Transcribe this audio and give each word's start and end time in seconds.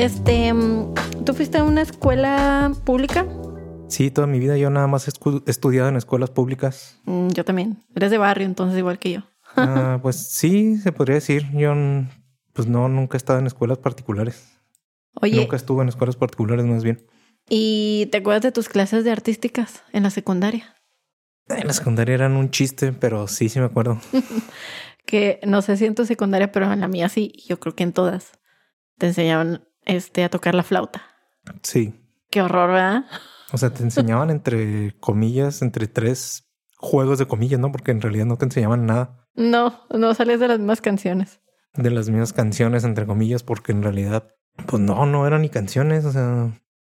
este, 0.00 0.52
¿tú 1.26 1.34
fuiste 1.34 1.58
a 1.58 1.64
una 1.64 1.82
escuela 1.82 2.72
pública? 2.84 3.26
Sí, 3.88 4.10
toda 4.10 4.26
mi 4.26 4.38
vida 4.38 4.56
yo 4.56 4.70
nada 4.70 4.86
más 4.86 5.06
he 5.06 5.50
estudiado 5.50 5.88
en 5.88 5.96
escuelas 5.96 6.30
públicas. 6.30 6.98
Mm, 7.04 7.28
yo 7.28 7.44
también. 7.44 7.82
Eres 7.94 8.10
de 8.10 8.16
barrio, 8.16 8.46
entonces 8.46 8.78
igual 8.78 8.98
que 8.98 9.12
yo. 9.12 9.20
Ah, 9.56 9.98
pues 10.00 10.16
sí, 10.16 10.78
se 10.78 10.92
podría 10.92 11.16
decir. 11.16 11.50
Yo 11.52 11.74
pues 12.54 12.66
no, 12.66 12.88
nunca 12.88 13.16
he 13.16 13.18
estado 13.18 13.40
en 13.40 13.46
escuelas 13.46 13.78
particulares. 13.78 14.58
Oye, 15.20 15.36
Nunca 15.36 15.56
estuve 15.56 15.82
en 15.82 15.88
escuelas 15.88 16.16
particulares 16.16 16.64
más 16.64 16.82
bien. 16.82 17.06
¿y 17.48 18.06
te 18.12 18.18
acuerdas 18.18 18.42
de 18.42 18.52
tus 18.52 18.68
clases 18.68 19.04
de 19.04 19.10
artísticas 19.10 19.82
en 19.92 20.04
la 20.04 20.10
secundaria? 20.10 20.76
En 21.48 21.66
la 21.66 21.72
secundaria 21.72 22.14
eran 22.14 22.36
un 22.36 22.50
chiste, 22.50 22.92
pero 22.92 23.26
sí, 23.28 23.48
sí 23.48 23.58
me 23.58 23.66
acuerdo. 23.66 24.00
Que 25.04 25.40
no 25.44 25.60
sé 25.60 25.76
si 25.76 25.86
en 25.86 25.96
tu 25.96 26.06
secundaria, 26.06 26.52
pero 26.52 26.72
en 26.72 26.80
la 26.80 26.86
mía 26.86 27.08
sí, 27.08 27.32
yo 27.48 27.58
creo 27.58 27.74
que 27.74 27.82
en 27.82 27.92
todas. 27.92 28.32
Te 28.96 29.08
enseñaban 29.08 29.66
este, 29.90 30.24
a 30.24 30.28
tocar 30.28 30.54
la 30.54 30.62
flauta. 30.62 31.02
Sí. 31.62 31.94
Qué 32.30 32.42
horror, 32.42 32.70
¿verdad? 32.70 33.04
O 33.52 33.58
sea, 33.58 33.70
te 33.74 33.82
enseñaban 33.82 34.30
entre 34.30 34.96
comillas, 35.00 35.62
entre 35.62 35.88
tres 35.88 36.44
juegos 36.76 37.18
de 37.18 37.26
comillas, 37.26 37.58
¿no? 37.60 37.72
Porque 37.72 37.90
en 37.90 38.00
realidad 38.00 38.26
no 38.26 38.36
te 38.38 38.44
enseñaban 38.44 38.86
nada 38.86 39.26
No, 39.34 39.80
no 39.90 40.14
sales 40.14 40.38
de 40.40 40.48
las 40.48 40.58
mismas 40.58 40.80
canciones. 40.80 41.40
de 41.74 41.90
las 41.90 42.08
mismas 42.08 42.32
canciones, 42.32 42.84
entre 42.84 43.06
comillas, 43.06 43.42
porque 43.42 43.72
en 43.72 43.82
realidad, 43.82 44.34
pues 44.66 44.80
no, 44.82 45.04
no 45.06 45.26
eran 45.26 45.42
ni 45.42 45.48
canciones. 45.48 46.04
O 46.04 46.12
sea, 46.12 46.50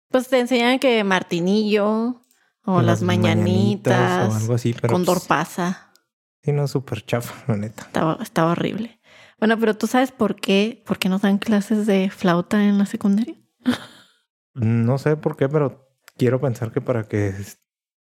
Pues 0.10 0.28
te 0.28 0.40
enseñaban 0.40 0.80
que 0.80 1.04
Martinillo 1.04 2.22
o 2.66 2.82
las, 2.82 3.02
mañanitas, 3.02 4.30
o 4.32 4.36
algo 4.36 4.54
así, 4.56 4.74
pero 4.80 4.92
Condor 4.94 5.18
pues, 5.18 5.28
pasa. 5.28 5.92
sí, 6.44 6.52
no, 6.52 6.68
súper 6.68 7.06
chafa, 7.06 7.34
la 7.52 7.58
neta. 7.58 7.84
Estaba, 7.84 8.18
estaba 8.22 8.52
horrible. 8.52 8.99
Bueno, 9.40 9.58
pero 9.60 9.76
tú 9.76 9.88
sabes 9.88 10.12
por 10.12 10.36
qué, 10.36 10.84
por 10.86 11.00
qué 11.00 11.10
nos 11.10 11.22
dan 11.22 11.38
clases 11.38 11.88
de 11.88 12.10
flauta 12.10 12.64
en 12.64 12.78
la 12.78 12.86
secundaria. 12.86 13.36
No 14.54 14.98
sé 14.98 15.16
por 15.16 15.38
qué, 15.38 15.48
pero 15.48 15.90
quiero 16.18 16.42
pensar 16.42 16.72
que 16.72 16.82
para 16.82 17.04
que 17.04 17.34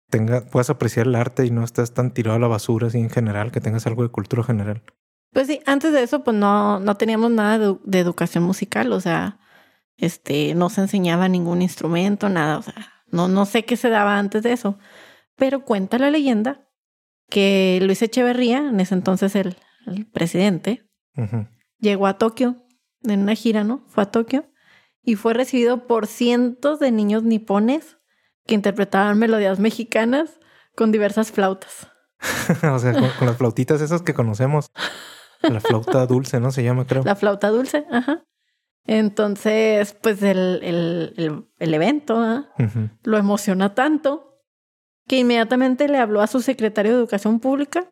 tenga, 0.10 0.46
puedas 0.46 0.70
apreciar 0.70 1.08
el 1.08 1.16
arte 1.16 1.46
y 1.46 1.52
no 1.52 1.64
estés 1.64 1.94
tan 1.94 2.14
tirado 2.14 2.38
a 2.38 2.40
la 2.40 2.48
basura 2.48 2.88
así 2.88 3.00
en 3.00 3.10
general, 3.10 3.52
que 3.52 3.62
tengas 3.62 3.86
algo 3.88 4.04
de 4.04 4.10
cultura 4.10 4.44
general. 4.44 4.84
Pues 5.34 5.48
sí, 5.48 5.60
antes 5.66 5.92
de 5.92 6.04
eso, 6.04 6.24
pues 6.24 6.38
no, 6.38 6.80
no 6.80 6.96
teníamos 6.96 7.32
nada 7.32 7.60
de, 7.60 7.78
de 7.84 8.00
educación 8.00 8.46
musical, 8.46 8.94
o 8.94 9.02
sea, 9.02 9.40
este, 9.98 10.56
no 10.56 10.70
se 10.70 10.82
enseñaba 10.82 11.28
ningún 11.28 11.62
instrumento, 11.62 12.30
nada, 12.30 12.58
o 12.58 12.62
sea, 12.62 13.04
no, 13.12 13.28
no 13.28 13.46
sé 13.46 13.66
qué 13.66 13.76
se 13.76 13.90
daba 13.90 14.18
antes 14.18 14.44
de 14.44 14.54
eso. 14.54 14.78
Pero 15.36 15.66
cuenta 15.66 15.98
la 15.98 16.10
leyenda 16.10 16.70
que 17.30 17.80
Luis 17.82 18.02
Echeverría, 18.02 18.60
en 18.60 18.80
ese 18.80 18.94
entonces 18.94 19.36
el, 19.36 19.58
el 19.88 20.06
presidente, 20.06 20.86
Llegó 21.80 22.08
a 22.08 22.18
Tokio 22.18 22.64
en 23.04 23.22
una 23.22 23.36
gira, 23.36 23.64
¿no? 23.64 23.84
Fue 23.88 24.04
a 24.04 24.12
Tokio 24.12 24.50
y 25.04 25.16
fue 25.16 25.34
recibido 25.34 25.88
por 25.88 26.08
cientos 26.08 26.80
de 26.80 26.92
niños 26.92 27.24
nipones 27.24 27.98
que 28.46 28.56
interpretaban 28.56 29.20
melodías 29.20 29.60
mexicanas 29.60 30.40
con 30.76 30.92
diversas 30.92 31.32
flautas. 31.32 31.88
o 32.74 32.80
sea, 32.80 32.94
con, 32.94 33.10
con 33.20 33.28
las 33.28 33.38
flautitas 33.38 33.82
esas 33.82 34.02
que 34.02 34.14
conocemos. 34.14 34.72
La 35.42 35.60
flauta 35.60 36.06
dulce, 36.08 36.40
¿no? 36.40 36.52
Se 36.52 36.64
llama, 36.64 36.88
creo. 36.88 37.04
La 37.04 37.16
flauta 37.16 37.50
dulce, 37.50 37.86
ajá. 37.92 38.24
Entonces, 38.88 39.94
pues 39.94 40.22
el, 40.22 40.60
el, 40.64 41.14
el, 41.18 41.46
el 41.58 41.74
evento 41.74 42.20
¿ah? 42.20 42.54
Lo 43.04 43.18
emociona 43.18 43.74
tanto 43.74 44.44
que 45.08 45.18
inmediatamente 45.18 45.88
le 45.88 45.98
habló 45.98 46.22
a 46.22 46.28
su 46.28 46.42
secretario 46.42 46.92
de 46.92 46.98
Educación 46.98 47.40
Pública 47.40 47.90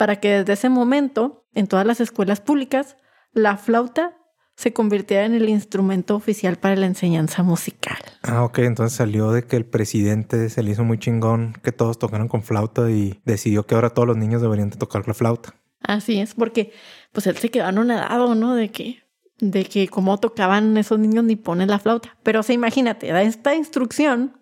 para 0.00 0.16
que 0.16 0.30
desde 0.30 0.54
ese 0.54 0.70
momento, 0.70 1.44
en 1.52 1.66
todas 1.66 1.84
las 1.84 2.00
escuelas 2.00 2.40
públicas, 2.40 2.96
la 3.34 3.58
flauta 3.58 4.16
se 4.56 4.72
convirtiera 4.72 5.26
en 5.26 5.34
el 5.34 5.46
instrumento 5.50 6.16
oficial 6.16 6.56
para 6.56 6.74
la 6.74 6.86
enseñanza 6.86 7.42
musical. 7.42 7.98
Ah, 8.22 8.42
ok. 8.44 8.60
Entonces 8.60 8.96
salió 8.96 9.30
de 9.30 9.42
que 9.42 9.56
el 9.56 9.66
presidente 9.66 10.48
se 10.48 10.62
le 10.62 10.70
hizo 10.70 10.84
muy 10.84 10.98
chingón 10.98 11.52
que 11.62 11.70
todos 11.70 11.98
tocaran 11.98 12.28
con 12.28 12.42
flauta 12.42 12.90
y 12.90 13.20
decidió 13.26 13.66
que 13.66 13.74
ahora 13.74 13.90
todos 13.90 14.08
los 14.08 14.16
niños 14.16 14.40
deberían 14.40 14.70
de 14.70 14.78
tocar 14.78 15.06
la 15.06 15.12
flauta. 15.12 15.54
Así 15.82 16.18
es, 16.18 16.32
porque 16.32 16.72
pues 17.12 17.26
él 17.26 17.36
se 17.36 17.50
quedó 17.50 17.66
anonadado, 17.66 18.34
¿no? 18.34 18.54
De 18.54 18.70
que, 18.70 19.02
de 19.38 19.66
que 19.66 19.86
cómo 19.88 20.16
tocaban 20.16 20.78
esos 20.78 20.98
niños 20.98 21.24
nipones 21.24 21.68
la 21.68 21.78
flauta. 21.78 22.16
Pero 22.22 22.40
o 22.40 22.42
sea, 22.42 22.54
imagínate, 22.54 23.12
da 23.12 23.20
esta 23.20 23.54
instrucción. 23.54 24.40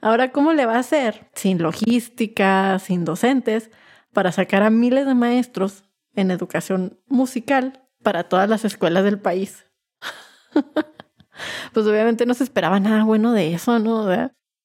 Ahora, 0.00 0.32
¿cómo 0.32 0.52
le 0.52 0.66
va 0.66 0.74
a 0.74 0.80
hacer? 0.80 1.30
Sin 1.36 1.62
logística, 1.62 2.76
sin 2.80 3.04
docentes, 3.04 3.70
para 4.12 4.32
sacar 4.32 4.62
a 4.62 4.70
miles 4.70 5.06
de 5.06 5.14
maestros 5.14 5.84
en 6.14 6.30
educación 6.30 6.98
musical 7.06 7.86
para 8.02 8.28
todas 8.28 8.48
las 8.48 8.64
escuelas 8.64 9.04
del 9.04 9.18
país. 9.18 9.66
pues 11.72 11.86
obviamente 11.86 12.26
no 12.26 12.34
se 12.34 12.44
esperaba 12.44 12.80
nada 12.80 13.04
bueno 13.04 13.32
de 13.32 13.54
eso, 13.54 13.78
¿no? 13.78 14.08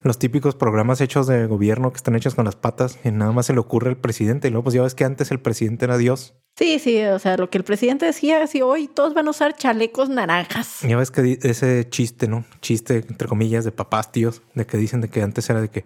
Los 0.01 0.19
típicos 0.19 0.55
programas 0.55 1.01
hechos 1.01 1.25
de 1.25 1.47
gobierno 1.47 1.91
que 1.91 1.97
están 1.97 2.15
hechos 2.15 2.35
con 2.35 2.45
las 2.45 2.55
patas 2.55 2.99
y 3.03 3.09
nada 3.09 3.31
más 3.31 3.47
se 3.47 3.53
le 3.53 3.59
ocurre 3.59 3.89
al 3.89 3.97
presidente. 3.97 4.47
Y 4.47 4.51
luego, 4.51 4.65
pues 4.65 4.75
ya 4.75 4.83
ves 4.83 4.93
que 4.93 5.03
antes 5.03 5.31
el 5.31 5.39
presidente 5.39 5.85
era 5.85 5.97
Dios. 5.97 6.35
Sí, 6.55 6.77
sí, 6.79 7.03
o 7.03 7.17
sea, 7.17 7.37
lo 7.37 7.49
que 7.49 7.57
el 7.57 7.63
presidente 7.63 8.05
decía, 8.05 8.45
si 8.47 8.61
hoy 8.61 8.87
todos 8.87 9.13
van 9.13 9.27
a 9.27 9.31
usar 9.31 9.55
chalecos 9.55 10.09
naranjas. 10.09 10.81
Ya 10.87 10.95
ves 10.95 11.09
que 11.09 11.39
ese 11.41 11.89
chiste, 11.89 12.27
¿no? 12.27 12.45
Chiste, 12.61 13.03
entre 13.09 13.27
comillas, 13.27 13.65
de 13.65 13.71
papás, 13.71 14.11
tíos, 14.11 14.43
de 14.53 14.65
que 14.65 14.77
dicen 14.77 15.01
de 15.01 15.09
que 15.09 15.21
antes 15.21 15.49
era 15.49 15.59
de 15.59 15.69
que, 15.69 15.85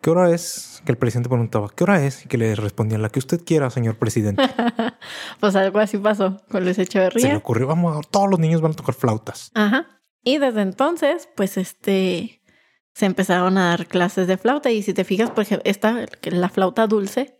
¿qué 0.00 0.10
hora 0.10 0.30
es? 0.30 0.82
Que 0.84 0.92
el 0.92 0.98
presidente 0.98 1.28
preguntaba, 1.28 1.68
¿qué 1.74 1.84
hora 1.84 2.04
es? 2.04 2.24
Y 2.24 2.28
que 2.28 2.38
le 2.38 2.54
respondían, 2.54 3.02
la 3.02 3.08
que 3.10 3.18
usted 3.18 3.42
quiera, 3.44 3.70
señor 3.70 3.96
presidente. 3.96 4.42
pues 5.40 5.56
algo 5.56 5.78
así 5.80 5.98
pasó 5.98 6.36
con 6.50 6.64
Luis 6.64 6.76
Se 6.76 6.82
le 6.82 6.86
Echeverría. 6.86 7.36
ocurrió, 7.36 7.66
vamos, 7.66 8.08
todos 8.10 8.28
los 8.30 8.38
niños 8.38 8.60
van 8.60 8.72
a 8.72 8.76
tocar 8.76 8.94
flautas. 8.94 9.50
Ajá. 9.54 9.86
Y 10.22 10.38
desde 10.38 10.62
entonces, 10.62 11.28
pues 11.36 11.56
este, 11.56 12.42
se 12.94 13.06
empezaron 13.06 13.56
a 13.58 13.68
dar 13.70 13.86
clases 13.86 14.26
de 14.26 14.36
flauta. 14.36 14.70
Y 14.70 14.82
si 14.82 14.92
te 14.94 15.04
fijas, 15.04 15.30
por 15.30 15.42
ejemplo, 15.42 15.62
esta, 15.70 16.04
la 16.22 16.48
flauta 16.48 16.86
dulce, 16.86 17.38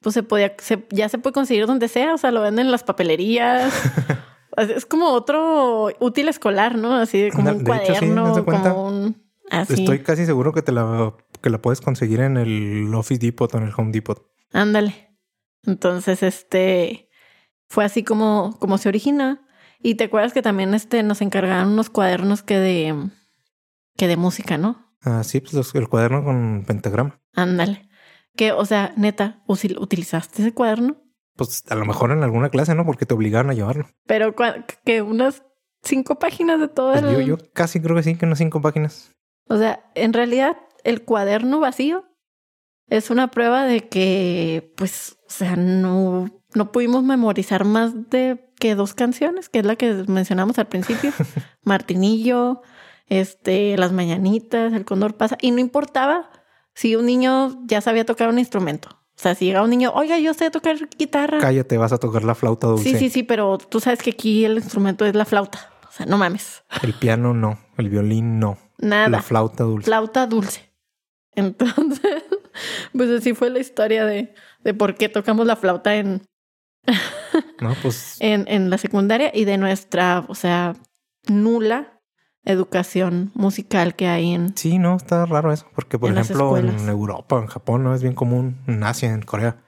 pues 0.00 0.12
se 0.14 0.22
podía, 0.22 0.54
se- 0.58 0.86
ya 0.90 1.08
se 1.08 1.18
puede 1.18 1.32
conseguir 1.34 1.66
donde 1.66 1.88
sea. 1.88 2.14
O 2.14 2.18
sea, 2.18 2.30
lo 2.30 2.42
venden 2.42 2.66
en 2.66 2.72
las 2.72 2.84
papelerías. 2.84 3.72
Es- 4.56 4.86
como 4.86 5.10
otro 5.10 5.88
útil 6.00 6.28
escolar, 6.28 6.76
¿no? 6.78 6.94
Así 6.94 7.20
de 7.20 7.30
como 7.30 7.50
un 7.50 7.62
De 7.64 7.72
hecho, 7.76 7.94
sí, 7.94 8.10
cuaderno, 8.10 8.44
como 8.46 8.86
un... 8.88 9.22
Así. 9.50 9.74
Estoy 9.82 9.98
casi 10.02 10.24
seguro 10.24 10.52
que 10.54 10.62
te 10.62 10.72
la, 10.72 11.12
que 11.46 11.50
la 11.50 11.62
puedes 11.62 11.80
conseguir 11.80 12.18
en 12.22 12.36
el 12.36 12.92
Office 12.92 13.20
Depot 13.24 13.54
o 13.54 13.58
en 13.58 13.62
el 13.62 13.72
Home 13.76 13.92
Depot. 13.92 14.20
Ándale. 14.52 15.16
Entonces, 15.64 16.24
este 16.24 17.08
fue 17.68 17.84
así 17.84 18.02
como, 18.02 18.56
como 18.58 18.78
se 18.78 18.88
origina. 18.88 19.46
Y 19.80 19.94
te 19.94 20.04
acuerdas 20.04 20.32
que 20.32 20.42
también 20.42 20.74
este, 20.74 21.04
nos 21.04 21.20
encargaron 21.22 21.68
unos 21.72 21.88
cuadernos 21.88 22.42
que 22.42 22.58
de, 22.58 23.10
que 23.96 24.08
de 24.08 24.16
música, 24.16 24.58
¿no? 24.58 24.92
Ah, 25.02 25.22
sí, 25.22 25.40
pues 25.40 25.52
los- 25.54 25.72
el 25.76 25.88
cuaderno 25.88 26.24
con 26.24 26.64
pentagrama. 26.66 27.20
Ándale. 27.34 27.88
Que, 28.34 28.50
o 28.50 28.64
sea, 28.64 28.92
neta, 28.96 29.44
¿utilizaste 29.46 30.42
ese 30.42 30.52
cuaderno? 30.52 30.96
Pues 31.36 31.62
a 31.68 31.76
lo 31.76 31.84
mejor 31.84 32.10
en 32.10 32.24
alguna 32.24 32.48
clase, 32.48 32.74
¿no? 32.74 32.84
Porque 32.84 33.06
te 33.06 33.14
obligaron 33.14 33.50
a 33.52 33.54
llevarlo. 33.54 33.88
Pero 34.08 34.34
que 34.84 35.00
unas 35.02 35.44
cinco 35.84 36.18
páginas 36.18 36.58
de 36.58 36.66
todo 36.66 36.90
Pues 36.92 37.04
el... 37.04 37.12
yo, 37.12 37.20
yo 37.20 37.38
casi 37.52 37.80
creo 37.80 37.94
que 37.94 38.02
sí, 38.02 38.16
que 38.16 38.26
unas 38.26 38.38
cinco 38.38 38.60
páginas. 38.60 39.12
O 39.48 39.56
sea, 39.58 39.84
en 39.94 40.12
realidad, 40.12 40.56
el 40.86 41.02
cuaderno 41.02 41.60
vacío 41.60 42.04
es 42.88 43.10
una 43.10 43.30
prueba 43.30 43.64
de 43.64 43.88
que, 43.88 44.72
pues, 44.76 45.18
o 45.26 45.30
sea, 45.30 45.56
no, 45.56 46.30
no 46.54 46.72
pudimos 46.72 47.02
memorizar 47.02 47.64
más 47.64 48.08
de 48.10 48.52
que 48.58 48.74
dos 48.74 48.94
canciones, 48.94 49.48
que 49.48 49.58
es 49.58 49.66
la 49.66 49.76
que 49.76 49.92
mencionamos 50.06 50.58
al 50.58 50.68
principio. 50.68 51.12
Martinillo, 51.64 52.62
este, 53.08 53.76
las 53.76 53.92
mañanitas, 53.92 54.72
el 54.72 54.84
cóndor 54.84 55.16
pasa. 55.16 55.36
Y 55.40 55.50
no 55.50 55.58
importaba 55.58 56.30
si 56.74 56.94
un 56.94 57.06
niño 57.06 57.60
ya 57.66 57.80
sabía 57.80 58.06
tocar 58.06 58.28
un 58.28 58.38
instrumento. 58.38 58.88
O 58.90 59.18
sea, 59.18 59.34
si 59.34 59.46
llegaba 59.46 59.64
un 59.64 59.70
niño, 59.70 59.92
oiga, 59.94 60.18
yo 60.18 60.34
sé 60.34 60.50
tocar 60.50 60.76
guitarra. 60.96 61.38
Cállate, 61.38 61.78
vas 61.78 61.92
a 61.92 61.98
tocar 61.98 62.22
la 62.22 62.34
flauta 62.34 62.68
dulce. 62.68 62.90
Sí, 62.90 62.98
sí, 62.98 63.10
sí, 63.10 63.22
pero 63.22 63.58
tú 63.58 63.80
sabes 63.80 64.02
que 64.02 64.10
aquí 64.10 64.44
el 64.44 64.58
instrumento 64.58 65.04
es 65.06 65.14
la 65.14 65.24
flauta. 65.24 65.70
O 65.88 65.92
sea, 65.92 66.06
no 66.06 66.18
mames. 66.18 66.62
El 66.82 66.92
piano 66.92 67.32
no, 67.32 67.58
el 67.78 67.88
violín 67.88 68.38
no. 68.38 68.58
Nada. 68.78 69.08
La 69.08 69.22
flauta 69.22 69.64
dulce. 69.64 69.86
flauta 69.86 70.26
dulce. 70.26 70.70
Entonces, 71.36 72.24
pues 72.92 73.10
así 73.10 73.34
fue 73.34 73.50
la 73.50 73.60
historia 73.60 74.04
de, 74.04 74.34
de 74.64 74.74
por 74.74 74.96
qué 74.96 75.08
tocamos 75.08 75.46
la 75.46 75.56
flauta 75.56 75.94
en, 75.94 76.22
No, 77.60 77.74
pues 77.82 78.16
en, 78.20 78.46
en 78.48 78.70
la 78.70 78.78
secundaria 78.78 79.30
y 79.34 79.44
de 79.44 79.58
nuestra, 79.58 80.24
o 80.28 80.34
sea, 80.34 80.74
nula 81.28 82.00
educación 82.44 83.32
musical 83.34 83.96
que 83.96 84.06
hay 84.06 84.32
en... 84.32 84.56
sí, 84.56 84.78
no, 84.78 84.96
está 84.96 85.26
raro 85.26 85.52
eso. 85.52 85.66
Porque, 85.74 85.98
por 85.98 86.10
En 86.10 86.18
ejemplo, 86.18 86.56
en. 86.56 86.88
Europa, 86.88 87.38
en 87.38 87.46
Japón, 87.46 87.82
no 87.82 87.94
es 87.94 88.02
bien 88.02 88.14
común, 88.14 88.58
en 88.68 88.84
Asia, 88.84 89.12
en 89.12 89.22
Corea. 89.22 89.64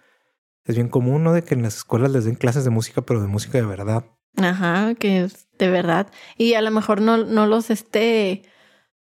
Es 0.64 0.76
bien 0.76 0.88
común, 0.88 1.24
¿no? 1.24 1.32
De 1.32 1.42
que 1.42 1.54
en 1.54 1.62
las 1.62 1.76
escuelas 1.76 2.12
les 2.12 2.24
den 2.24 2.36
clases 2.36 2.62
de 2.64 2.70
música, 2.70 3.02
pero 3.02 3.20
de 3.20 3.26
música 3.26 3.58
de 3.58 3.66
verdad. 3.66 4.04
Ajá, 4.36 4.94
que 4.94 5.22
es 5.24 5.48
de 5.58 5.70
verdad. 5.70 6.06
Y 6.36 6.54
a 6.54 6.62
lo 6.62 6.70
mejor 6.70 7.00
no, 7.00 7.16
no 7.16 7.46
los 7.46 7.70
este, 7.70 8.42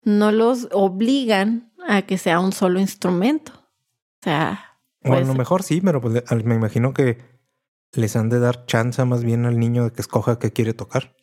no 0.04 0.32
los 0.32 0.68
obligan 0.72 1.72
a 1.88 2.04
que 2.04 2.18
sea 2.18 2.40
un 2.40 2.52
solo 2.52 2.80
instrumento. 2.80 3.52
O 3.54 4.24
sea, 4.24 4.80
O 5.04 5.14
a 5.14 5.20
lo 5.22 5.34
mejor 5.34 5.64
sí, 5.64 5.82
pero 5.82 6.02
pues, 6.02 6.24
me 6.44 6.56
imagino 6.56 6.94
que 6.94 7.18
les 7.92 8.16
han 8.16 8.30
de 8.30 8.40
dar 8.40 8.66
chance 8.66 9.04
más 9.06 9.24
bien 9.24 9.46
al 9.46 9.60
niño 9.60 9.84
de 9.84 9.92
que 9.92 10.02
escoja 10.02 10.40
qué 10.40 10.52
quiere 10.52 10.74
tocar. 10.74 11.16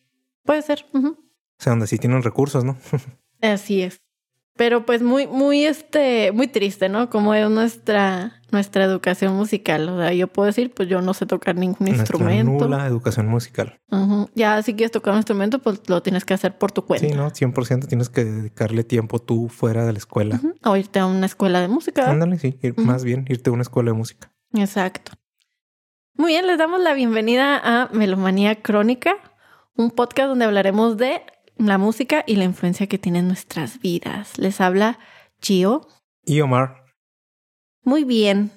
puede 0.45 0.63
ser. 0.63 0.87
O 0.93 0.99
O 0.99 1.17
sea, 1.59 1.73
donde 1.73 1.87
sí 1.87 1.99
tienen 1.99 2.23
recursos, 2.23 2.65
¿no? 2.65 2.77
Así 3.41 3.83
es. 3.83 4.02
Pero 4.55 4.85
pues 4.85 5.01
muy, 5.03 5.27
muy, 5.27 5.65
este, 5.65 6.31
muy 6.33 6.47
triste, 6.47 6.91
¿no? 6.91 7.09
Como 7.09 7.33
es 7.33 7.49
nuestra, 7.49 8.43
nuestra 8.51 8.85
educación 8.85 9.35
musical. 9.35 9.89
O 9.89 9.99
sea, 9.99 10.13
yo 10.13 10.29
puedo 10.29 10.47
decir, 10.47 10.73
pues 10.75 10.89
yo 10.91 11.01
no 11.01 11.15
sé 11.15 11.25
tocar 11.25 11.57
ningún 11.57 11.79
Nuestra 11.87 12.03
instrumento. 12.03 12.67
nula 12.67 12.87
educación 12.87 13.29
musical. 13.29 13.81
Ya 14.35 14.63
si 14.63 14.75
quieres 14.75 14.91
tocar 14.93 15.13
un 15.13 15.19
instrumento, 15.19 15.59
pues 15.61 15.81
lo 15.89 16.03
tienes 16.03 16.27
que 16.27 16.35
hacer 16.35 16.59
por 16.59 16.71
tu 16.71 16.85
cuenta. 16.85 17.09
Sí, 17.09 17.15
¿no? 17.15 17.31
100% 17.31 17.87
tienes 17.89 18.11
que 18.11 18.25
dedicarle 18.25 18.85
tiempo 18.85 19.21
tú 19.21 19.49
fuera 19.49 19.87
de 19.87 19.93
la 19.93 19.99
escuela. 19.99 20.37
Ujú. 20.37 20.55
O 20.65 20.77
irte 20.77 20.99
a 20.99 21.07
una 21.07 21.25
escuela 21.27 21.61
de 21.63 21.69
música. 21.69 22.11
Ándale, 22.11 22.39
sí. 22.39 22.59
ir-. 22.63 22.79
Más 22.79 23.05
bien 23.05 23.25
irte 23.31 23.49
a 23.49 23.55
una 23.55 23.63
escuela 23.63 23.91
de 23.93 23.97
música. 23.97 24.31
Exacto. 24.55 25.13
Muy 26.15 26.33
bien, 26.33 26.47
les 26.47 26.59
damos 26.59 26.79
la 26.81 26.93
bienvenida 26.93 27.57
a 27.57 27.89
Melomanía 27.95 28.57
Crónica, 28.61 29.17
un 29.77 29.91
podcast 29.91 30.29
donde 30.29 30.45
hablaremos 30.45 30.99
de 30.99 31.23
la 31.57 31.79
música 31.79 32.25
y 32.27 32.37
la 32.37 32.45
influencia 32.45 32.87
que 32.87 32.99
tiene 32.99 33.21
en 33.21 33.29
nuestras 33.29 33.81
vidas. 33.81 34.39
Les 34.39 34.61
habla 34.61 34.99
Gio. 35.41 35.87
Y 36.25 36.41
Omar, 36.41 36.85
Muy 37.85 38.05
bien. 38.05 38.51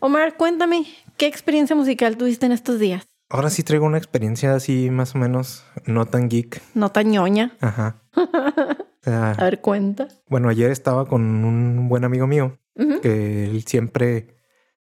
Omar, 0.00 0.36
cuéntame, 0.36 0.84
¿qué 1.16 1.26
experiencia 1.26 1.74
musical 1.74 2.16
tuviste 2.16 2.46
en 2.46 2.52
estos 2.52 2.78
días? 2.78 3.04
ahora 3.28 3.50
sí 3.50 3.64
traigo 3.64 3.84
una 3.86 3.98
experiencia 3.98 4.54
así 4.54 4.88
más 4.88 5.16
o 5.16 5.18
menos 5.18 5.64
no 5.84 6.06
tan 6.06 6.28
geek. 6.28 6.62
No 6.74 6.90
tan 6.92 7.10
ñoña. 7.10 7.56
Ajá. 7.60 8.02
O 8.14 8.22
sea, 9.02 9.32
A 9.32 9.44
ver, 9.44 9.60
cuenta. 9.60 10.06
bueno, 10.28 10.48
ayer 10.48 10.70
estaba 10.70 11.06
con 11.06 11.22
un 11.44 11.88
buen 11.88 12.04
amigo 12.04 12.26
mío 12.28 12.58
que 13.02 13.46
él 13.46 13.64
siempre 13.66 14.36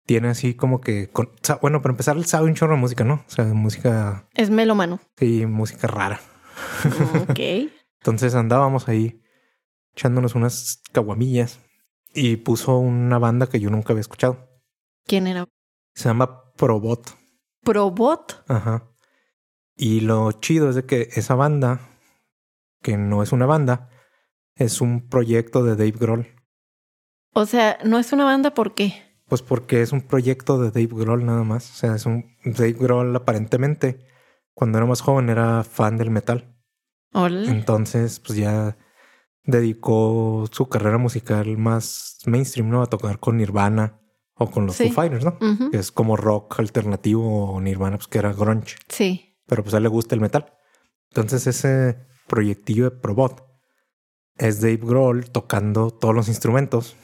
tiene 0.05 0.27
así 0.27 0.53
como 0.53 0.79
que... 0.81 1.07
con- 1.09 1.31
bueno, 1.61 1.81
para 1.81 1.93
empezar, 1.93 2.17
él 2.17 2.25
sabe 2.25 2.45
un 2.47 2.53
chorro 2.55 2.75
de 2.75 2.81
música, 2.81 3.03
¿no? 3.03 3.23
O 3.27 3.31
sea, 3.31 3.45
música... 3.45 4.27
Es 4.35 4.49
melomano. 4.51 4.99
Sí, 5.17 5.45
música 5.47 5.87
rara. 5.87 6.19
Ok. 7.29 7.39
Entonces 7.99 8.35
andábamos 8.35 8.87
ahí 8.87 9.21
echándonos 9.93 10.35
unas 10.35 10.81
caguamillas 10.91 11.59
y 12.13 12.37
puso 12.37 12.77
una 12.77 13.19
banda 13.19 13.47
que 13.47 13.59
yo 13.59 13.69
nunca 13.69 13.93
había 13.93 14.01
escuchado. 14.01 14.47
¿Quién 15.05 15.27
era? 15.27 15.45
Se 15.93 16.09
llama 16.09 16.53
Probot. 16.55 17.15
Probot. 17.63 18.43
Ajá. 18.47 18.89
Y 19.75 20.01
lo 20.01 20.31
chido 20.33 20.69
es 20.69 20.75
de 20.75 20.85
que 20.85 21.09
esa 21.13 21.35
banda, 21.35 21.79
que 22.81 22.97
no 22.97 23.23
es 23.23 23.31
una 23.31 23.45
banda, 23.45 23.89
es 24.55 24.81
un 24.81 25.07
proyecto 25.07 25.63
de 25.63 25.75
Dave 25.75 25.97
Grohl. 25.97 26.27
O 27.33 27.45
sea, 27.45 27.77
no 27.85 27.99
es 27.99 28.11
una 28.11 28.25
banda, 28.25 28.53
¿por 28.53 28.73
qué? 28.73 29.01
Pues 29.27 29.41
porque 29.41 29.81
es 29.81 29.91
un 29.91 30.01
proyecto 30.01 30.61
de 30.61 30.71
Dave 30.71 31.03
Grohl 31.03 31.25
nada 31.25 31.43
más. 31.43 31.69
O 31.71 31.73
sea, 31.73 31.95
es 31.95 32.05
un 32.05 32.35
Dave 32.43 32.73
Grohl 32.73 33.15
aparentemente, 33.15 34.05
cuando 34.59 34.77
era 34.77 34.85
más 34.85 34.99
joven, 34.99 35.29
era 35.29 35.63
fan 35.63 35.95
del 35.95 36.09
metal. 36.11 36.53
Órale. 37.13 37.49
Entonces, 37.49 38.19
pues 38.19 38.37
ya 38.37 38.77
dedicó 39.45 40.45
su 40.51 40.67
carrera 40.67 40.97
musical 40.97 41.57
más 41.57 42.17
mainstream, 42.25 42.69
¿no? 42.69 42.81
A 42.81 42.87
tocar 42.87 43.19
con 43.19 43.37
Nirvana 43.37 44.01
o 44.35 44.51
con 44.51 44.65
los 44.65 44.75
Sí. 44.75 44.87
Foo 44.89 44.95
Fighters, 44.95 45.23
¿no? 45.23 45.37
Que 45.71 45.77
es 45.77 45.93
como 45.93 46.17
rock 46.17 46.59
alternativo 46.59 47.53
o 47.53 47.61
Nirvana, 47.61 47.95
pues 47.97 48.07
que 48.09 48.19
era 48.19 48.33
grunge. 48.33 48.75
Sí. 48.89 49.37
Pero 49.47 49.63
pues 49.63 49.73
a 49.73 49.77
él 49.77 49.83
le 49.83 49.89
gusta 49.89 50.13
el 50.13 50.19
metal. 50.21 50.53
Entonces 51.09 51.47
ese 51.47 52.05
proyectillo 52.27 52.83
de 52.83 52.91
Probot 52.91 53.47
es 54.35 54.59
Dave 54.59 54.77
Grohl 54.83 55.29
tocando 55.31 55.89
todos 55.91 56.13
los 56.13 56.27
instrumentos, 56.27 56.97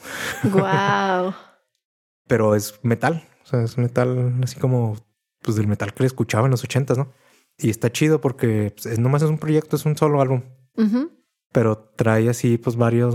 Wow. 0.44 1.34
pero 2.28 2.54
es 2.54 2.78
metal. 2.82 3.26
O 3.44 3.46
sea, 3.46 3.62
es 3.62 3.78
metal 3.78 4.34
así 4.42 4.56
como 4.60 4.96
pues 5.42 5.56
del 5.56 5.66
metal 5.68 5.94
que 5.94 6.02
le 6.02 6.06
escuchaba 6.08 6.46
en 6.46 6.50
los 6.50 6.62
ochentas, 6.64 6.98
¿no? 6.98 7.12
Y 7.58 7.70
está 7.70 7.90
chido 7.90 8.20
porque 8.20 8.72
pues, 8.74 8.86
es, 8.86 8.98
nomás 8.98 9.22
es 9.22 9.30
un 9.30 9.38
proyecto, 9.38 9.76
es 9.76 9.86
un 9.86 9.96
solo 9.96 10.20
álbum. 10.20 10.42
Pero 11.52 11.90
trae 11.96 12.28
así 12.28 12.58
pues 12.58 12.76
varios 12.76 13.14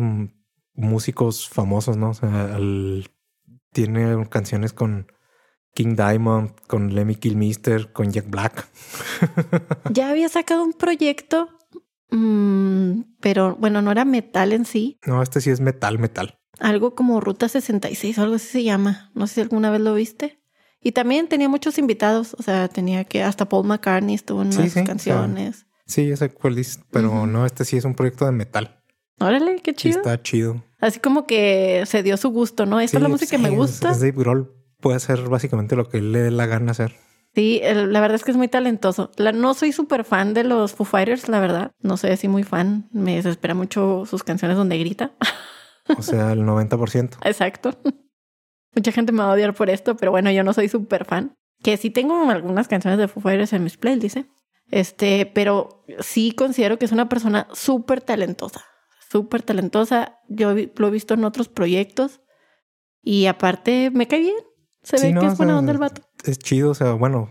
músicos 0.73 1.47
famosos, 1.47 1.97
¿no? 1.97 2.09
O 2.09 2.13
sea, 2.13 2.57
tiene 3.71 4.27
canciones 4.29 4.73
con 4.73 5.11
King 5.73 5.95
Diamond, 5.95 6.51
con 6.67 6.93
Lemmy 6.93 7.15
Kilmister, 7.15 7.91
con 7.93 8.11
Jack 8.11 8.29
Black. 8.29 8.67
Ya 9.91 10.09
había 10.09 10.29
sacado 10.29 10.63
un 10.63 10.73
proyecto, 10.73 11.49
mm, 12.09 13.01
pero 13.19 13.55
bueno, 13.57 13.81
no 13.81 13.91
era 13.91 14.05
metal 14.05 14.53
en 14.53 14.65
sí. 14.65 14.97
no, 15.05 15.21
este 15.21 15.41
sí 15.41 15.49
es 15.49 15.59
metal, 15.59 15.99
metal. 15.99 16.39
Algo 16.59 16.95
como 16.95 17.19
Ruta 17.19 17.49
66 17.49 18.17
o 18.17 18.21
algo 18.23 18.35
así 18.35 18.47
se 18.47 18.63
llama. 18.63 19.11
No 19.13 19.27
sé 19.27 19.35
si 19.35 19.41
alguna 19.41 19.69
vez 19.71 19.81
lo 19.81 19.93
viste. 19.93 20.40
Y 20.81 20.91
también 20.93 21.27
tenía 21.27 21.47
muchos 21.47 21.77
invitados. 21.77 22.35
O 22.39 22.43
sea, 22.43 22.67
tenía 22.67 23.03
que 23.03 23.21
hasta 23.23 23.47
Paul 23.47 23.67
McCartney 23.67 24.15
estuvo 24.15 24.41
en 24.41 24.51
Sí, 24.51 24.57
una 24.57 24.63
de 24.65 24.69
sí, 24.71 24.79
sus 24.79 24.87
canciones. 24.87 25.65
Sí, 25.85 26.07
ya 26.07 26.17
sé 26.17 26.29
cuál 26.29 26.55
dices, 26.55 26.79
pero 26.91 27.27
no, 27.27 27.45
este 27.45 27.65
sí 27.65 27.77
es 27.77 27.85
un 27.85 27.95
proyecto 27.95 28.25
de 28.25 28.31
metal. 28.31 28.81
Órale, 29.19 29.61
qué 29.61 29.73
chido. 29.75 29.97
está 29.99 30.21
chido. 30.21 30.63
Así 30.79 30.99
como 30.99 31.27
que 31.27 31.83
se 31.85 32.01
dio 32.01 32.17
su 32.17 32.29
gusto, 32.29 32.65
¿no? 32.65 32.79
Esta 32.79 32.97
es 32.97 33.01
la 33.03 33.07
Sí, 33.07 33.11
música 33.11 33.29
que 33.31 33.37
sí, 33.37 33.43
me 33.43 33.49
es- 33.49 33.55
gusta. 33.55 33.91
Es, 33.91 33.99
Dave 33.99 34.13
Grohl. 34.13 34.51
Puede 34.79 34.97
hacer 34.97 35.21
básicamente 35.29 35.75
lo 35.75 35.87
que 35.87 36.01
le 36.01 36.19
dé 36.23 36.31
la 36.31 36.47
gana 36.47 36.71
hacer. 36.71 36.95
Sí, 37.35 37.61
la 37.63 38.01
verdad 38.01 38.15
es 38.15 38.23
que 38.23 38.31
es 38.31 38.37
muy 38.37 38.47
talentoso. 38.47 39.11
La, 39.15 39.31
no 39.31 39.53
soy 39.53 39.71
súper 39.71 40.03
fan 40.03 40.33
de 40.33 40.43
los 40.43 40.73
Foo 40.73 40.85
Fighters, 40.85 41.29
la 41.29 41.39
verdad. 41.39 41.71
No 41.79 41.95
soy 41.97 42.09
así 42.11 42.27
muy 42.27 42.43
fan. 42.43 42.89
Me 42.91 43.15
desespera 43.17 43.53
mucho 43.53 44.05
sus 44.07 44.23
canciones 44.23 44.57
donde 44.57 44.77
grita. 44.79 45.11
O 45.97 46.01
sea, 46.01 46.31
el 46.33 46.39
90%. 46.41 47.17
Exacto. 47.25 47.77
Mucha 48.81 48.91
gente 48.91 49.11
me 49.11 49.19
va 49.21 49.29
a 49.29 49.33
odiar 49.33 49.53
por 49.53 49.69
esto, 49.69 49.95
pero 49.95 50.09
bueno, 50.09 50.31
yo 50.31 50.43
no 50.43 50.53
soy 50.53 50.67
súper 50.67 51.05
fan. 51.05 51.35
Que 51.61 51.77
sí 51.77 51.91
tengo 51.91 52.27
algunas 52.31 52.67
canciones 52.67 52.97
de 52.97 53.07
Foo 53.07 53.21
Fighters 53.21 53.53
en 53.53 53.63
mis 53.63 53.77
playlists, 53.77 54.17
¿eh? 54.17 54.25
Este, 54.71 55.27
pero 55.27 55.83
sí 55.99 56.31
considero 56.31 56.79
que 56.79 56.85
es 56.85 56.91
una 56.91 57.07
persona 57.07 57.47
súper 57.53 58.01
talentosa. 58.01 58.65
Súper 59.11 59.43
talentosa. 59.43 60.17
Yo 60.29 60.55
lo 60.75 60.87
he 60.87 60.89
visto 60.91 61.13
en 61.13 61.23
otros 61.25 61.47
proyectos. 61.47 62.21
Y 63.03 63.27
aparte, 63.27 63.91
me 63.93 64.07
cae 64.07 64.21
bien. 64.21 64.35
Se 64.81 64.97
Sí, 64.97 65.07
ve 65.07 65.13
no, 65.13 65.21
que 65.21 65.27
o 65.27 65.31
es 65.33 65.37
buena 65.37 65.53
sea, 65.53 65.59
onda 65.59 65.71
el 65.73 65.77
vato. 65.77 66.01
es 66.23 66.39
chido, 66.39 66.71
o 66.71 66.73
sea, 66.73 66.93
bueno, 66.93 67.29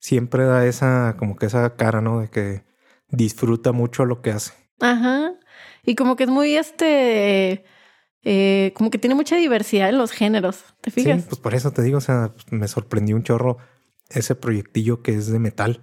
siempre 0.00 0.42
da 0.44 0.66
esa, 0.66 1.14
como 1.16 1.36
que 1.36 1.46
esa 1.46 1.76
cara, 1.76 2.00
¿no? 2.00 2.18
De 2.18 2.30
que 2.30 2.64
disfruta 3.10 3.70
mucho 3.70 4.04
lo 4.06 4.20
que 4.22 4.32
hace. 4.32 4.52
Ajá. 4.80 5.34
Y 5.84 5.94
como 5.94 6.16
que 6.16 6.24
es 6.24 6.30
muy 6.30 6.56
este. 6.56 7.64
Eh, 8.24 8.72
como 8.74 8.90
que 8.90 8.98
tiene 8.98 9.14
mucha 9.14 9.36
diversidad 9.36 9.88
en 9.88 9.98
los 9.98 10.10
géneros. 10.12 10.64
¿Te 10.80 10.90
fijas? 10.90 11.22
Sí, 11.22 11.26
pues 11.28 11.40
por 11.40 11.54
eso 11.54 11.72
te 11.72 11.82
digo, 11.82 11.98
o 11.98 12.00
sea, 12.00 12.32
me 12.50 12.68
sorprendió 12.68 13.16
un 13.16 13.22
chorro 13.22 13.58
ese 14.10 14.34
proyectillo 14.34 15.02
que 15.02 15.14
es 15.14 15.28
de 15.30 15.38
metal. 15.38 15.80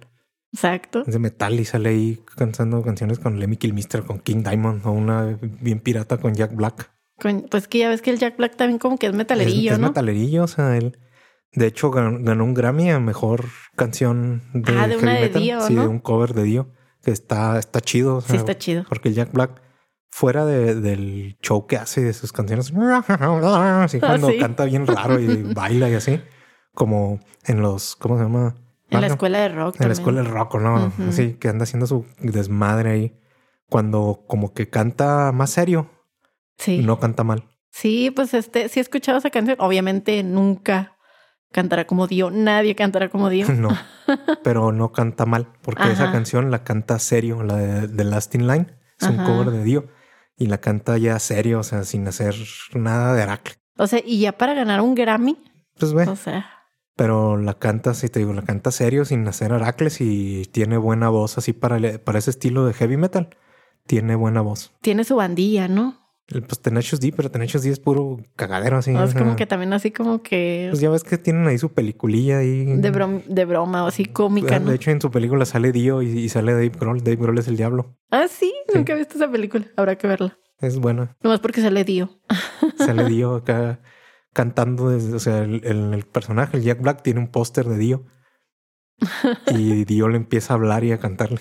Exacto. 0.52 1.02
Es 1.06 1.12
de 1.14 1.18
metal 1.18 1.58
y 1.58 1.64
sale 1.64 1.88
ahí 1.90 2.20
cantando 2.36 2.82
canciones 2.82 3.18
con 3.18 3.38
Lemmy 3.40 3.56
Kilmister, 3.56 4.02
con 4.02 4.18
King 4.20 4.42
Diamond 4.42 4.84
o 4.86 4.92
una 4.92 5.38
bien 5.60 5.80
pirata 5.80 6.18
con 6.18 6.34
Jack 6.34 6.54
Black. 6.54 6.90
Con- 7.18 7.42
pues 7.50 7.68
que 7.68 7.78
ya 7.78 7.88
ves 7.88 8.02
que 8.02 8.10
el 8.10 8.18
Jack 8.18 8.36
Black 8.36 8.56
también 8.56 8.78
como 8.78 8.98
que 8.98 9.06
es 9.06 9.14
metalerillo, 9.14 9.70
es, 9.70 9.74
es 9.74 9.78
¿no? 9.78 9.88
metalerillo, 9.88 10.44
o 10.44 10.48
sea, 10.48 10.76
él... 10.76 10.98
De 11.54 11.66
hecho, 11.66 11.90
ganó, 11.90 12.44
un 12.44 12.54
Grammy 12.54 12.90
a 12.90 12.98
mejor 12.98 13.44
canción 13.76 14.42
de, 14.54 14.72
Ah, 14.78 14.88
de 14.88 14.96
una 14.96 15.12
de 15.14 15.20
metal. 15.20 15.42
Dio, 15.42 15.60
Sí, 15.60 15.74
¿no? 15.74 15.82
de 15.82 15.88
un 15.88 15.98
cover 15.98 16.32
de 16.32 16.44
Dio. 16.44 16.70
Que 17.04 17.10
está, 17.10 17.58
está 17.58 17.82
chido. 17.82 18.16
o 18.16 18.20
Sí, 18.22 18.36
está 18.36 18.56
chido. 18.56 18.84
Porque 18.88 19.10
el 19.10 19.14
Jack 19.14 19.32
Black, 19.32 19.60
fuera 20.14 20.44
de- 20.44 20.74
del 20.74 21.36
show 21.42 21.66
que 21.66 21.76
hace 21.78 22.02
de 22.02 22.12
sus 22.12 22.32
canciones, 22.32 22.70
así 23.08 23.98
cuando 24.00 24.28
Ah, 24.28 24.30
sí. 24.30 24.38
canta 24.38 24.64
bien 24.66 24.86
raro 24.86 25.18
y 25.18 25.42
baila 25.54 25.88
y 25.88 25.94
así, 25.94 26.20
como 26.74 27.18
en 27.46 27.62
los, 27.62 27.96
¿cómo 27.96 28.18
se 28.18 28.24
llama? 28.24 28.54
En 28.90 29.00
la 29.00 29.06
escuela 29.06 29.38
de 29.40 29.48
rock. 29.48 29.80
En 29.80 29.86
la 29.88 29.94
escuela 29.94 30.22
del 30.22 30.30
rock, 30.30 30.56
¿no? 30.56 30.92
Así 31.08 31.32
que 31.34 31.48
anda 31.48 31.62
haciendo 31.64 31.86
su 31.86 32.04
desmadre 32.20 32.90
ahí. 32.90 33.18
Cuando 33.70 34.24
como 34.28 34.52
que 34.52 34.68
canta 34.68 35.32
más 35.32 35.48
serio, 35.48 35.90
Sí. 36.58 36.82
no 36.84 37.00
canta 37.00 37.24
mal. 37.24 37.48
Sí, 37.70 38.10
pues 38.14 38.34
este, 38.34 38.68
sí 38.68 38.80
he 38.80 38.82
escuchado 38.82 39.16
esa 39.16 39.30
canción. 39.30 39.56
Obviamente 39.60 40.22
nunca 40.22 40.98
cantará 41.52 41.86
como 41.86 42.06
Dio. 42.06 42.30
Nadie 42.30 42.74
cantará 42.74 43.08
como 43.08 43.30
Dio. 43.30 43.46
No, 43.56 43.70
pero 44.44 44.72
no 44.72 44.92
canta 44.92 45.24
mal, 45.24 45.48
porque 45.62 45.90
esa 45.90 46.12
canción 46.12 46.50
la 46.50 46.62
canta 46.62 46.98
serio, 46.98 47.42
la 47.42 47.56
de, 47.56 47.88
de 47.88 48.04
Last 48.04 48.34
in 48.34 48.46
Line, 48.46 48.66
es 49.00 49.08
un 49.08 49.16
cover 49.24 49.50
de 49.52 49.64
Dio 49.64 49.88
y 50.42 50.46
la 50.46 50.58
canta 50.58 50.98
ya 50.98 51.18
serio, 51.18 51.60
o 51.60 51.62
sea, 51.62 51.84
sin 51.84 52.06
hacer 52.08 52.34
nada 52.74 53.14
de 53.14 53.22
Heracle. 53.22 53.54
O 53.78 53.86
sea, 53.86 54.00
y 54.04 54.20
ya 54.20 54.32
para 54.32 54.54
ganar 54.54 54.80
un 54.80 54.94
Grammy, 54.94 55.38
Pues 55.78 55.94
ve, 55.94 56.08
o 56.08 56.16
sea, 56.16 56.46
pero 56.96 57.36
la 57.36 57.54
canta, 57.54 57.94
sí 57.94 58.08
te 58.08 58.18
digo, 58.18 58.32
la 58.32 58.42
canta 58.42 58.70
serio, 58.70 59.04
sin 59.04 59.26
hacer 59.26 59.52
Heracles 59.52 60.00
y 60.00 60.44
tiene 60.52 60.76
buena 60.76 61.08
voz 61.08 61.38
así 61.38 61.52
para, 61.52 61.98
para 61.98 62.18
ese 62.18 62.30
estilo 62.30 62.66
de 62.66 62.74
heavy 62.74 62.96
metal. 62.96 63.30
Tiene 63.86 64.14
buena 64.14 64.40
voz. 64.42 64.72
tiene 64.80 65.04
su 65.04 65.16
bandilla, 65.16 65.66
¿no? 65.68 66.01
Pues 66.40 66.60
Tenacious 66.60 67.00
D, 67.00 67.12
pero 67.14 67.30
Tenacious 67.30 67.62
D 67.62 67.70
es 67.70 67.78
puro 67.78 68.18
cagadero 68.36 68.78
así. 68.78 68.92
O 68.94 69.04
es 69.04 69.10
sea, 69.10 69.20
como 69.20 69.36
que 69.36 69.46
también 69.46 69.72
así 69.72 69.90
como 69.90 70.22
que 70.22 70.68
Pues 70.70 70.80
ya 70.80 70.88
ves 70.90 71.04
que 71.04 71.18
tienen 71.18 71.46
ahí 71.46 71.58
su 71.58 71.72
peliculilla 71.72 72.38
ahí. 72.38 72.64
de, 72.64 72.92
brom- 72.92 73.24
de 73.26 73.44
broma 73.44 73.84
o 73.84 73.88
así 73.88 74.04
cómica, 74.06 74.58
¿no? 74.58 74.70
De 74.70 74.76
hecho, 74.76 74.90
en 74.90 75.00
su 75.00 75.10
película 75.10 75.44
sale 75.44 75.72
Dio 75.72 76.00
y, 76.02 76.06
y 76.08 76.28
sale 76.28 76.52
Dave 76.52 76.70
Grohl. 76.70 77.02
Dave 77.02 77.16
Grohl 77.16 77.38
es 77.38 77.48
el 77.48 77.56
diablo. 77.56 77.96
Ah, 78.10 78.26
sí, 78.28 78.52
Sí. 78.68 78.78
nunca 78.78 78.92
he 78.94 78.96
visto 78.96 79.16
esa 79.16 79.30
película. 79.30 79.66
Habrá 79.76 79.96
que 79.96 80.06
verla. 80.06 80.38
Es 80.60 80.78
buena. 80.78 81.16
Nomás 81.22 81.40
porque 81.40 81.60
sale 81.60 81.84
Dio. 81.84 82.20
Sale 82.78 83.04
Dio 83.08 83.34
acá 83.36 83.80
cantando. 84.32 84.90
desde- 84.90 85.14
o 85.14 85.18
sea, 85.18 85.38
el, 85.44 85.60
el- 85.64 85.92
el 85.92 86.04
personaje, 86.06 86.56
el 86.56 86.62
Jack 86.62 86.80
Black, 86.80 87.02
tiene 87.02 87.20
un 87.20 87.28
póster 87.28 87.66
de 87.66 87.78
Dio. 87.78 88.04
Y 89.50 89.84
Dio 89.84 90.08
le 90.08 90.16
empieza 90.16 90.52
a 90.52 90.56
hablar 90.56 90.84
y 90.84 90.92
a 90.92 90.98
cantarle. 90.98 91.40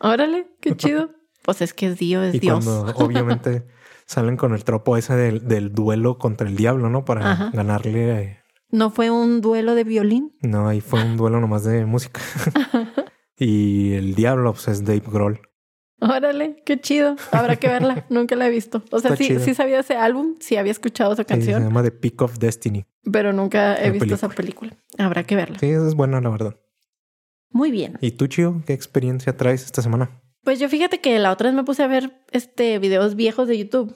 Órale, 0.00 0.48
qué 0.60 0.76
chido. 0.76 1.10
pues 1.44 1.62
es 1.62 1.72
que 1.72 1.86
es 1.86 1.98
Dios, 1.98 2.26
es 2.28 2.34
y 2.34 2.38
Dios. 2.40 2.64
cuando 2.64 2.92
obviamente 2.96 3.66
salen 4.08 4.36
con 4.36 4.52
el 4.54 4.64
tropo 4.64 4.96
ese 4.96 5.14
del, 5.14 5.46
del 5.46 5.72
duelo 5.72 6.18
contra 6.18 6.48
el 6.48 6.56
diablo, 6.56 6.88
¿no? 6.90 7.04
Para 7.04 7.30
Ajá. 7.30 7.50
ganarle. 7.52 8.20
eh, 8.22 8.38
¿No 8.72 8.90
fue 8.90 9.10
un 9.10 9.40
duelo 9.40 9.74
de 9.76 9.84
violín? 9.84 10.36
No, 10.42 10.66
ahí 10.66 10.80
fue 10.80 11.00
un 11.04 11.16
duelo 11.16 11.38
nomás 11.40 11.62
de 11.62 11.84
música. 11.86 12.20
y 13.36 13.92
el 13.94 14.14
diablo, 14.14 14.52
pues 14.52 14.68
es 14.68 14.84
Dave 14.84 15.02
Grohl. 15.06 15.40
Órale, 16.00 16.62
qué 16.64 16.80
chido. 16.80 17.16
Habrá 17.32 17.56
que 17.56 17.66
verla. 17.68 18.06
Nunca 18.10 18.36
la 18.36 18.46
he 18.46 18.50
visto. 18.50 18.82
O 18.90 19.00
sea, 19.00 19.12
Está 19.12 19.16
sí, 19.16 19.28
chido. 19.28 19.40
sí 19.44 19.54
sabía 19.54 19.80
ese 19.80 19.96
álbum, 19.96 20.36
sí 20.40 20.56
había 20.56 20.72
escuchado 20.72 21.12
esa 21.12 21.22
Sí, 21.22 21.28
se 21.28 21.34
canción, 21.34 21.62
llama 21.64 21.82
The 21.82 21.90
Peak 21.90 22.20
of 22.22 22.38
Destiny. 22.38 22.84
pero 23.10 23.32
nunca 23.32 23.74
he 23.76 23.86
La 23.86 23.92
visto 23.92 24.14
esa 24.14 24.28
película. 24.28 24.76
Habrá 24.98 25.24
que 25.24 25.34
verla. 25.36 25.58
Sí, 25.58 25.66
esa 25.66 25.86
es 25.86 25.94
buena, 25.94 26.20
la 26.20 26.30
verdad. 26.30 26.56
Muy 27.50 27.70
bien. 27.70 27.98
¿Y 28.00 28.12
tú, 28.12 28.26
Chio, 28.26 28.62
qué 28.66 28.74
experiencia 28.74 29.36
traes 29.36 29.64
esta 29.64 29.82
semana? 29.82 30.20
Pues 30.48 30.58
yo 30.58 30.70
fíjate 30.70 31.02
que 31.02 31.18
la 31.18 31.30
otra 31.30 31.50
vez 31.50 31.54
me 31.54 31.62
puse 31.62 31.82
a 31.82 31.88
ver 31.88 32.24
este 32.30 32.78
videos 32.78 33.16
viejos 33.16 33.48
de 33.48 33.58
YouTube 33.58 33.94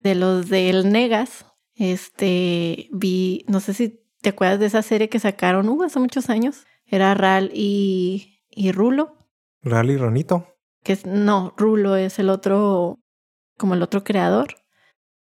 de 0.00 0.16
los 0.16 0.48
del 0.48 0.90
Negas. 0.90 1.46
Este 1.76 2.88
vi, 2.90 3.44
no 3.46 3.60
sé 3.60 3.72
si 3.72 4.04
te 4.20 4.30
acuerdas 4.30 4.58
de 4.58 4.66
esa 4.66 4.82
serie 4.82 5.08
que 5.08 5.20
sacaron 5.20 5.68
uh, 5.68 5.84
hace 5.84 6.00
muchos 6.00 6.28
años. 6.28 6.66
Era 6.86 7.14
Ral 7.14 7.52
y, 7.54 8.40
y 8.50 8.72
Rulo. 8.72 9.16
Rally 9.62 9.96
Ronito. 9.96 10.48
Que 10.82 10.94
es, 10.94 11.06
no, 11.06 11.54
Rulo 11.56 11.94
es 11.94 12.18
el 12.18 12.30
otro, 12.30 12.98
como 13.56 13.74
el 13.74 13.82
otro 13.82 14.02
creador. 14.02 14.56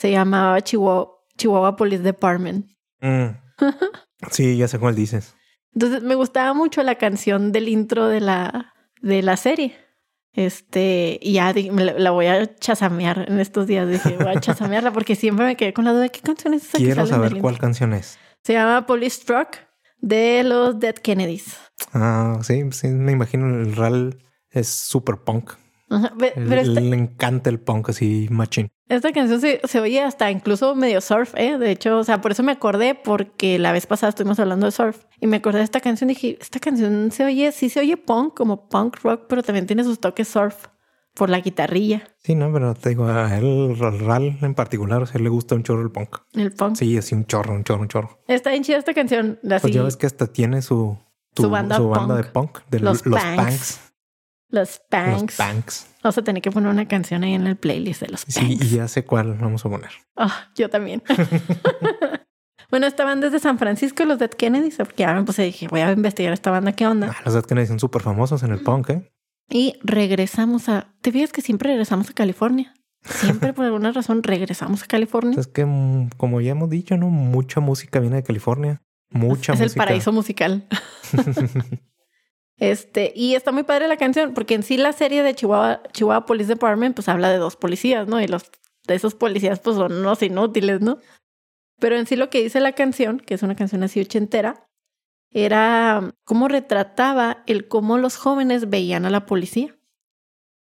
Se 0.01 0.11
llamaba 0.11 0.61
Chihuahua, 0.63 1.13
Chihuahua 1.39 1.77
Police 1.77 2.03
Department. 2.03 2.67
Mm. 3.01 3.37
sí, 4.33 4.57
ya 4.57 4.67
sé 4.67 4.81
cuál 4.81 4.97
dices. 4.97 5.37
Entonces 5.75 6.03
me 6.03 6.17
gustaba 6.17 6.55
mucho 6.55 6.83
la 6.83 6.97
canción 6.97 7.53
del 7.53 7.69
intro 7.69 8.09
de 8.09 8.21
la, 8.21 8.75
de 9.01 9.23
la 9.23 9.37
serie. 9.37 9.86
Este, 10.37 11.19
y 11.23 11.33
ya 11.33 11.53
la, 11.53 12.11
voy 12.11 12.27
a 12.27 12.55
chasamear 12.57 13.25
en 13.29 13.41
estos 13.41 13.67
días. 13.67 13.89
Dije, 13.89 14.17
voy 14.19 14.37
a 14.37 14.41
chasamearla 14.41 14.93
porque 14.93 15.17
siempre 15.17 15.47
me 15.47 15.57
quedé 15.57 15.73
con 15.73 15.87
la 15.87 15.93
duda 15.93 16.03
de 16.03 16.11
qué 16.11 16.21
canción 16.21 16.53
es 16.53 16.65
esa 16.69 16.79
Quiero 16.79 17.07
saber 17.07 17.39
cuál 17.39 17.59
canción 17.59 17.95
es. 17.95 18.19
Se 18.45 18.53
llama 18.53 18.87
Police 18.87 19.25
Truck 19.25 19.57
de 19.99 20.45
los 20.45 20.79
Dead 20.79 20.95
Kennedys. 20.95 21.57
Ah, 21.95 22.39
sí, 22.43 22.63
sí, 22.73 22.89
me 22.89 23.13
imagino 23.13 23.47
el 23.47 23.75
RAL 23.75 24.19
es 24.51 24.69
super 24.69 25.17
punk. 25.17 25.53
Ajá, 25.89 26.13
Pero 26.19 26.61
esta, 26.61 26.81
Le 26.81 26.97
encanta 26.97 27.49
el 27.49 27.61
punk 27.61 27.91
así, 27.91 28.27
machín. 28.31 28.69
esta 28.89 29.13
canción 29.13 29.41
se, 29.41 29.61
se 29.65 29.79
oye 29.81 30.01
hasta 30.03 30.31
incluso 30.33 30.75
medio 30.75 31.01
surf, 31.01 31.33
¿eh? 31.37 31.59
De 31.59 31.71
hecho, 31.71 31.99
o 31.99 32.05
sea, 32.05 32.21
por 32.21 32.33
eso 32.33 32.43
me 32.43 32.53
acordé 32.53 32.95
porque 32.97 33.59
la 33.61 33.71
vez 33.73 33.87
pasada 33.87 34.11
estuvimos 34.11 34.41
hablando 34.41 34.67
de 34.67 34.73
surf 34.73 35.05
y 35.21 35.27
me 35.29 35.37
acordé 35.37 35.59
de 35.59 35.65
esta 35.65 35.81
canción 35.81 36.11
y 36.11 36.15
dije, 36.15 36.39
esta 36.41 36.59
canción 36.59 37.13
se 37.13 37.25
oye, 37.25 37.53
sí 37.53 37.69
se 37.69 37.81
oye 37.81 37.97
punk, 37.97 38.35
como 38.37 38.69
punk 38.69 38.97
rock, 39.05 39.23
pero 39.29 39.43
también 39.45 39.67
tiene 39.67 39.85
sus 39.85 40.01
toques 40.01 40.27
surf 40.29 40.57
por 41.15 41.31
la 41.31 41.41
guitarrilla, 41.41 42.03
Sí, 42.19 42.35
no, 42.35 42.53
pero 42.53 42.75
te 42.75 42.91
digo, 42.91 43.07
a 43.07 43.39
él, 43.39 43.75
al 43.81 43.99
RAL 44.01 44.39
en 44.43 44.55
particular, 44.55 45.01
o 45.03 45.07
sea, 45.07 45.19
le 45.21 45.29
gusta 45.31 45.55
un 45.55 45.63
chorro 45.63 45.81
el 45.83 45.91
punk. 45.91 46.17
el 46.35 46.53
punk. 46.53 46.75
Sí, 46.77 46.99
así 46.99 47.15
un 47.15 47.25
chorro, 47.27 47.55
un 47.55 47.65
chorro, 47.65 47.81
un 47.83 47.89
chorro. 47.89 48.19
Está 48.29 48.51
bien 48.51 48.65
chida 48.65 48.77
esta 48.77 48.93
canción. 48.93 49.39
Así, 49.45 49.63
Pues 49.63 49.73
ya 49.73 49.83
ves 49.85 49.97
que 49.97 50.05
hasta 50.05 50.27
tiene 50.27 50.61
su, 50.61 50.99
tu- 51.33 51.45
Su 51.45 51.49
banda 51.51 51.79
de 51.79 52.25
punk. 52.25 52.33
punk, 52.33 52.59
de 52.69 52.81
Los 52.81 53.07
los, 53.07 53.19
Panks. 53.19 53.37
Panks. 53.37 53.86
Los 54.49 54.81
Panks. 54.91 55.23
Los 55.23 55.35
Panks. 55.37 55.87
Vamos 56.03 56.19
a 56.19 56.23
tener 56.23 56.41
que 56.43 56.51
poner 56.51 56.71
una 56.71 56.87
canción 56.87 57.25
ahí 57.25 57.35
en 57.35 57.47
el 57.47 57.57
playlist 57.57 58.03
de 58.03 58.09
los 58.09 58.21
Sí, 58.21 58.41
Panks. 58.41 58.65
y 58.65 58.69
ya 58.77 58.89
sé 58.89 59.05
cuál 59.05 59.35
vamos 59.35 59.65
a 59.67 59.69
poner. 59.69 59.91
Ah, 60.17 60.51
yo 60.55 60.71
también. 60.71 61.03
bueno, 62.71 62.87
esta 62.87 63.05
banda 63.05 63.27
es 63.27 63.33
de 63.33 63.39
San 63.41 63.59
Francisco, 63.59 64.05
los 64.05 64.19
Dead 64.19 64.31
Kennedys, 64.31 64.77
porque 64.77 65.03
ya 65.03 65.15
me 65.15 65.23
puse 65.25 65.43
dije, 65.43 65.69
voy 65.69 65.81
a 65.81 65.91
investigar 65.93 66.33
esta 66.33 66.51
banda, 66.51 66.73
qué 66.73 66.87
onda. 66.87 67.11
Ah, 67.17 67.23
los 67.25 67.35
Dead 67.35 67.45
Kennedys 67.45 67.69
son 67.69 67.81
súper 67.81 68.03
famosos 68.03 68.43
en 68.43 68.53
el 68.53 68.61
punk, 68.61 68.91
¿eh? 68.91 69.13
Y 69.49 69.79
regresamos 69.83 70.69
a... 70.69 70.93
¿Te 71.03 71.13
fijas 71.13 71.33
que 71.33 71.41
siempre 71.41 71.71
regresamos 71.71 72.11
a 72.11 72.13
California? 72.13 72.75
Siempre 73.05 73.53
por 73.53 73.65
alguna 73.65 73.93
razón 73.93 74.25
regresamos 74.25 74.83
a 74.83 74.87
California. 74.87 75.39
Es 75.39 75.47
que, 75.47 75.65
mm, 75.65 76.11
como 76.17 76.41
ya 76.41 76.51
hemos 76.53 76.69
dicho, 76.71 76.97
¿no? 76.97 77.09
Mucha 77.09 77.61
música 77.61 78.01
viene 78.01 78.17
de 78.17 78.23
California. 78.25 78.83
Mucha 79.11 79.53
es 79.53 79.61
el 79.61 79.67
música. 79.67 79.79
paraíso 79.85 80.11
musical. 80.13 80.67
Este, 82.59 83.13
y 83.15 83.35
está 83.35 83.53
muy 83.53 83.65
padre 83.65 83.87
la 83.89 83.97
canción, 83.99 84.33
porque 84.33 84.55
en 84.55 84.63
sí 84.63 84.77
la 84.79 84.93
serie 84.93 85.23
de 85.23 85.35
Chihuahua, 85.35 85.83
Chihuahua 85.93 86.25
Police 86.27 86.49
Department, 86.49 86.95
pues 86.97 87.09
habla 87.09 87.31
de 87.31 87.37
dos 87.39 87.57
policías, 87.57 88.09
¿no? 88.09 88.21
Y 88.21 88.27
los 88.29 88.51
de 88.87 88.95
esos 88.95 89.15
policías, 89.15 89.61
pues 89.61 89.77
son 89.77 89.93
unos 89.93 90.23
inútiles, 90.23 90.81
¿no? 90.81 90.99
Pero 91.79 91.97
en 91.97 92.07
sí 92.07 92.17
lo 92.17 92.31
que 92.31 92.43
dice 92.43 92.61
la 92.61 92.73
canción, 92.73 93.21
que 93.21 93.35
es 93.35 93.43
una 93.43 93.57
canción 93.57 93.83
así 93.83 94.01
ochentera, 94.01 94.69
era 95.31 96.15
cómo 96.25 96.49
retrataba 96.49 97.43
el 97.47 97.69
cómo 97.69 97.99
los 97.99 98.17
jóvenes 98.17 98.71
veían 98.71 99.05
a 99.05 99.11
la 99.11 99.27
policía. 99.27 99.77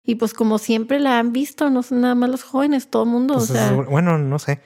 Y 0.02 0.16
pues 0.16 0.34
como 0.34 0.58
siempre 0.58 0.98
la 0.98 1.18
han 1.18 1.32
visto, 1.32 1.68
no 1.70 1.82
son 1.82 2.00
nada 2.00 2.14
más 2.14 2.30
los 2.30 2.42
jóvenes, 2.42 2.90
todo 2.90 3.04
el 3.04 3.10
mundo, 3.10 3.34
Pues 3.34 3.50
o 3.50 3.54
sea, 3.54 3.70
es- 3.70 3.86
bueno, 3.86 4.18
no 4.18 4.38
sé. 4.38 4.60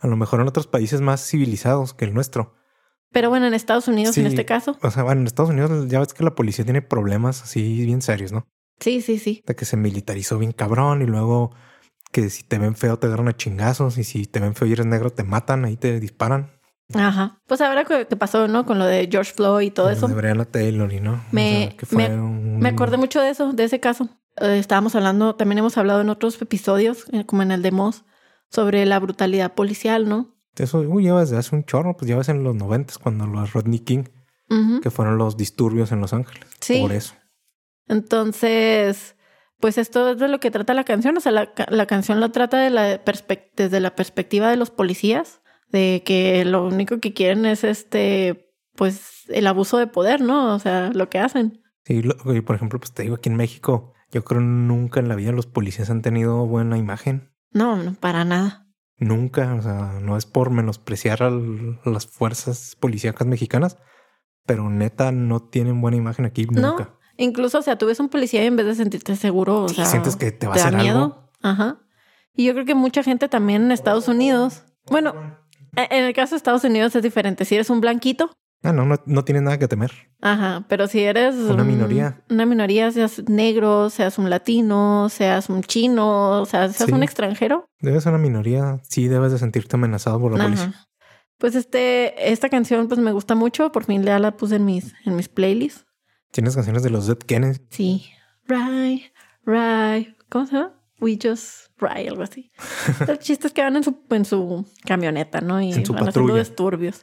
A 0.00 0.06
lo 0.08 0.16
mejor 0.16 0.40
en 0.40 0.48
otros 0.48 0.66
países 0.66 1.00
más 1.00 1.24
civilizados 1.28 1.94
que 1.94 2.04
el 2.04 2.14
nuestro. 2.14 2.54
Pero 3.14 3.30
bueno, 3.30 3.46
en 3.46 3.54
Estados 3.54 3.88
Unidos 3.88 4.18
en 4.18 4.26
este 4.26 4.44
caso, 4.44 4.76
O 4.82 4.90
sea, 4.90 5.02
bueno, 5.04 5.22
en 5.22 5.26
Estados 5.26 5.50
Unidos 5.50 5.88
ya 5.88 6.00
ves 6.00 6.12
que 6.12 6.22
la 6.24 6.34
policía 6.34 6.64
tiene 6.66 6.82
problemas 6.82 7.42
así 7.42 7.86
bien 7.86 8.02
serios, 8.02 8.32
¿no? 8.32 8.46
sí, 8.80 9.00
sí, 9.00 9.18
sí. 9.18 9.42
De 9.46 9.54
que 9.56 9.64
se 9.64 9.78
militarizó 9.78 10.36
bien 10.38 10.52
cabrón 10.52 11.00
y 11.00 11.06
luego 11.06 11.52
que 12.12 12.28
si 12.28 12.42
te 12.42 12.58
ven 12.58 12.76
feo 12.76 12.98
te 12.98 13.06
agarran 13.06 13.28
a 13.28 13.36
chingazos 13.36 13.96
y 13.98 14.04
si 14.04 14.26
te 14.26 14.38
ven 14.40 14.54
feo 14.54 14.68
y 14.68 14.72
eres 14.72 14.84
negro 14.86 15.08
te 15.10 15.24
matan, 15.24 15.64
ahí 15.64 15.76
te 15.76 15.98
disparan. 16.00 16.50
Ajá. 16.92 17.40
Pues 17.46 17.60
ahora 17.62 17.84
que 17.84 18.06
que 18.06 18.16
pasó, 18.16 18.46
¿no? 18.46 18.66
Con 18.66 18.78
lo 18.78 18.84
de 18.84 19.08
George 19.10 19.32
Floyd 19.32 19.66
y 19.68 19.70
todo 19.70 19.88
eso. 19.90 20.06
De 20.06 20.14
Breonna 20.14 20.44
Taylor 20.44 20.92
y 20.92 21.00
no. 21.00 21.24
Me- 21.32 21.66
O 21.66 21.68
sea, 21.68 21.76
que 21.78 21.86
fue 21.86 22.08
me- 22.10 22.14
un- 22.20 22.58
Me 22.58 22.68
acordé 22.68 22.98
mucho 22.98 23.20
de 23.22 23.30
eso, 23.30 23.52
de 23.52 23.64
ese 23.64 23.80
caso. 23.80 24.08
Eh, 24.36 24.58
estábamos 24.58 24.94
hablando, 24.94 25.34
también 25.34 25.58
hemos 25.60 25.78
hablado 25.78 26.00
en 26.02 26.10
otros 26.10 26.40
episodios, 26.42 27.06
eh, 27.12 27.24
como 27.24 27.42
en 27.42 27.52
el 27.52 27.62
de 27.62 27.70
Moss, 27.70 28.04
sobre 28.50 28.84
la 28.86 28.98
brutalidad 29.00 29.54
policial, 29.54 30.08
¿no? 30.08 30.33
Eso 30.56 30.78
uy, 30.80 31.04
lleva 31.04 31.20
desde 31.20 31.36
hace 31.36 31.54
un 31.56 31.64
chorro, 31.64 31.96
pues 31.96 32.08
llevas 32.08 32.28
en 32.28 32.44
los 32.44 32.54
noventas 32.54 32.98
cuando 32.98 33.26
los 33.26 33.52
Rodney 33.52 33.80
King, 33.80 34.04
que 34.82 34.90
fueron 34.90 35.18
los 35.18 35.36
disturbios 35.36 35.90
en 35.90 36.00
Los 36.00 36.12
Ángeles. 36.12 36.48
Sí. 36.60 36.80
Por 36.80 36.92
eso. 36.92 37.14
Entonces, 37.88 39.16
pues 39.60 39.78
esto 39.78 40.10
es 40.10 40.18
de 40.18 40.28
lo 40.28 40.38
que 40.40 40.50
trata 40.50 40.74
la 40.74 40.84
canción. 40.84 41.16
O 41.16 41.20
sea, 41.20 41.32
la, 41.32 41.52
la 41.68 41.86
canción 41.86 42.20
lo 42.20 42.30
trata 42.30 42.58
de 42.58 42.70
la 42.70 43.04
perspec- 43.04 43.50
desde 43.56 43.80
la 43.80 43.94
perspectiva 43.96 44.50
de 44.50 44.56
los 44.56 44.70
policías, 44.70 45.40
de 45.70 46.02
que 46.04 46.44
lo 46.44 46.66
único 46.66 47.00
que 47.00 47.12
quieren 47.14 47.46
es 47.46 47.64
este, 47.64 48.52
pues, 48.76 49.24
el 49.28 49.46
abuso 49.46 49.78
de 49.78 49.86
poder, 49.86 50.20
¿no? 50.20 50.54
O 50.54 50.58
sea, 50.58 50.90
lo 50.94 51.08
que 51.08 51.18
hacen. 51.18 51.62
Sí, 51.84 52.02
lo- 52.02 52.14
y 52.34 52.40
por 52.42 52.56
ejemplo, 52.56 52.78
pues 52.78 52.92
te 52.92 53.02
digo, 53.02 53.16
aquí 53.16 53.28
en 53.28 53.36
México, 53.36 53.92
yo 54.12 54.22
creo 54.24 54.40
nunca 54.40 55.00
en 55.00 55.08
la 55.08 55.16
vida 55.16 55.32
los 55.32 55.46
policías 55.46 55.90
han 55.90 56.02
tenido 56.02 56.46
buena 56.46 56.78
imagen. 56.78 57.32
No, 57.52 57.76
no, 57.76 57.94
para 57.94 58.24
nada. 58.24 58.63
Nunca, 58.98 59.54
o 59.54 59.62
sea, 59.62 59.98
no 60.00 60.16
es 60.16 60.24
por 60.26 60.50
menospreciar 60.50 61.22
a 61.22 61.30
las 61.30 62.06
fuerzas 62.06 62.76
policíacas 62.78 63.26
mexicanas, 63.26 63.76
pero 64.46 64.70
neta 64.70 65.10
no 65.12 65.40
tienen 65.40 65.80
buena 65.80 65.96
imagen 65.96 66.24
aquí 66.24 66.46
No. 66.46 66.70
nunca. 66.70 66.94
Incluso, 67.16 67.58
o 67.58 67.62
sea, 67.62 67.76
tú 67.78 67.86
ves 67.86 68.00
un 68.00 68.08
policía 68.08 68.42
y 68.42 68.46
en 68.46 68.56
vez 68.56 68.66
de 68.66 68.74
sentirte 68.74 69.16
seguro, 69.16 69.62
o 69.64 69.68
Sí, 69.68 69.76
sea, 69.76 69.86
sientes 69.86 70.16
que 70.16 70.32
te 70.32 70.46
va 70.46 70.54
a 70.54 70.56
¿Te 70.56 70.62
da 70.62 70.66
hacer 70.68 70.80
miedo? 70.80 70.98
algo. 71.02 71.30
Ajá. 71.42 71.78
Y 72.34 72.44
yo 72.44 72.52
creo 72.54 72.64
que 72.64 72.74
mucha 72.74 73.02
gente 73.02 73.28
también 73.28 73.62
en 73.62 73.72
Estados 73.72 74.08
Unidos. 74.08 74.64
Bueno, 74.90 75.14
e- 75.76 75.88
en 75.90 76.04
el 76.04 76.12
caso 76.14 76.30
de 76.32 76.38
Estados 76.38 76.64
Unidos 76.64 76.94
es 76.96 77.02
diferente. 77.02 77.44
Si 77.44 77.54
eres 77.54 77.70
un 77.70 77.80
blanquito, 77.80 78.30
Ah, 78.64 78.72
no, 78.72 78.84
no, 78.86 78.96
no 79.04 79.24
tienes 79.24 79.42
nada 79.42 79.58
que 79.58 79.68
temer. 79.68 79.92
ajá. 80.22 80.64
Pero 80.68 80.88
si 80.88 81.00
eres 81.00 81.34
Una 81.36 81.62
un- 81.62 81.68
minoría. 81.68 82.22
una 82.30 82.46
minoría, 82.46 82.90
seas 82.90 83.22
negro, 83.28 83.90
seas 83.90 84.18
un 84.18 84.30
latino, 84.30 85.08
seas 85.10 85.48
un 85.50 85.62
chino, 85.62 86.40
o 86.40 86.46
sea, 86.46 86.68
seas 86.70 86.88
Sí. 86.88 86.94
un 86.94 87.02
extranjero. 87.02 87.66
Debes 87.80 88.02
ser 88.04 88.12
una 88.14 88.22
minoría, 88.22 88.80
sí 88.88 89.06
debes 89.08 89.32
de 89.32 89.38
sentirte 89.38 89.76
amenazado 89.76 90.18
por 90.18 90.36
la 90.36 90.42
policía. 90.44 90.68
Ajá. 90.68 90.86
Pues 91.38 91.54
este, 91.56 92.32
esta 92.32 92.48
canción 92.48 92.88
pues 92.88 92.98
me 93.00 93.12
gusta 93.12 93.34
mucho. 93.34 93.70
Por 93.70 93.84
fin 93.84 94.02
ya 94.02 94.18
la 94.18 94.36
puse 94.36 94.56
en 94.56 94.64
mis, 94.64 94.94
en 95.04 95.14
mis 95.16 95.28
playlists. 95.28 95.84
Tienes 96.30 96.54
canciones 96.54 96.82
de 96.82 96.90
los 96.90 97.06
Dead 97.06 97.18
Kennedys. 97.18 97.60
Sí. 97.70 98.06
Right, 98.46 99.02
right. 99.44 100.16
¿Cómo 100.28 100.46
se 100.46 100.52
llama? 100.56 100.72
We 101.00 101.18
just 101.22 101.66
ride, 101.78 102.08
algo 102.08 102.22
así. 102.22 102.50
El 103.08 103.18
chiste 103.18 103.46
es 103.48 103.52
que 103.52 103.62
van 103.62 103.76
en 103.76 103.84
su, 103.84 103.94
en 104.10 104.24
su 104.24 104.64
camioneta, 104.86 105.40
¿no? 105.40 105.60
Y 105.60 105.72
En 105.72 105.84
su 105.84 105.92
van 105.92 106.08
haciendo 106.08 106.22
patrulla. 106.28 106.38
disturbios. 106.38 107.02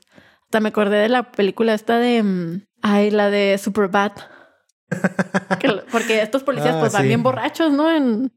Hasta 0.51 0.60
me 0.60 0.67
acordé 0.67 0.98
de 0.98 1.08
la 1.08 1.31
película 1.31 1.74
esta 1.74 1.98
de... 1.98 2.22
mm, 2.24 2.65
Ay, 2.81 3.10
la 3.10 3.29
de 3.29 3.58
Superbad. 3.58 4.12
Que 5.62 5.70
porque 5.89 6.22
estos 6.22 6.43
policías 6.43 6.75
Ah, 6.75 6.79
pues 6.81 6.91
van 6.91 7.03
sí. 7.03 7.08
bien 7.08 7.24
borrachos, 7.24 7.72
¿no? 7.72 7.89
En, 7.89 8.34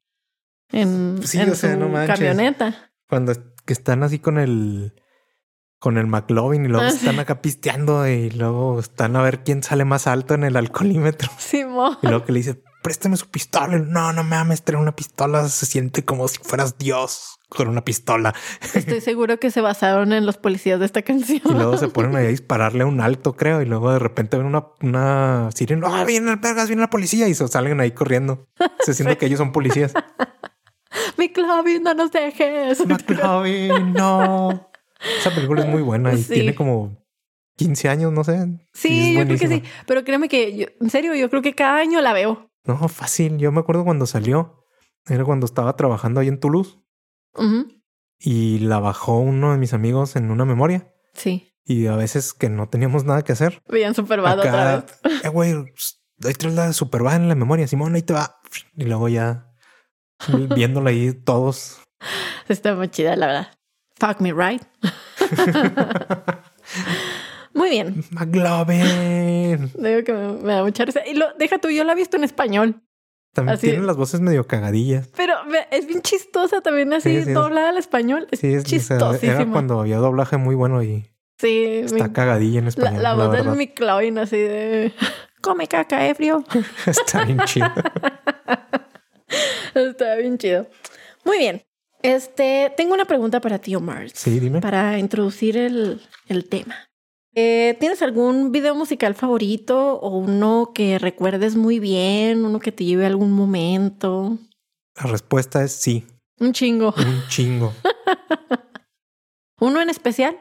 en, 0.71 1.19
Sí, 1.27 1.41
en 1.41 1.51
o 1.51 1.55
sea, 1.57 1.73
su 1.73 1.81
no 1.81 1.93
camioneta. 2.07 2.93
Cuando 3.09 3.33
que 3.67 3.73
están 3.73 4.05
así 4.05 4.21
con 4.21 4.39
el 4.39 4.95
con 5.81 5.99
el 5.99 6.07
McLovin 6.07 6.65
y 6.67 6.69
luego 6.69 6.85
Ah, 6.87 6.91
están 6.91 7.15
sí. 7.15 7.21
acá 7.21 7.43
pisteando 7.43 8.07
y 8.07 8.31
luego 8.31 8.79
están 8.79 9.17
a 9.17 9.23
ver 9.23 9.43
quién 9.43 9.65
sale 9.65 9.85
más 9.85 10.07
alto 10.07 10.35
en 10.35 10.45
el 10.45 10.57
alcoholímetro. 10.57 11.29
Simón. 11.39 11.99
Y 12.01 12.07
luego 12.07 12.25
que 12.25 12.31
le 12.31 12.39
dice, 12.39 12.63
préstame 12.85 13.17
su 13.17 13.29
pistola. 13.29 13.77
No, 13.79 14.13
no 14.13 14.23
mames, 14.23 14.63
traer 14.63 14.81
una 14.81 14.95
pistola. 14.95 15.49
Se 15.49 15.67
siente 15.67 16.05
como 16.05 16.29
si 16.29 16.39
fueras 16.39 16.79
Dios 16.79 17.41
con 17.55 17.69
una 17.69 17.85
pistola. 17.85 18.35
Estoy 18.75 19.01
seguro 19.01 19.39
que 19.39 19.51
se 19.51 19.61
basaron 19.61 20.13
en 20.13 20.27
los 20.27 20.37
policías 20.37 20.79
de 20.81 20.87
esta 20.87 21.03
canción. 21.03 21.41
Y 21.45 21.53
luego 21.55 21.77
se 21.77 21.89
ponen 21.89 22.15
ahí 22.17 22.27
a 22.27 22.29
dispararle 22.29 22.83
a 22.83 22.87
un 22.87 23.01
alto, 23.01 23.35
creo. 23.37 23.63
Y 23.63 23.67
luego 23.67 23.93
de 23.93 23.99
repente 23.99 24.37
ven 24.37 24.47
una, 24.47 24.67
una 24.83 25.51
sirena. 25.55 25.87
Ah, 25.91 26.05
viene 26.05 26.31
el 26.33 26.37
vergas, 26.39 26.69
viene 26.69 26.83
la 26.83 26.91
policía. 26.91 27.29
Y 27.29 27.35
se 27.35 27.47
salen 27.49 27.81
ahí 27.81 27.93
corriendo. 27.93 28.49
Se 28.81 28.93
siente 28.95 29.17
que 29.17 29.27
ellos 29.27 29.39
son 29.39 29.53
policías. 29.53 29.95
McLovin, 31.19 31.83
no 31.83 31.95
nos 31.95 32.11
dejes. 32.13 32.87
McLovin, 32.87 33.93
no. 33.93 34.71
Esa 35.19 35.31
película 35.35 35.63
es 35.63 35.69
muy 35.69 35.83
buena 35.83 36.13
y 36.15 36.19
Sí. 36.23 36.35
tiene 36.35 36.55
como 36.55 36.97
15 37.57 37.89
años, 37.89 38.13
no 38.13 38.25
sé. 38.25 38.47
Sí, 38.73 39.15
yo 39.15 39.25
creo 39.25 39.39
que 39.39 39.49
sí. 39.49 39.63
Pero 39.87 40.05
créeme 40.05 40.29
que, 40.29 40.57
yo- 40.57 40.67
en 40.81 40.91
serio, 40.91 41.15
yo 41.15 41.29
creo 41.31 41.43
que 41.43 41.55
cada 41.55 41.79
año 41.79 42.01
la 42.01 42.13
veo. 42.13 42.51
No, 42.65 42.89
fácil. 42.89 43.39
Yo 43.39 43.53
me 43.53 43.61
acuerdo 43.61 43.85
cuando 43.85 44.07
salió. 44.07 44.65
Era 45.07 45.25
cuando 45.25 45.45
estaba 45.45 45.77
trabajando 45.77 46.21
ahí 46.21 46.29
en 46.29 46.41
Toulouse 46.41 46.79
Y 48.19 48.59
la 48.61 48.79
bajó 48.79 49.19
uno 49.19 49.53
de 49.53 49.59
mis 49.59 49.73
amigos 49.75 50.17
en 50.17 50.31
una 50.31 50.45
memoria. 50.45 50.93
Sí. 51.13 51.51
Y 51.65 51.87
a 51.87 51.97
veces 51.97 52.35
que 52.35 52.49
no 52.49 52.69
teníamos 52.69 53.05
nada 53.05 53.23
que 53.23 53.33
hacer. 53.33 53.63
Veían 53.69 53.95
Superbad 53.95 54.39
otra 54.39 54.79
Acá, 54.79 54.87
vez. 55.03 55.23
eh, 55.25 55.29
güey, 55.29 55.53
ahí 56.25 56.33
traes 56.35 56.55
la 56.55 56.73
Superbad 56.73 57.17
en 57.17 57.29
la 57.29 57.35
memoria. 57.35 57.67
Simón, 57.67 57.95
ahí 57.95 58.03
te 58.03 58.13
va. 58.13 58.41
Y 58.77 58.85
luego 58.85 59.09
ya 59.09 59.51
vi- 60.29 60.47
viéndola 60.55 60.91
ahí 60.91 61.13
todos. 61.13 61.81
Está 62.49 62.75
muy 62.75 62.89
chida, 62.89 63.17
la 63.17 63.27
verdad. 63.27 63.49
Fuck 63.99 64.21
me 64.21 64.33
right. 64.33 64.63
Muy 67.55 67.71
bien. 67.71 68.05
McLovin. 68.11 69.71
Digo 69.79 70.03
que 70.05 70.13
me, 70.13 70.33
me 70.43 70.53
da 70.55 70.65
mucha 70.65 70.85
risa. 70.85 71.07
Y 71.07 71.15
lo, 71.15 71.27
deja 71.39 71.59
tú, 71.59 71.71
yo 71.71 71.85
la 71.85 71.93
he 71.93 71.97
visto 71.97 72.17
en 72.17 72.25
español. 72.25 72.83
También 73.35 73.57
Así- 73.59 73.67
tienen 73.67 73.87
las 73.87 73.97
voces 73.99 74.21
medio 74.21 74.47
cagadillas. 74.47 75.09
Pero 75.17 75.35
es 75.71 75.87
bien 75.87 76.01
chistosa 76.01 76.63
también 76.63 76.91
así, 76.95 77.11
Sí, 77.11 77.23
sí, 77.25 77.29
es- 77.31 77.35
doblada 77.35 77.69
al 77.69 77.77
español. 77.79 78.27
Es 78.31 78.41
Sí, 78.41 78.55
es, 78.55 78.65
chistosísima. 78.65 79.33
era 79.35 79.47
cuando 79.51 79.81
había 79.81 79.99
doblaje 79.99 80.39
muy 80.39 80.55
bueno 80.55 80.83
y 80.83 81.11
Sí, 81.39 81.65
está 81.85 82.07
mi- 82.09 82.13
cagadilla 82.15 82.61
en 82.61 82.69
español. 82.69 83.03
la 83.03 83.15
La, 83.15 83.27
voz 83.27 83.33
del. 83.37 83.45
McLovin 83.49 84.19
así 84.19 84.39
de... 84.39 84.93
Come 85.43 85.67
caca, 85.69 86.07
ebrio. 86.09 86.43
está 86.87 87.25
bien 87.25 87.39
chido. 87.45 87.69
Está 89.75 90.17
bien 90.17 90.39
chido. 90.39 90.67
Muy 91.25 91.39
bien. 91.39 91.63
Este, 92.03 92.73
tengo 92.77 92.95
una 92.95 93.07
pregunta 93.07 93.41
para 93.41 93.59
ti, 93.59 93.75
Omar. 93.75 94.11
Sí, 94.11 94.39
dime. 94.39 94.61
Para 94.61 94.99
introducir 94.99 95.57
el, 95.57 96.01
el 96.29 96.49
tema. 96.49 96.77
Eh, 97.35 97.77
¿Tienes 97.81 98.01
algún 98.03 98.53
video 98.53 98.75
musical 98.75 99.15
favorito 99.15 99.95
o 100.01 100.19
uno 100.19 100.71
que 100.75 100.99
recuerdes 100.99 101.57
muy 101.57 101.81
bien, 101.81 102.45
uno 102.45 102.61
que 102.61 102.71
te 102.73 102.85
lleve 102.85 103.05
a 103.05 103.09
algún 103.09 103.33
momento? 103.33 104.39
La 104.97 105.11
respuesta 105.11 105.65
es 105.65 105.73
sí. 105.73 106.07
Un 106.39 106.53
chingo. 106.53 106.95
Un 106.97 107.23
chingo. 107.29 107.73
¿Uno 109.61 109.81
en 109.81 109.91
especial? 109.91 110.37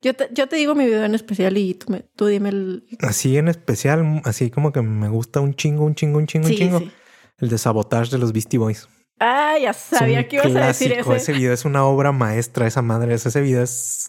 Yo 0.00 0.14
te, 0.14 0.28
yo 0.32 0.46
te 0.48 0.56
digo 0.56 0.74
mi 0.74 0.84
video 0.86 1.04
en 1.04 1.14
especial 1.14 1.56
y 1.58 1.74
tú, 1.74 1.90
me, 1.92 2.00
tú 2.14 2.26
dime 2.26 2.50
el... 2.50 2.86
Así 3.00 3.36
en 3.36 3.48
especial, 3.48 4.22
así 4.24 4.50
como 4.50 4.72
que 4.72 4.80
me 4.80 5.08
gusta 5.08 5.40
un 5.40 5.54
chingo, 5.54 5.84
un 5.84 5.94
chingo, 5.94 6.18
un 6.18 6.26
chingo, 6.26 6.46
Sí, 6.46 6.54
un 6.54 6.58
chingo. 6.58 6.78
sí. 6.78 6.90
El 7.38 7.48
de 7.48 7.58
Sabotage 7.58 8.10
de 8.10 8.18
los 8.18 8.32
Beastie 8.32 8.58
Boys. 8.58 8.88
Ah, 9.20 9.56
ya 9.60 9.72
sabía 9.72 10.28
que 10.28 10.36
ibas 10.36 10.54
a 10.54 10.66
decir 10.68 10.92
clásico. 10.92 11.14
ese. 11.14 11.22
Ese 11.22 11.32
video 11.38 11.52
es 11.52 11.64
una 11.64 11.84
obra 11.84 12.12
maestra, 12.12 12.66
esa 12.66 12.82
madre. 12.82 13.14
Ese 13.14 13.40
video 13.40 13.62
es, 13.62 14.08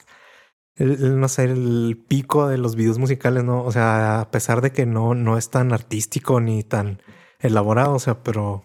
el- 0.79 0.91
el, 1.03 1.19
no 1.19 1.27
sé, 1.27 1.43
el 1.43 2.03
pico 2.07 2.47
de 2.47 2.57
los 2.57 2.75
videos 2.75 2.97
musicales, 2.97 3.43
¿no? 3.43 3.63
O 3.63 3.71
sea, 3.71 4.21
a 4.21 4.31
pesar 4.31 4.61
de 4.61 4.71
que 4.71 4.85
no, 4.85 5.13
no 5.13 5.37
es 5.37 5.49
tan 5.49 5.71
artístico 5.73 6.39
ni 6.41 6.63
tan 6.63 7.01
elaborado, 7.39 7.93
o 7.93 7.99
sea, 7.99 8.23
pero 8.23 8.63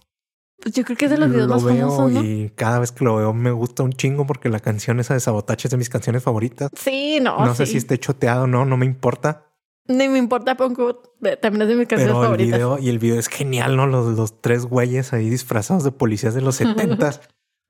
Pues 0.63 0.75
yo 0.75 0.85
creo 0.85 0.97
que 0.97 1.05
es 1.07 1.11
de 1.11 1.19
los 1.19 1.29
videos 1.31 1.49
lo 1.49 1.55
más 1.57 1.65
veo 1.65 1.91
famosos, 1.91 2.13
¿no? 2.13 2.23
y 2.25 2.51
cada 2.57 2.79
vez 2.79 2.91
que 2.93 3.05
lo 3.05 3.17
veo 3.17 3.35
me 3.35 3.51
gusta 3.51 3.83
un 3.83 3.93
chingo 3.93 4.27
porque 4.27 4.49
la 4.49 4.61
canción 4.61 4.99
esa 5.01 5.13
de 5.15 5.21
Sabotage 5.21 5.67
es 5.67 5.71
de 5.73 5.77
mis 5.77 5.91
canciones 5.91 6.23
favoritas. 6.23 6.71
Sí, 6.77 7.19
no, 7.21 7.45
no 7.45 7.55
sé 7.55 7.67
si 7.67 7.77
esté 7.77 7.99
choteado 7.99 8.45
o 8.45 8.47
no, 8.47 8.65
no 8.65 8.77
me 8.77 8.87
importa. 8.87 9.51
Ni 9.87 10.09
me 10.09 10.17
importa 10.19 10.57
poco. 10.57 11.03
También 11.43 11.63
es 11.63 11.69
de 11.69 11.75
mis 11.77 11.87
canciones 11.89 12.07
Pero 12.15 12.21
el 12.23 12.27
favoritas. 12.27 12.59
video 12.59 12.79
y 12.79 12.89
el 12.89 12.99
video 12.99 13.19
es 13.19 13.29
genial, 13.29 13.77
¿no? 13.77 13.87
Los, 13.87 14.17
los 14.17 14.41
tres 14.41 14.65
güeyes 14.65 15.13
ahí 15.13 15.29
disfrazados 15.29 15.85
de 15.85 15.93
policías 15.93 16.35
de 16.35 16.41
los 16.41 16.55
setentas 16.57 17.21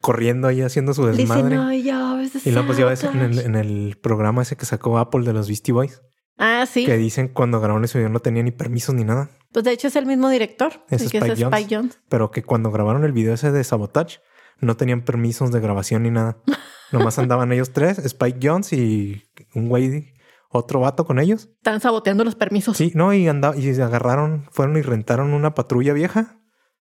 corriendo 0.04 0.48
ahí 0.48 0.60
haciendo 0.60 0.92
su 0.94 1.06
desmadre. 1.06 1.56
no, 1.56 2.16
ves 2.18 2.32
de 2.34 2.40
Y 2.44 2.52
luego 2.52 2.66
pues 2.66 2.78
ya 2.78 2.84
ves 2.84 3.04
en 3.04 3.16
el, 3.20 3.34
Sabotage". 3.34 3.46
en 3.46 3.54
el 3.56 3.96
programa 4.02 4.42
ese 4.42 4.56
que 4.56 4.66
sacó 4.66 4.98
Apple 4.98 5.22
de 5.24 5.32
los 5.32 5.48
Beastie 5.48 5.72
Boys, 5.72 6.02
Ah, 6.36 6.66
sí. 6.70 6.84
que 6.84 6.96
dicen 6.96 7.28
cuando 7.28 7.60
grabaron 7.60 7.84
ese 7.84 7.98
video 7.98 8.10
no 8.10 8.20
tenía 8.20 8.42
ni 8.42 8.50
permisos 8.50 8.94
ni 8.94 9.04
nada, 9.04 9.30
Pues 9.52 9.64
de 9.64 9.70
hecho 9.72 9.88
es 9.88 9.96
el 9.96 10.04
mismo 10.06 10.28
director. 10.28 10.72
Es 10.90 11.02
el 11.02 11.10
que 11.10 11.18
Spike 11.18 11.32
es. 11.34 11.40
Spike 11.40 11.74
Jones. 11.76 11.98
pero 12.08 12.30
que 12.30 12.42
cuando 12.42 12.70
grabaron 12.70 13.04
el 13.04 13.12
video 13.12 13.34
ese 13.34 13.50
de 13.52 13.64
Sabotage 13.64 14.20
no 14.60 14.76
tenían 14.76 15.04
permisos 15.04 15.50
de 15.52 15.60
grabación 15.60 16.02
ni 16.04 16.10
nada. 16.10 16.38
Nomás 16.92 17.18
andaban 17.18 17.50
ellos 17.52 17.72
tres, 17.72 17.98
Spike 17.98 18.38
Jones 18.42 18.72
y 18.72 19.22
un 19.54 19.68
güey, 19.68 20.12
otro 20.50 20.80
vato 20.80 21.04
con 21.06 21.18
ellos. 21.18 21.48
Están 21.56 21.80
saboteando 21.80 22.24
los 22.24 22.34
permisos. 22.36 22.76
Sí, 22.76 22.92
no, 22.94 23.12
y 23.14 23.26
andaban 23.26 23.58
y 23.58 23.74
se 23.74 23.82
agarraron, 23.82 24.46
fueron 24.52 24.76
y 24.76 24.82
rentaron 24.82 25.32
una 25.34 25.54
patrulla 25.54 25.92
vieja, 25.92 26.38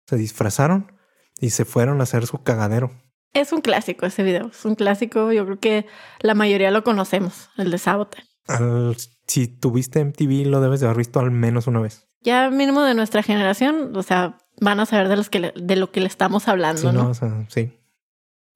se 0.06 0.16
disfrazaron 0.16 0.92
y 1.40 1.50
se 1.50 1.64
fueron 1.64 2.00
a 2.00 2.04
hacer 2.04 2.26
su 2.26 2.42
cagadero. 2.42 2.90
Es 3.32 3.52
un 3.52 3.60
clásico 3.60 4.06
ese 4.06 4.22
video. 4.22 4.48
Es 4.48 4.64
un 4.64 4.74
clásico. 4.74 5.32
Yo 5.32 5.44
creo 5.44 5.58
que 5.60 5.86
la 6.20 6.34
mayoría 6.34 6.70
lo 6.70 6.82
conocemos, 6.84 7.48
el 7.56 7.70
de 7.70 7.78
Sabotage. 7.78 8.26
Al- 8.48 8.96
si 9.26 9.46
tuviste 9.46 10.00
MTV 10.04 10.46
lo 10.46 10.60
debes 10.60 10.80
de 10.80 10.86
haber 10.86 10.98
visto 10.98 11.20
al 11.20 11.30
menos 11.30 11.66
una 11.68 11.80
vez. 11.80 12.08
Ya 12.22 12.50
mínimo 12.50 12.82
de 12.82 12.94
nuestra 12.94 13.22
generación, 13.22 13.96
o 13.96 14.02
sea, 14.02 14.36
van 14.60 14.80
a 14.80 14.86
saber 14.86 15.08
de, 15.08 15.16
los 15.16 15.30
que 15.30 15.38
le- 15.40 15.52
de 15.56 15.76
lo 15.76 15.92
que 15.92 16.00
le 16.00 16.06
estamos 16.08 16.48
hablando, 16.48 16.80
Sí, 16.82 16.86
¿no? 16.88 17.04
no, 17.04 17.10
o 17.10 17.14
sea, 17.14 17.46
sí. 17.48 17.72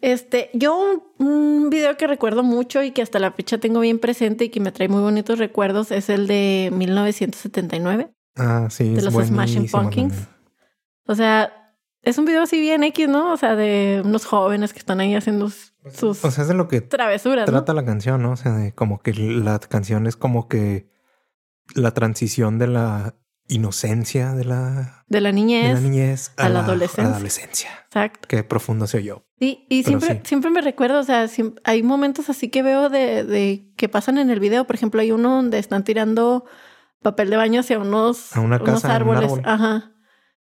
Este, 0.01 0.51
yo 0.53 0.77
un, 0.77 1.27
un 1.27 1.71
video 1.71 1.97
que 1.97 2.07
recuerdo 2.07 2.43
mucho 2.43 2.83
y 2.83 2.91
que 2.91 3.01
hasta 3.01 3.19
la 3.21 3.31
fecha 3.33 3.57
tengo 3.59 3.81
bien 3.81 3.99
presente 4.01 4.45
y 4.45 4.49
que 4.51 4.61
me 4.61 4.73
trae 4.73 4.89
muy 4.89 5.01
bonitos 5.01 5.39
recuerdos 5.39 5.91
es 5.93 6.11
el 6.11 6.27
de 6.27 6.71
1979, 6.75 8.11
Ah, 8.37 8.67
sí, 8.71 8.91
de 8.91 8.99
es 8.99 9.05
los 9.05 9.15
Smashing 9.15 9.69
Pumpkins. 9.71 10.13
también. 10.13 10.29
O 11.07 11.15
sea, 11.15 11.64
es 12.05 12.19
un 12.19 12.25
video 12.25 12.43
así 12.43 12.61
bien 12.61 12.83
X, 12.85 13.09
¿no? 13.09 13.33
O 13.33 13.37
sea, 13.37 13.57
de 13.57 14.03
unos 14.05 14.25
jóvenes 14.27 14.73
que 14.73 14.79
están 14.79 15.01
ahí 15.01 15.15
haciendo 15.15 15.49
sus, 15.51 15.75
sus 15.93 16.25
O 16.25 16.31
sea, 16.31 16.43
es 16.43 16.49
de 16.49 16.55
lo 16.55 16.69
que 16.69 16.81
travesuras, 16.81 17.47
¿no? 17.47 17.53
trata 17.53 17.73
la 17.75 17.85
canción, 17.85 18.23
¿no? 18.23 18.33
O 18.33 18.37
sea, 18.37 18.53
de 18.53 18.73
como 18.75 19.01
que 19.01 19.13
la 19.15 19.59
canción 19.59 20.07
es 20.07 20.17
como 20.17 20.49
que 20.49 20.89
la 21.75 21.93
transición 21.93 22.59
de 22.59 22.67
la 22.69 23.15
inocencia 23.49 24.33
de 24.33 24.45
la, 24.45 25.05
De 25.07 25.21
la 25.21 25.29
de 25.29 25.33
niñez. 25.35 25.75
la 25.75 25.81
niñez 25.81 26.33
a, 26.37 26.47
a 26.47 26.49
la 26.49 26.61
adolescencia. 26.61 27.05
a 27.05 27.09
la 27.09 27.15
adolescencia. 27.17 27.69
Exacto. 27.87 28.27
Qué 28.29 28.43
profundo 28.45 28.87
se 28.87 28.99
oyó. 28.99 29.27
Sí, 29.39 29.67
y 29.69 29.83
Pero 29.83 30.01
siempre, 30.01 30.23
sí. 30.23 30.29
siempre 30.29 30.51
me 30.51 30.61
recuerdo, 30.63 31.01
o 31.01 31.05
sea, 31.05 31.27
hay 31.65 31.83
momentos 31.83 32.31
así 32.31 32.49
que 32.49 32.63
veo 32.63 32.89
de, 32.89 33.25
de 33.25 33.71
que 33.77 33.89
pasan 33.89 34.17
en 34.19 34.31
el 34.31 34.41
video. 34.41 34.67
Por 34.67 34.77
ejemplo, 34.77 35.01
hay 35.01 35.13
uno 35.13 35.37
donde 35.37 35.59
están 35.59 35.85
tirando 35.85 36.45
papel 37.03 37.29
de 37.29 37.37
baño 37.37 37.61
hacia 37.61 37.79
unos, 37.79 38.35
A 38.35 38.41
una 38.41 38.57
unos 38.57 38.83
un 38.85 38.91
árboles. 38.91 39.25
árbol. 39.25 39.43
Ajá. 39.45 39.91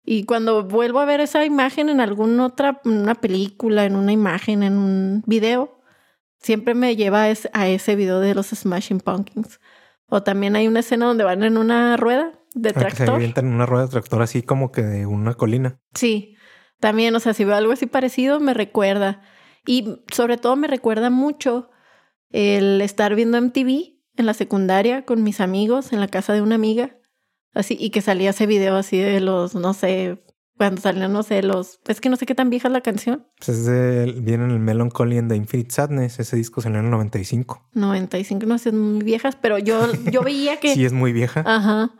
Y 0.05 0.25
cuando 0.25 0.65
vuelvo 0.65 1.01
a 1.01 1.05
ver 1.07 1.21
esa 1.21 1.45
imagen 1.45 1.89
en 1.89 2.01
alguna 2.01 2.47
otra, 2.47 2.81
en 2.85 2.93
una 2.99 3.15
película, 3.15 3.85
en 3.85 3.97
una 3.97 4.13
imagen, 4.13 4.63
en 4.63 4.77
un 4.77 5.23
video, 5.27 5.81
siempre 6.39 6.75
me 6.75 6.95
lleva 6.95 7.23
a 7.23 7.31
ese, 7.31 7.51
a 7.55 7.69
ese 7.69 7.97
video 7.97 8.21
de 8.21 8.35
los 8.35 8.49
Smashing 8.49 9.01
Pumpkins. 9.01 9.61
O 10.07 10.23
también 10.23 10.57
hay 10.57 10.69
una 10.69 10.81
escena 10.81 11.07
donde 11.07 11.25
van 11.25 11.43
en 11.43 11.57
una 11.57 11.97
rueda 11.97 12.33
de 12.55 12.71
Ah, 12.71 12.73
que 12.75 12.81
se 12.91 12.97
tractor. 12.97 13.15
avientan 13.17 13.47
en 13.47 13.55
una 13.55 13.67
rueda 13.67 13.85
de 13.85 13.91
tractor 13.91 14.21
así 14.23 14.43
como 14.43 14.71
que 14.71 14.83
de 14.83 15.07
una 15.07 15.35
colina. 15.35 15.81
Sí, 15.95 16.37
también, 16.81 17.15
o 17.17 17.21
sea, 17.21 17.33
si 17.33 17.45
veo 17.45 17.57
algo 17.57 17.73
así 17.73 17.87
parecido, 17.87 18.41
me 18.41 18.53
recuerda. 18.53 19.23
Y 19.67 20.03
sobre 20.13 20.37
todo 20.37 20.55
me 20.57 20.69
recuerda 20.69 21.09
mucho 21.09 21.71
el 22.31 22.81
estar 22.83 23.15
viendo 23.15 23.39
MTV 23.41 23.95
en 24.17 24.27
la 24.27 24.35
secundaria 24.35 25.05
con 25.07 25.23
mis 25.23 25.41
amigos 25.41 25.93
en 25.93 26.01
la 26.01 26.09
casa 26.09 26.35
de 26.35 26.43
una 26.43 26.57
amiga. 26.57 26.97
Así, 27.55 27.77
y 27.79 27.91
que 27.91 28.01
salía 28.01 28.31
ese 28.31 28.47
video 28.47 28.77
así 28.77 28.99
de 28.99 29.21
los, 29.21 29.55
no 29.55 29.75
sé, 29.75 30.25
cuando 30.57 30.81
salían, 30.81 31.13
no 31.13 31.23
sé, 31.23 31.43
los. 31.43 31.81
Es 31.87 32.01
que 32.01 32.09
no 32.09 32.17
sé 32.17 32.27
qué 32.27 32.35
tan 32.35 32.51
vieja 32.51 32.69
es 32.69 32.73
la 32.73 32.81
canción. 32.81 33.27
Pues 33.39 33.49
es 33.51 33.67
de, 33.67 34.13
viene 34.21 34.45
en 34.45 34.51
el 34.53 34.61
Melancholy 34.61 35.19
and 35.19 35.31
the 35.31 35.37
Infinite 35.37 35.71
Sadness. 35.71 36.21
Ese 36.21 36.37
disco 36.37 36.61
salió 36.61 36.79
en 36.79 36.87
el 36.87 36.91
95. 36.91 37.71
95, 37.73 38.47
no 38.47 38.59
sé, 38.59 38.73
muy 38.73 39.05
viejas, 39.05 39.37
pero 39.41 39.59
yo, 39.59 39.93
yo 40.13 40.23
veía 40.23 40.61
que. 40.61 40.75
Sí, 40.75 40.85
es 40.85 40.93
muy 40.93 41.13
vieja. 41.13 41.43
Ajá. 41.47 41.95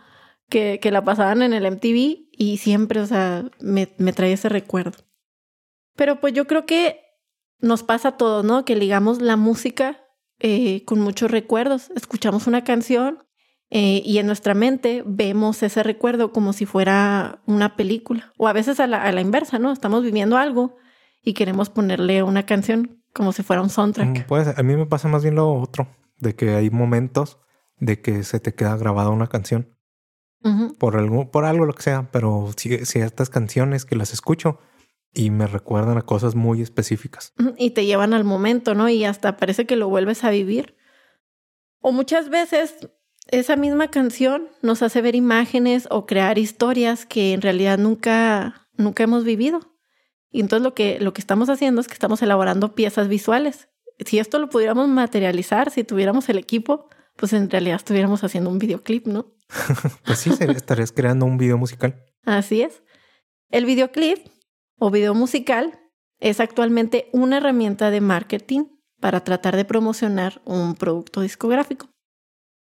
Que, 0.49 0.79
que 0.81 0.91
la 0.91 1.05
pasaban 1.05 1.43
en 1.43 1.53
el 1.53 1.71
MTV 1.71 2.29
y 2.31 2.59
siempre, 2.59 3.01
o 3.01 3.07
sea, 3.07 3.49
me, 3.61 3.95
me 3.99 4.13
trae 4.13 4.33
ese 4.33 4.49
recuerdo. 4.49 4.99
Pero 5.97 6.21
pues 6.21 6.33
yo 6.33 6.47
creo 6.47 6.67
que 6.67 7.01
nos 7.61 7.83
pasa 7.83 8.09
a 8.09 8.17
todos, 8.17 8.45
¿no? 8.45 8.65
Que 8.65 8.77
ligamos 8.77 9.21
la 9.23 9.37
música 9.37 10.05
eh, 10.39 10.85
con 10.85 11.01
muchos 11.01 11.31
recuerdos. 11.31 11.91
Escuchamos 11.97 12.47
una 12.47 12.63
canción 12.63 13.24
eh, 13.77 14.01
y 14.05 14.19
en 14.19 14.27
nuestra 14.27 14.55
mente 14.55 15.03
vemos 15.05 15.63
ese 15.65 15.83
recuerdo 15.83 16.31
como 16.33 16.53
si 16.53 16.65
fuera 16.65 17.43
una 17.45 17.75
película. 17.77 18.33
O 18.39 18.47
a 18.47 18.53
veces 18.53 18.79
a 18.79 18.87
la, 18.87 19.03
a 19.03 19.11
la 19.13 19.21
inversa, 19.21 19.59
¿no? 19.59 19.73
Estamos 19.73 20.05
viviendo 20.05 20.37
algo 20.39 20.77
y 21.23 21.35
queremos 21.35 21.71
ponerle 21.71 22.23
una 22.23 22.47
canción 22.47 23.03
como 23.13 23.33
si 23.33 23.43
fuera 23.43 23.63
un 23.63 23.71
soundtrack. 23.71 24.27
Ser. 24.29 24.55
A 24.57 24.63
mí 24.63 24.77
me 24.77 24.87
pasa 24.87 25.09
más 25.09 25.23
bien 25.25 25.35
lo 25.35 25.53
otro, 25.53 25.89
de 26.19 26.37
que 26.37 26.51
hay 26.55 26.71
momentos 26.71 27.39
de 27.79 28.01
que 28.01 28.23
se 28.23 28.39
te 28.39 28.55
queda 28.55 28.77
grabada 28.77 29.11
una 29.11 29.27
canción 29.27 29.77
por 30.79 30.97
algo, 30.97 31.31
por 31.31 31.45
algo 31.47 31.65
lo 31.65 31.73
que 31.73 31.83
sea, 31.83 32.11
pero 32.13 32.49
ci- 32.51 32.85
ciertas 32.85 33.31
canciones 33.31 33.85
que 33.87 33.97
las 33.97 34.13
escucho 34.13 34.61
y 35.13 35.31
me 35.31 35.47
recuerdan 35.47 35.97
a 35.97 36.03
cosas 36.03 36.35
muy 36.35 36.61
específicas. 36.61 37.33
Y 37.57 37.71
te 37.71 37.87
llevan 37.87 38.13
al 38.13 38.25
momento, 38.25 38.75
¿no? 38.75 38.89
Y 38.89 39.05
hasta 39.05 39.37
parece 39.39 39.65
que 39.65 39.77
lo 39.77 39.89
vuelves 39.89 40.23
a 40.23 40.31
vivir. 40.31 40.77
O 41.81 41.93
muchas 41.93 42.29
veces 42.29 42.91
esa 43.29 43.57
misma 43.57 43.89
canción 43.89 44.49
nos 44.63 44.83
hace 44.83 45.01
ver 45.01 45.15
imágenes 45.15 45.89
o 45.91 46.07
crear 46.07 46.39
historias 46.39 47.07
que 47.07 47.33
en 47.33 47.43
realidad 47.43 47.79
nunca, 47.79 48.69
nunca 48.77 49.05
hemos 49.05 49.25
vivido. 49.25 49.61
Y 50.31 50.41
entonces 50.41 50.65
lo 50.65 50.75
que, 50.75 50.99
lo 51.01 51.13
que 51.13 51.21
estamos 51.21 51.49
haciendo 51.49 51.81
es 51.81 51.87
que 51.87 51.95
estamos 51.95 52.21
elaborando 52.23 52.75
piezas 52.75 53.09
visuales. 53.09 53.69
Si 54.05 54.19
esto 54.19 54.39
lo 54.39 54.49
pudiéramos 54.49 54.89
materializar, 54.89 55.71
si 55.71 55.85
tuviéramos 55.85 56.29
el 56.29 56.39
equipo, 56.39 56.89
pues 57.17 57.33
en 57.33 57.49
realidad 57.49 57.77
estuviéramos 57.77 58.25
haciendo 58.25 58.51
un 58.51 58.59
videoclip, 58.59 59.07
¿no? 59.07 59.33
pues 60.05 60.19
sí, 60.19 60.31
estarías 60.31 60.93
creando 60.93 61.27
un 61.27 61.39
video 61.39 61.57
musical. 61.57 62.05
Así 62.25 62.63
es. 62.63 62.83
El 63.51 63.65
videoclip 63.67 64.27
o 64.79 64.91
video 64.91 65.15
musical 65.15 65.79
es 66.19 66.41
actualmente 66.41 67.09
una 67.13 67.37
herramienta 67.37 67.91
de 67.91 68.01
marketing 68.01 68.65
para 69.01 69.23
tratar 69.23 69.55
de 69.55 69.65
promocionar 69.65 70.41
un 70.45 70.75
producto 70.75 71.21
discográfico. 71.21 71.94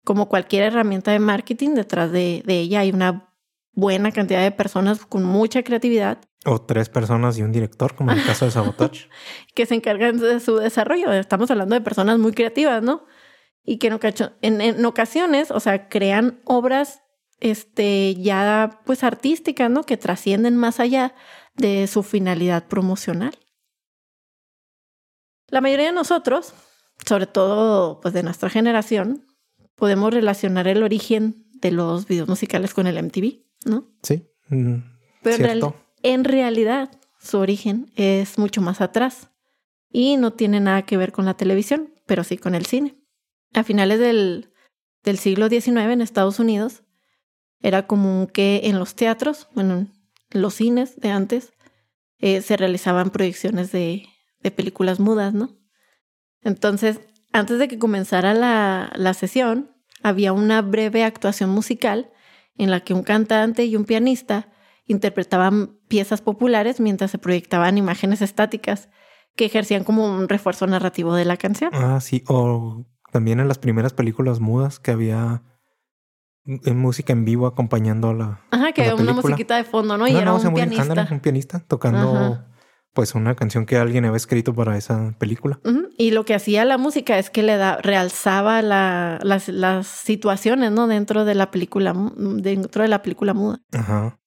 Como 0.08 0.30
cualquier 0.30 0.62
herramienta 0.62 1.12
de 1.12 1.18
marketing, 1.18 1.74
detrás 1.74 2.10
de, 2.10 2.42
ella 2.46 2.80
hay 2.80 2.92
una 2.92 3.30
buena 3.72 4.10
cantidad 4.10 4.42
de 4.42 4.50
personas 4.50 5.04
con 5.04 5.22
mucha 5.22 5.62
creatividad. 5.62 6.16
O 6.46 6.62
tres 6.62 6.88
personas 6.88 7.36
y 7.36 7.42
un 7.42 7.52
director, 7.52 7.94
como 7.94 8.12
en 8.12 8.20
el 8.20 8.24
caso 8.24 8.46
de 8.46 8.50
Sabotage. 8.50 9.10
que 9.54 9.66
se 9.66 9.74
encargan 9.74 10.16
de 10.16 10.40
su 10.40 10.56
desarrollo. 10.56 11.12
Estamos 11.12 11.50
hablando 11.50 11.74
de 11.74 11.82
personas 11.82 12.18
muy 12.18 12.32
creativas, 12.32 12.82
¿no? 12.82 13.04
Y 13.62 13.76
que 13.76 13.88
en, 14.40 14.62
en 14.62 14.86
ocasiones, 14.86 15.50
o 15.50 15.60
sea, 15.60 15.90
crean 15.90 16.40
obras 16.46 17.02
este, 17.40 18.14
ya 18.14 18.80
pues 18.86 19.04
artísticas, 19.04 19.70
¿no? 19.70 19.84
Que 19.84 19.98
trascienden 19.98 20.56
más 20.56 20.80
allá 20.80 21.14
de 21.54 21.86
su 21.86 22.02
finalidad 22.02 22.66
promocional. 22.66 23.38
La 25.48 25.60
mayoría 25.60 25.88
de 25.88 25.92
nosotros, 25.92 26.54
sobre 27.06 27.26
todo 27.26 28.00
pues 28.00 28.14
de 28.14 28.22
nuestra 28.22 28.48
generación, 28.48 29.27
podemos 29.78 30.12
relacionar 30.12 30.68
el 30.68 30.82
origen 30.82 31.46
de 31.54 31.70
los 31.70 32.06
videos 32.06 32.28
musicales 32.28 32.74
con 32.74 32.86
el 32.86 33.02
MTV, 33.02 33.44
¿no? 33.64 33.88
Sí. 34.02 34.28
Mm, 34.48 34.78
Pero 35.22 35.74
en 36.02 36.24
realidad 36.24 36.90
su 37.18 37.38
origen 37.38 37.90
es 37.96 38.38
mucho 38.38 38.60
más 38.60 38.80
atrás 38.80 39.30
y 39.90 40.16
no 40.16 40.32
tiene 40.32 40.60
nada 40.60 40.82
que 40.82 40.96
ver 40.96 41.12
con 41.12 41.24
la 41.24 41.34
televisión, 41.34 41.94
pero 42.06 42.24
sí 42.24 42.36
con 42.36 42.54
el 42.54 42.66
cine. 42.66 42.96
A 43.54 43.64
finales 43.64 43.98
del, 43.98 44.52
del 45.02 45.18
siglo 45.18 45.48
XIX 45.48 45.76
en 45.92 46.02
Estados 46.02 46.38
Unidos, 46.38 46.82
era 47.60 47.86
común 47.86 48.26
que 48.26 48.62
en 48.64 48.78
los 48.78 48.94
teatros, 48.94 49.48
bueno, 49.54 49.74
en 50.30 50.42
los 50.42 50.54
cines 50.54 50.96
de 50.96 51.10
antes, 51.10 51.52
eh, 52.18 52.42
se 52.42 52.56
realizaban 52.56 53.10
proyecciones 53.10 53.72
de, 53.72 54.06
de, 54.40 54.50
películas 54.50 55.00
mudas, 55.00 55.34
¿no? 55.34 55.56
Entonces, 56.42 57.00
antes 57.32 57.58
de 57.58 57.68
que 57.68 57.78
comenzara 57.78 58.34
la, 58.34 58.92
la 58.94 59.14
sesión, 59.14 59.70
había 60.02 60.32
una 60.32 60.62
breve 60.62 61.04
actuación 61.04 61.50
musical 61.50 62.10
en 62.56 62.70
la 62.70 62.80
que 62.80 62.94
un 62.94 63.02
cantante 63.02 63.64
y 63.64 63.76
un 63.76 63.84
pianista 63.84 64.48
interpretaban 64.86 65.78
piezas 65.88 66.20
populares 66.20 66.80
mientras 66.80 67.10
se 67.10 67.18
proyectaban 67.18 67.78
imágenes 67.78 68.22
estáticas 68.22 68.88
que 69.36 69.44
ejercían 69.44 69.84
como 69.84 70.06
un 70.06 70.28
refuerzo 70.28 70.66
narrativo 70.66 71.14
de 71.14 71.24
la 71.24 71.36
canción. 71.36 71.70
Ah, 71.72 72.00
sí, 72.00 72.24
o 72.26 72.86
también 73.12 73.40
en 73.40 73.48
las 73.48 73.58
primeras 73.58 73.92
películas 73.92 74.40
mudas 74.40 74.80
que 74.80 74.90
había 74.90 75.42
en 76.44 76.78
música 76.78 77.12
en 77.12 77.24
vivo 77.24 77.46
acompañando 77.46 78.08
a 78.08 78.14
la. 78.14 78.40
Ajá, 78.50 78.72
que 78.72 78.82
había 78.82 78.94
una 78.94 79.12
musiquita 79.12 79.56
de 79.56 79.64
fondo, 79.64 79.96
¿no? 79.98 80.08
Y 80.08 80.16
era 80.16 80.32
un 80.32 80.54
pianista. 80.54 81.08
un 81.10 81.20
pianista 81.20 81.60
tocando 81.60 82.44
pues 82.92 83.14
una 83.14 83.34
canción 83.36 83.66
que 83.66 83.76
alguien 83.76 84.04
había 84.04 84.16
escrito 84.16 84.54
para 84.54 84.76
esa 84.76 85.14
película. 85.18 85.60
Y 85.96 86.10
lo 86.10 86.24
que 86.24 86.34
hacía 86.34 86.64
la 86.64 86.78
música 86.78 87.18
es 87.18 87.30
que 87.30 87.42
le 87.42 87.56
da, 87.56 87.76
realzaba 87.76 88.62
la, 88.62 89.20
las, 89.22 89.48
las, 89.48 89.86
situaciones, 89.86 90.72
¿no? 90.72 90.86
Dentro 90.86 91.24
de 91.24 91.34
la 91.34 91.50
película, 91.50 91.94
dentro 92.16 92.82
de 92.82 92.88
la 92.88 93.02
película 93.02 93.34
muda. 93.34 93.60
Ajá. 93.72 94.18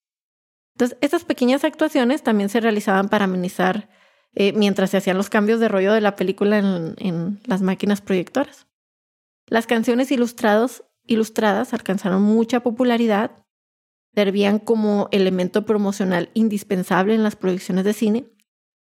Entonces, 0.75 0.97
estas 1.01 1.25
pequeñas 1.25 1.63
actuaciones 1.63 2.23
también 2.23 2.49
se 2.49 2.61
realizaban 2.61 3.09
para 3.09 3.25
amenizar 3.25 3.89
eh, 4.33 4.53
mientras 4.53 4.91
se 4.91 4.97
hacían 4.97 5.17
los 5.17 5.29
cambios 5.29 5.59
de 5.59 5.67
rollo 5.67 5.91
de 5.93 6.01
la 6.01 6.15
película 6.15 6.57
en, 6.57 6.95
en 6.97 7.39
las 7.45 7.61
máquinas 7.61 8.01
proyectoras. 8.01 8.67
Las 9.47 9.67
canciones 9.67 10.11
ilustrados 10.11 10.83
ilustradas 11.05 11.73
alcanzaron 11.73 12.21
mucha 12.21 12.61
popularidad, 12.61 13.31
servían 14.13 14.59
como 14.59 15.07
elemento 15.11 15.65
promocional 15.65 16.29
indispensable 16.33 17.15
en 17.15 17.23
las 17.23 17.35
producciones 17.35 17.85
de 17.85 17.93
cine, 17.93 18.30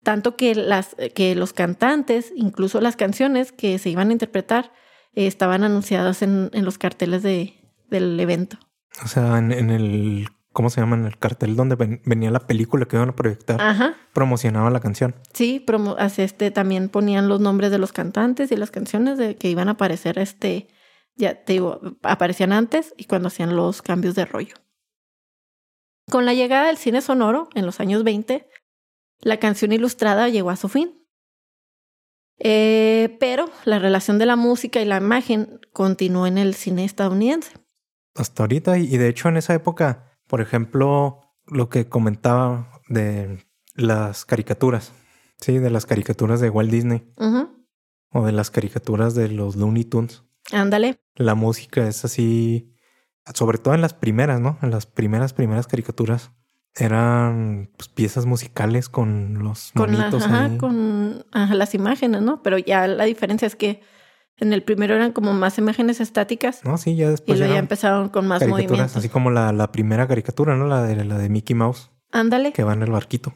tanto 0.03 0.35
que, 0.35 0.55
las, 0.55 0.95
que 1.15 1.35
los 1.35 1.53
cantantes, 1.53 2.31
incluso 2.35 2.79
las 2.81 2.95
canciones 2.95 3.51
que 3.51 3.77
se 3.79 3.89
iban 3.89 4.09
a 4.09 4.13
interpretar, 4.13 4.71
eh, 5.13 5.27
estaban 5.27 5.63
anunciadas 5.63 6.21
en, 6.21 6.49
en 6.53 6.65
los 6.65 6.77
carteles 6.77 7.23
de, 7.23 7.55
del 7.89 8.19
evento. 8.19 8.57
O 9.03 9.07
sea, 9.07 9.37
en, 9.37 9.51
en, 9.51 9.69
el, 9.69 10.27
¿cómo 10.53 10.69
se 10.69 10.81
llama? 10.81 10.95
En 10.95 11.05
el 11.05 11.17
cartel 11.17 11.55
donde 11.55 11.75
venía 11.75 12.31
la 12.31 12.47
película 12.47 12.85
que 12.85 12.95
iban 12.95 13.09
a 13.09 13.15
proyectar, 13.15 13.61
Ajá. 13.61 13.95
promocionaba 14.13 14.69
la 14.69 14.79
canción. 14.79 15.15
Sí, 15.33 15.59
promo 15.59 15.97
este, 15.97 16.51
también 16.51 16.89
ponían 16.89 17.27
los 17.29 17.39
nombres 17.39 17.71
de 17.71 17.77
los 17.77 17.91
cantantes 17.91 18.51
y 18.51 18.55
las 18.55 18.71
canciones 18.71 19.17
de 19.17 19.35
que 19.35 19.49
iban 19.49 19.67
a 19.67 19.71
aparecer 19.71 20.17
este, 20.19 20.67
ya 21.15 21.43
te 21.43 21.53
digo, 21.53 21.81
aparecían 22.03 22.53
antes 22.53 22.93
y 22.97 23.05
cuando 23.05 23.27
hacían 23.27 23.55
los 23.55 23.81
cambios 23.81 24.15
de 24.15 24.25
rollo. 24.25 24.55
Con 26.09 26.25
la 26.25 26.33
llegada 26.33 26.67
del 26.67 26.77
cine 26.77 27.01
sonoro 27.01 27.49
en 27.53 27.65
los 27.65 27.79
años 27.79 28.03
20, 28.03 28.47
la 29.19 29.37
canción 29.37 29.71
ilustrada 29.71 30.29
llegó 30.29 30.49
a 30.49 30.55
su 30.55 30.69
fin. 30.69 30.93
Eh, 32.39 33.17
pero 33.19 33.49
la 33.65 33.79
relación 33.79 34.19
de 34.19 34.27
la 34.27 34.35
música 34.35 34.79
y 34.79 34.85
la 34.85 34.97
imagen 34.97 35.59
continuó 35.73 36.27
en 36.27 36.37
el 36.37 36.53
cine 36.53 36.85
estadounidense. 36.85 37.51
Hasta 38.15 38.43
ahorita, 38.43 38.77
y 38.77 38.97
de 38.97 39.07
hecho 39.07 39.29
en 39.29 39.37
esa 39.37 39.53
época, 39.53 40.19
por 40.27 40.41
ejemplo, 40.41 41.21
lo 41.45 41.69
que 41.69 41.87
comentaba 41.89 42.81
de 42.89 43.43
las 43.73 44.25
caricaturas, 44.25 44.91
sí, 45.39 45.57
de 45.57 45.69
las 45.69 45.85
caricaturas 45.85 46.39
de 46.39 46.49
Walt 46.49 46.71
Disney 46.71 47.11
o 48.11 48.25
de 48.25 48.31
las 48.31 48.51
caricaturas 48.51 49.15
de 49.15 49.29
los 49.29 49.55
Looney 49.55 49.85
Tunes. 49.85 50.23
Ándale. 50.51 50.99
La 51.15 51.35
música 51.35 51.87
es 51.87 52.05
así, 52.05 52.73
sobre 53.33 53.57
todo 53.57 53.73
en 53.73 53.81
las 53.81 53.93
primeras, 53.93 54.39
¿no? 54.39 54.57
En 54.61 54.71
las 54.71 54.85
primeras, 54.85 55.33
primeras 55.33 55.67
caricaturas 55.67 56.31
eran 56.77 57.69
pues, 57.77 57.89
piezas 57.89 58.25
musicales 58.25 58.89
con 58.89 59.39
los 59.43 59.71
con 59.73 59.95
ajá, 59.95 60.57
con 60.57 61.25
las 61.31 61.73
imágenes, 61.73 62.21
¿no? 62.21 62.41
Pero 62.43 62.57
ya 62.57 62.87
la 62.87 63.05
diferencia 63.05 63.45
es 63.45 63.55
que 63.55 63.81
en 64.37 64.53
el 64.53 64.63
primero 64.63 64.95
eran 64.95 65.11
como 65.11 65.33
más 65.33 65.57
imágenes 65.57 65.99
estáticas. 65.99 66.63
No, 66.63 66.77
sí, 66.77 66.95
ya 66.95 67.09
después. 67.09 67.37
Y 67.37 67.39
luego 67.39 67.53
ya 67.55 67.59
empezaron 67.59 68.09
con 68.09 68.27
más 68.27 68.45
movimientos. 68.47 68.95
Así 68.95 69.09
como 69.09 69.31
la, 69.31 69.51
la, 69.51 69.71
primera 69.71 70.07
caricatura, 70.07 70.55
¿no? 70.55 70.67
La 70.67 70.83
de 70.83 71.03
la 71.03 71.17
de 71.17 71.29
Mickey 71.29 71.55
Mouse. 71.55 71.89
Ándale. 72.11 72.53
Que 72.53 72.63
va 72.63 72.73
en 72.73 72.83
el 72.83 72.91
barquito. 72.91 73.33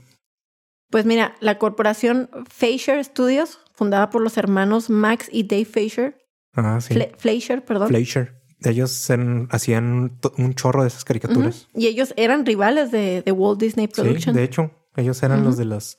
Pues 0.92 1.06
mira, 1.06 1.36
la 1.40 1.58
corporación 1.58 2.30
Fasher 2.48 3.04
Studios, 3.04 3.60
fundada 3.74 4.10
por 4.10 4.22
los 4.22 4.38
hermanos 4.38 4.90
Max 4.90 5.28
y 5.32 5.44
Dave 5.44 5.66
Fasher, 5.66 6.22
Ah, 6.54 6.80
sí. 6.82 7.00
Fleischer, 7.18 7.64
perdón. 7.64 7.88
Fleischer. 7.88 8.41
Ellos 8.64 9.10
hacían 9.50 10.20
un 10.38 10.54
chorro 10.54 10.84
de 10.84 10.90
esas 10.90 11.04
caricaturas. 11.04 11.68
Y 11.74 11.88
ellos 11.88 12.14
eran 12.16 12.46
rivales 12.46 12.92
de, 12.92 13.24
Walt 13.32 13.60
Disney 13.60 13.88
Productions. 13.88 14.26
Sí, 14.26 14.32
de 14.32 14.44
hecho, 14.44 14.72
ellos 14.96 15.22
eran 15.24 15.44
los 15.44 15.58
de 15.58 15.66
las 15.66 15.98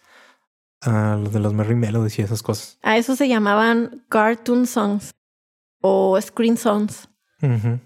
uh, 0.86 1.18
los 1.18 1.32
de 1.32 1.40
los 1.40 1.52
Merry 1.54 1.74
Melodies 1.74 2.18
y 2.18 2.22
esas 2.22 2.42
cosas. 2.42 2.78
A 2.82 2.96
eso 2.96 3.16
se 3.16 3.28
llamaban 3.28 4.04
cartoon 4.08 4.66
songs 4.66 5.10
o 5.80 6.20
screen 6.20 6.56
songs. 6.56 7.08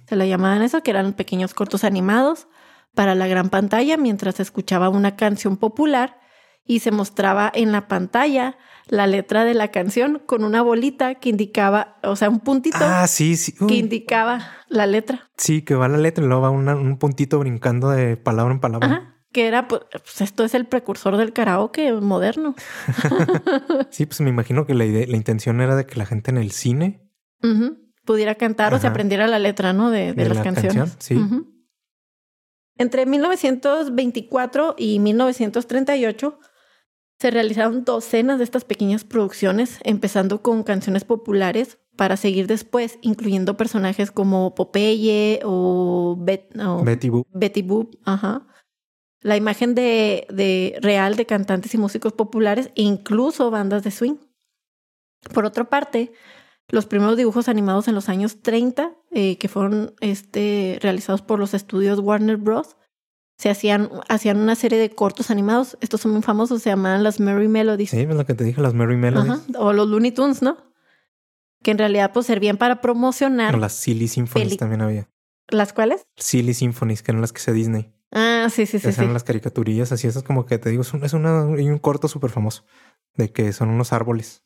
Se 0.07 0.17
le 0.17 0.29
llamaban 0.29 0.61
eso, 0.61 0.83
que 0.83 0.91
eran 0.91 1.15
pequeños 1.15 1.55
cortos 1.55 1.83
animados 1.83 2.47
para 2.95 3.15
la 3.15 3.27
gran 3.27 3.49
pantalla 3.49 3.97
mientras 3.97 4.35
se 4.35 4.43
escuchaba 4.43 4.91
una 4.91 5.17
canción 5.17 5.57
popular 5.57 6.21
y 6.67 6.81
se 6.81 6.91
mostraba 6.91 7.51
en 7.55 7.73
la 7.73 7.89
pantalla 7.89 8.57
la 8.89 9.07
letra 9.07 9.45
de 9.45 9.55
la 9.55 9.69
canción 9.69 10.23
con 10.27 10.45
una 10.45 10.63
bolita 10.63 11.17
que 11.17 11.29
indicaba, 11.29 11.97
o 12.03 12.17
sea, 12.17 12.29
un 12.29 12.41
puntito 12.41 12.79
ah, 12.81 13.07
sí, 13.07 13.37
sí. 13.37 13.53
que 13.67 13.75
indicaba 13.75 14.49
la 14.69 14.87
letra. 14.87 15.29
Sí, 15.37 15.63
que 15.63 15.75
va 15.75 15.89
la 15.89 15.99
letra 15.99 16.25
y 16.25 16.29
luego 16.29 16.43
va 16.43 16.51
un 16.51 16.99
puntito 16.99 17.39
brincando 17.39 17.91
de 17.91 18.17
palabra 18.17 18.55
en 18.55 18.61
palabra. 18.61 18.87
Ajá, 18.87 19.17
que 19.33 19.47
era, 19.47 19.69
pues, 19.69 19.83
pues 19.91 20.21
esto 20.21 20.45
es 20.45 20.55
el 20.55 20.67
precursor 20.67 21.17
del 21.17 21.33
karaoke 21.33 21.93
moderno. 21.93 22.55
sí, 23.91 24.07
pues 24.07 24.21
me 24.21 24.31
imagino 24.31 24.67
que 24.67 24.75
la, 24.75 24.85
la 24.85 25.17
intención 25.17 25.61
era 25.61 25.77
de 25.77 25.87
que 25.87 25.97
la 25.97 26.07
gente 26.07 26.31
en 26.31 26.39
el 26.39 26.53
cine 26.53 27.03
pudiera 28.05 28.37
cantar 28.37 28.73
o 28.73 28.79
se 28.79 28.87
aprendiera 28.87 29.27
la 29.27 29.39
letra, 29.39 29.73
¿no? 29.73 29.91
De, 29.91 30.15
de, 30.15 30.29
las 30.29 30.39
canciones. 30.39 30.97
sí. 30.99 31.21
Entre 32.79 33.07
1924 33.07 34.75
y 34.79 34.99
1938 34.99 36.39
se 37.19 37.31
realizaron 37.31 37.85
docenas 37.85 38.39
de 38.39 38.45
estas 38.45 38.65
pequeñas 38.65 39.05
producciones, 39.05 39.79
empezando 39.85 40.43
con 40.43 40.63
canciones 40.63 41.05
populares 41.05 41.79
para 41.97 42.17
seguir 42.17 42.47
después, 42.47 42.99
incluyendo 43.01 43.57
personajes 43.57 44.11
como 44.11 44.55
Popeye 44.55 45.41
o, 45.45 46.17
Betty 46.19 47.09
Boop. 47.09 47.27
Betty 47.33 47.63
Boop, 47.63 47.97
ajá. 48.05 48.47
La 49.23 49.37
imagen 49.37 49.75
de, 49.75 50.27
de, 50.31 50.79
real 50.83 51.17
de 51.17 51.27
cantantes 51.27 51.75
y 51.75 51.79
músicos 51.79 52.13
populares 52.13 52.71
e 52.77 52.83
incluso 52.83 53.51
bandas 53.51 53.83
de 53.83 53.91
swing. 53.91 54.17
Por 55.33 55.47
otra 55.47 55.65
parte, 55.65 56.13
los 56.69 56.87
primeros 56.87 57.17
dibujos 57.17 57.49
animados 57.49 57.89
en 57.89 57.95
los 57.95 58.09
años 58.09 58.43
30, 58.43 58.95
eh, 59.13 59.39
que 59.39 59.49
fueron 59.49 59.95
este, 60.01 60.79
realizados 60.83 61.23
por 61.23 61.39
los 61.39 61.55
estudios 61.55 61.99
Warner 61.99 62.37
Bros., 62.37 62.76
se 63.37 63.51
hacían, 63.51 63.91
hacían 64.09 64.39
una 64.39 64.55
serie 64.55 64.79
de 64.79 64.91
cortos 64.91 65.31
animados. 65.31 65.77
Estos 65.81 66.01
son 66.01 66.13
muy 66.13 66.23
famosos, 66.23 66.63
se 66.63 66.71
llamaban 66.71 67.03
las 67.03 67.21
Merry 67.21 67.49
Melodies. 67.49 67.91
Sí, 67.91 68.01
es 68.01 68.09
lo 68.09 68.25
que 68.25 68.35
te 68.35 68.45
dije, 68.45 68.61
las 68.61 68.75
Merry 68.75 68.97
Melodies. 68.97 69.33
Ajá, 69.33 69.43
o 69.59 69.73
los 69.73 69.89
Looney 69.89 70.13
Tunes, 70.13 70.43
¿no? 70.43 70.57
Que 71.63 71.71
en 71.71 71.79
realidad 71.79 72.13
pues 72.13 72.27
servían 72.27 72.57
para 72.57 72.81
promocionar. 72.81 73.59
Las 73.59 73.75
Silly 73.75 74.09
Symphonies 74.09 74.57
también 74.57 74.81
había. 74.83 75.11
¿Las 75.49 75.73
cuales? 75.73 76.07
Silly 76.17 76.55
Symphonies, 76.55 77.03
que 77.03 77.13
eran 77.13 77.21
las 77.21 77.33
que 77.33 77.41
se 77.41 77.53
Disney. 77.53 77.93
Ah, 78.13 78.49
sí, 78.51 78.67
sí, 78.67 78.79
sí. 78.79 78.89
Esas 78.89 78.99
eran 79.01 79.13
las 79.13 79.25
caricaturillas 79.25 79.93
así, 79.93 80.07
esas 80.07 80.23
como 80.23 80.47
que 80.47 80.59
te 80.59 80.71
digo, 80.71 80.83
es 80.83 80.93
un, 80.95 81.05
es 81.05 81.13
una, 81.13 81.45
un 81.45 81.79
corto 81.79 82.09
súper 82.09 82.31
famoso 82.31 82.65
de 83.15 83.31
que 83.31 83.53
son 83.53 83.69
unos 83.69 83.93
árboles. 83.93 84.45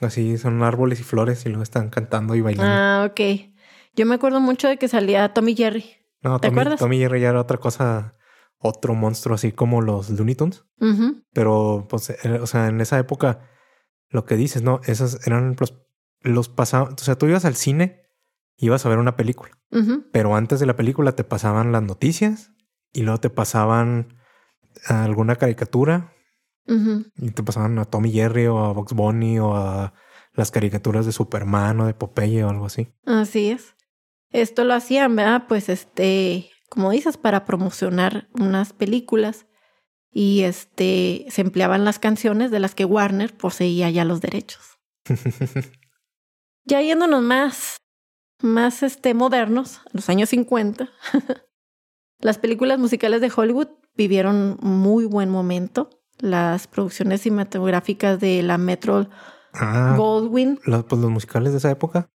Así 0.00 0.38
son 0.38 0.62
árboles 0.62 1.00
y 1.00 1.02
flores 1.02 1.44
y 1.44 1.48
luego 1.48 1.64
están 1.64 1.90
cantando 1.90 2.36
y 2.36 2.40
bailando. 2.40 2.72
Ah, 2.72 3.08
ok. 3.10 3.50
Yo 3.94 4.06
me 4.06 4.14
acuerdo 4.14 4.40
mucho 4.40 4.68
de 4.68 4.76
que 4.76 4.86
salía 4.86 5.34
Tommy 5.34 5.56
Jerry. 5.56 5.97
No, 6.22 6.40
¿Te 6.40 6.48
acuerdas? 6.48 6.78
Tommy 6.78 6.98
Jerry 6.98 7.20
ya 7.20 7.30
era 7.30 7.40
otra 7.40 7.58
cosa, 7.58 8.16
otro 8.58 8.94
monstruo 8.94 9.34
así 9.34 9.52
como 9.52 9.80
los 9.80 10.10
Looney 10.10 10.34
Tunes. 10.34 10.64
Pero, 11.32 11.86
pues, 11.88 12.10
eh, 12.10 12.38
o 12.40 12.46
sea, 12.46 12.68
en 12.68 12.80
esa 12.80 12.98
época, 12.98 13.48
lo 14.08 14.24
que 14.24 14.36
dices, 14.36 14.62
¿no? 14.62 14.80
Esas 14.84 15.26
eran 15.26 15.56
los, 15.58 15.74
los 16.22 16.48
pasados. 16.48 16.94
O 17.00 17.04
sea, 17.04 17.16
tú 17.16 17.26
ibas 17.26 17.44
al 17.44 17.54
cine, 17.54 18.02
ibas 18.56 18.84
a 18.84 18.88
ver 18.88 18.98
una 18.98 19.16
película. 19.16 19.52
Pero 20.12 20.34
antes 20.34 20.60
de 20.60 20.66
la 20.66 20.76
película 20.76 21.12
te 21.12 21.24
pasaban 21.24 21.72
las 21.72 21.82
noticias 21.82 22.52
y 22.92 23.02
luego 23.02 23.20
te 23.20 23.28
pasaban 23.28 24.18
alguna 24.86 25.36
caricatura 25.36 26.14
y 26.66 27.30
te 27.30 27.42
pasaban 27.42 27.78
a 27.78 27.84
Tommy 27.84 28.10
Jerry 28.12 28.46
o 28.46 28.58
a 28.58 28.72
Box 28.72 28.92
Bunny 28.92 29.38
o 29.38 29.54
a 29.54 29.94
las 30.32 30.50
caricaturas 30.50 31.04
de 31.06 31.12
Superman 31.12 31.80
o 31.80 31.86
de 31.86 31.94
Popeye 31.94 32.44
o 32.44 32.50
algo 32.50 32.66
así. 32.66 32.88
Así 33.04 33.50
es. 33.50 33.74
Esto 34.30 34.64
lo 34.64 34.74
hacían, 34.74 35.16
¿verdad? 35.16 35.44
Pues 35.48 35.68
este, 35.68 36.50
como 36.68 36.90
dices, 36.90 37.16
para 37.16 37.44
promocionar 37.44 38.28
unas 38.38 38.72
películas 38.72 39.46
y 40.10 40.42
este 40.42 41.26
se 41.30 41.42
empleaban 41.42 41.84
las 41.84 41.98
canciones 41.98 42.50
de 42.50 42.60
las 42.60 42.74
que 42.74 42.84
Warner 42.84 43.36
poseía 43.36 43.90
ya 43.90 44.04
los 44.04 44.20
derechos. 44.20 44.78
ya 46.64 46.80
yéndonos 46.82 47.22
más 47.22 47.78
más 48.40 48.82
este 48.82 49.14
modernos, 49.14 49.80
los 49.92 50.08
años 50.08 50.30
50. 50.30 50.88
las 52.20 52.38
películas 52.38 52.78
musicales 52.78 53.20
de 53.20 53.32
Hollywood 53.34 53.68
vivieron 53.96 54.58
muy 54.60 55.04
buen 55.04 55.30
momento 55.30 55.90
las 56.18 56.66
producciones 56.66 57.22
cinematográficas 57.22 58.18
de 58.20 58.42
la 58.42 58.58
Metro 58.58 59.08
ah, 59.54 59.94
Goldwyn. 59.96 60.58
Los, 60.64 60.84
pues 60.84 61.00
los 61.00 61.10
musicales 61.10 61.52
de 61.52 61.58
esa 61.58 61.70
época. 61.70 62.08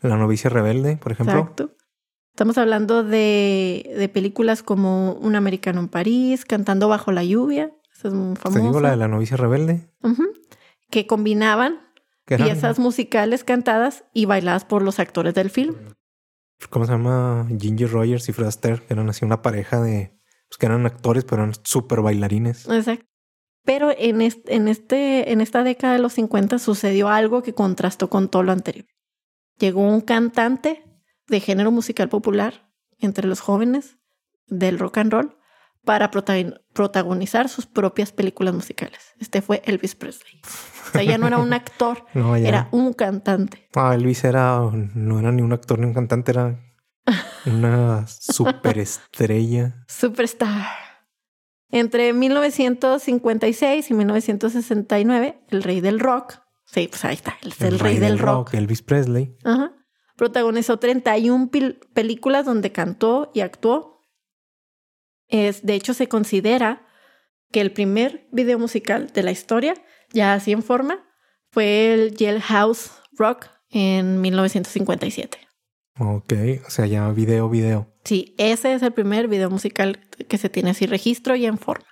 La 0.00 0.16
novicia 0.16 0.50
rebelde, 0.50 0.96
por 0.96 1.12
ejemplo. 1.12 1.38
Exacto. 1.38 1.70
Estamos 2.32 2.58
hablando 2.58 3.02
de, 3.02 3.94
de, 3.96 4.08
películas 4.10 4.62
como 4.62 5.14
Un 5.14 5.36
americano 5.36 5.80
en 5.80 5.88
París, 5.88 6.44
Cantando 6.44 6.88
bajo 6.88 7.10
la 7.10 7.24
lluvia. 7.24 7.72
Esa 7.96 8.08
es 8.08 8.14
muy 8.14 8.36
famosa. 8.36 8.60
Te 8.60 8.66
digo 8.66 8.80
la 8.80 8.90
de 8.90 8.96
la 8.96 9.08
novicia 9.08 9.36
rebelde. 9.38 9.88
Que 10.90 11.06
combinaban 11.06 11.80
piezas 12.26 12.78
musicales 12.78 13.42
cantadas 13.42 14.04
y 14.12 14.26
bailadas 14.26 14.64
por 14.64 14.82
los 14.82 14.98
actores 14.98 15.34
del 15.34 15.48
film. 15.48 15.76
¿Cómo 16.70 16.84
se 16.84 16.92
llama? 16.92 17.46
Ginger 17.58 17.90
Rogers 17.90 18.28
y 18.28 18.32
Fred 18.32 18.48
Astaire, 18.48 18.82
que 18.82 18.94
eran 18.94 19.08
así 19.08 19.24
una 19.24 19.42
pareja 19.42 19.80
de... 19.80 20.12
Pues 20.48 20.58
que 20.58 20.66
eran 20.66 20.86
actores, 20.86 21.24
pero 21.24 21.42
eran 21.42 21.54
súper 21.64 22.02
bailarines. 22.02 22.68
Exacto. 22.68 23.06
Pero 23.66 23.90
en, 23.90 24.22
en, 24.22 24.68
este, 24.68 25.32
en 25.32 25.40
esta 25.42 25.64
década 25.64 25.92
de 25.92 25.98
los 25.98 26.14
50 26.14 26.58
sucedió 26.58 27.08
algo 27.08 27.42
que 27.42 27.52
contrastó 27.52 28.08
con 28.08 28.30
todo 28.30 28.44
lo 28.44 28.52
anterior. 28.52 28.86
Llegó 29.58 29.82
un 29.82 30.00
cantante 30.00 30.84
de 31.26 31.40
género 31.40 31.72
musical 31.72 32.08
popular 32.08 32.70
entre 33.00 33.26
los 33.26 33.40
jóvenes 33.40 33.98
del 34.46 34.78
rock 34.78 34.98
and 34.98 35.12
roll 35.12 35.36
para 35.84 36.10
protagonizar 36.10 37.48
sus 37.48 37.66
propias 37.66 38.12
películas 38.12 38.54
musicales. 38.54 39.14
Este 39.18 39.42
fue 39.42 39.62
Elvis 39.64 39.94
Presley. 39.94 40.40
O 40.88 40.92
sea, 40.92 41.02
ya 41.02 41.18
no 41.18 41.26
era 41.26 41.38
un 41.38 41.52
actor, 41.52 42.06
era 42.14 42.68
un 42.70 42.92
cantante. 42.92 43.68
Ah, 43.74 43.94
Elvis 43.94 44.24
era, 44.24 44.60
no 44.94 45.18
era 45.18 45.32
ni 45.32 45.42
un 45.42 45.52
actor 45.52 45.78
ni 45.78 45.86
un 45.86 45.94
cantante, 45.94 46.30
era 46.32 46.60
una 47.46 48.06
superestrella. 48.08 49.84
Superstar. 49.88 50.85
Entre 51.70 52.12
1956 52.12 53.90
y 53.90 53.94
1969, 53.94 55.42
el 55.48 55.62
rey 55.62 55.80
del 55.80 55.98
rock, 55.98 56.38
sí, 56.64 56.88
pues 56.88 57.04
ahí 57.04 57.14
está, 57.14 57.36
el, 57.42 57.78
rey, 57.78 57.98
del, 57.98 58.18
rock, 58.18 58.54
Elvis 58.54 58.82
Presley, 58.82 59.36
Ajá, 59.44 59.72
protagonizó 60.16 60.78
31 60.78 61.50
películas 61.92 62.46
donde 62.46 62.72
cantó 62.72 63.30
y 63.34 63.40
actuó. 63.40 64.02
Es, 65.28 65.66
de 65.66 65.74
hecho, 65.74 65.92
se 65.92 66.08
considera 66.08 66.86
que 67.50 67.60
el 67.60 67.72
primer 67.72 68.28
video 68.30 68.58
musical 68.58 69.08
de 69.12 69.22
la 69.24 69.32
historia, 69.32 69.74
ya 70.12 70.34
así 70.34 70.52
en 70.52 70.62
forma, 70.62 71.04
fue 71.50 71.92
el 71.92 72.16
Jailhouse 72.16 72.92
Rock 73.12 73.46
en 73.70 74.20
1957. 74.20 75.45
Ok, 75.98 76.32
o 76.66 76.70
sea, 76.70 76.86
ya 76.86 77.10
video, 77.10 77.48
video. 77.48 77.92
Sí, 78.04 78.34
ese 78.38 78.74
es 78.74 78.82
el 78.82 78.92
primer 78.92 79.28
video 79.28 79.50
musical 79.50 80.00
que 80.28 80.38
se 80.38 80.50
tiene 80.50 80.70
así 80.70 80.86
registro 80.86 81.34
y 81.36 81.46
en 81.46 81.58
forma. 81.58 81.86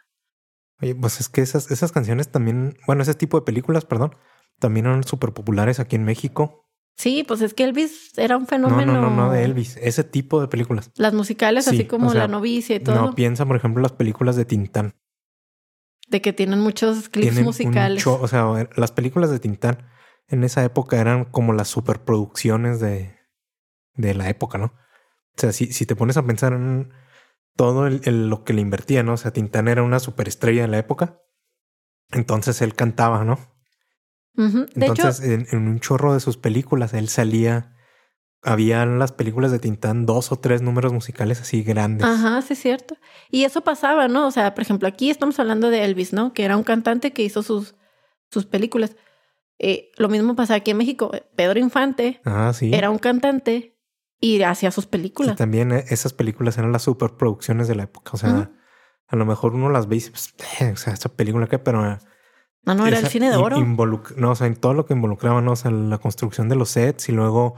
Oye, 0.81 0.95
pues 0.95 1.21
es 1.21 1.29
que 1.29 1.41
esas, 1.41 1.71
esas 1.71 1.93
canciones 1.93 2.31
también, 2.31 2.77
bueno, 2.87 3.03
ese 3.03 3.15
tipo 3.15 3.39
de 3.39 3.45
películas, 3.45 3.85
perdón, 3.85 4.15
también 4.59 4.87
eran 4.87 5.05
súper 5.05 5.33
populares 5.33 5.81
aquí 5.81 5.97
en 5.97 6.05
México. 6.05 6.69
Sí, 6.97 7.25
pues 7.27 7.41
es 7.41 7.55
que 7.55 7.65
Elvis 7.65 8.17
era 8.19 8.37
un 8.37 8.47
fenómeno. 8.47 8.93
No, 8.93 9.01
no, 9.01 9.11
no, 9.11 9.17
no 9.17 9.33
de 9.33 9.45
Elvis, 9.45 9.77
ese 9.79 10.05
tipo 10.05 10.41
de 10.41 10.49
películas. 10.49 10.91
Las 10.97 11.15
musicales, 11.15 11.67
así 11.67 11.87
como 11.87 12.13
La 12.15 12.29
novicia 12.29 12.77
y 12.77 12.81
todo. 12.81 12.95
No, 12.95 13.15
piensa, 13.15 13.47
por 13.47 13.57
ejemplo, 13.57 13.83
las 13.83 13.93
películas 13.93 14.37
de 14.37 14.45
Tintán. 14.45 14.95
De 16.09 16.21
que 16.21 16.33
tienen 16.33 16.61
muchos 16.61 17.09
clips 17.09 17.41
musicales. 17.41 18.07
o 18.07 18.29
sea, 18.29 18.69
las 18.77 18.93
películas 18.93 19.31
de 19.31 19.41
Tintán 19.41 19.89
en 20.29 20.45
esa 20.45 20.63
época 20.63 21.01
eran 21.01 21.25
como 21.25 21.53
las 21.53 21.69
superproducciones 21.69 22.79
de, 22.79 23.17
de 23.95 24.15
la 24.15 24.29
época, 24.29 24.59
¿no? 24.59 24.67
O 24.67 25.41
sea, 25.41 25.53
si, 25.53 25.73
si 25.73 25.87
te 25.87 25.97
pones 25.97 26.17
a 26.17 26.25
pensar 26.25 26.53
en 26.53 26.93
todo 27.57 27.87
el, 27.87 28.29
lo 28.29 28.45
que 28.45 28.53
le 28.53 28.61
invertía, 28.61 29.03
¿no? 29.03 29.15
O 29.15 29.17
sea, 29.17 29.33
Tintán 29.33 29.69
era 29.69 29.83
una 29.83 30.01
superestrella 30.01 30.63
de 30.63 30.69
la 30.69 30.79
época. 30.79 31.21
Entonces 32.11 32.61
él 32.63 32.75
cantaba, 32.75 33.25
¿no? 33.25 33.39
Entonces, 34.37 35.21
en, 35.21 35.47
un 35.53 35.79
chorro 35.79 36.13
de 36.13 36.21
sus 36.21 36.37
películas, 36.37 36.93
él 36.95 37.09
salía. 37.09 37.71
Habían 38.47 38.99
las 38.99 39.13
películas 39.13 39.53
de 39.53 39.59
Tintán 39.59 40.05
dos 40.05 40.31
o 40.31 40.37
tres 40.37 40.61
números 40.61 40.93
musicales 40.93 41.41
así 41.41 41.63
grandes. 41.63 42.07
Ajá, 42.07 42.43
sí 42.43 42.53
es 42.53 42.59
cierto. 42.59 42.97
Y 43.31 43.45
eso 43.45 43.63
pasaba, 43.63 44.07
¿no? 44.07 44.27
O 44.27 44.31
sea, 44.31 44.55
por 44.55 44.63
ejemplo, 44.63 44.87
aquí 44.87 45.09
estamos 45.09 45.39
hablando 45.39 45.71
de 45.71 45.83
Elvis, 45.83 46.13
¿no? 46.13 46.35
Que 46.35 46.45
era 46.45 46.57
un 46.57 46.63
cantante 46.63 47.15
que 47.15 47.23
hizo 47.23 47.43
sus, 47.43 47.75
sus 48.31 48.45
películas. 48.45 48.97
Eh, 49.59 49.93
lo 49.97 50.11
mismo 50.11 50.37
pasa 50.37 50.57
aquí 50.57 50.73
en 50.73 50.77
México. 50.77 51.11
Pedro 51.37 51.59
Infante 51.59 52.21
ah, 52.27 52.53
sí. 52.53 52.75
era 52.75 52.91
un 52.91 52.99
cantante 52.99 53.74
y 54.21 54.43
hacía 54.43 54.71
sus 54.71 54.87
películas. 54.87 55.35
Y 55.35 55.37
también 55.37 55.73
eh, 55.73 55.85
esas 55.89 56.13
películas 56.13 56.59
eran 56.59 56.73
las 56.73 56.83
superproducciones 56.83 57.69
de 57.69 57.75
la 57.75 57.85
época. 57.85 58.13
O 58.15 58.17
sea, 58.17 58.53
a 59.07 59.17
lo 59.17 59.27
mejor 59.27 59.55
uno 59.55 59.71
las 59.71 59.89
ve 59.89 59.97
y 59.97 59.99
dice, 59.99 60.11
pues, 60.11 60.35
eh, 60.61 60.73
o 60.73 60.77
sea, 60.77 60.93
esa 60.93 61.11
película 61.11 61.47
que, 61.47 61.59
pero... 61.59 61.99
No, 62.67 62.75
no, 62.75 62.87
era 62.87 62.99
el 62.99 63.09
cine 63.09 63.29
de 63.29 63.37
oro. 63.37 63.59
No, 64.17 64.31
o 64.31 64.35
sea, 64.35 64.47
en 64.47 64.57
todo 64.57 64.73
lo 64.73 64.87
que 64.87 64.95
involucraba, 64.95 65.43
¿no? 65.43 65.53
O 65.53 65.57
sea, 65.57 65.71
la 65.71 65.99
construcción 65.99 66.49
de 66.49 66.57
los 66.57 66.71
sets 66.71 67.11
y 67.11 67.13
luego 67.13 67.57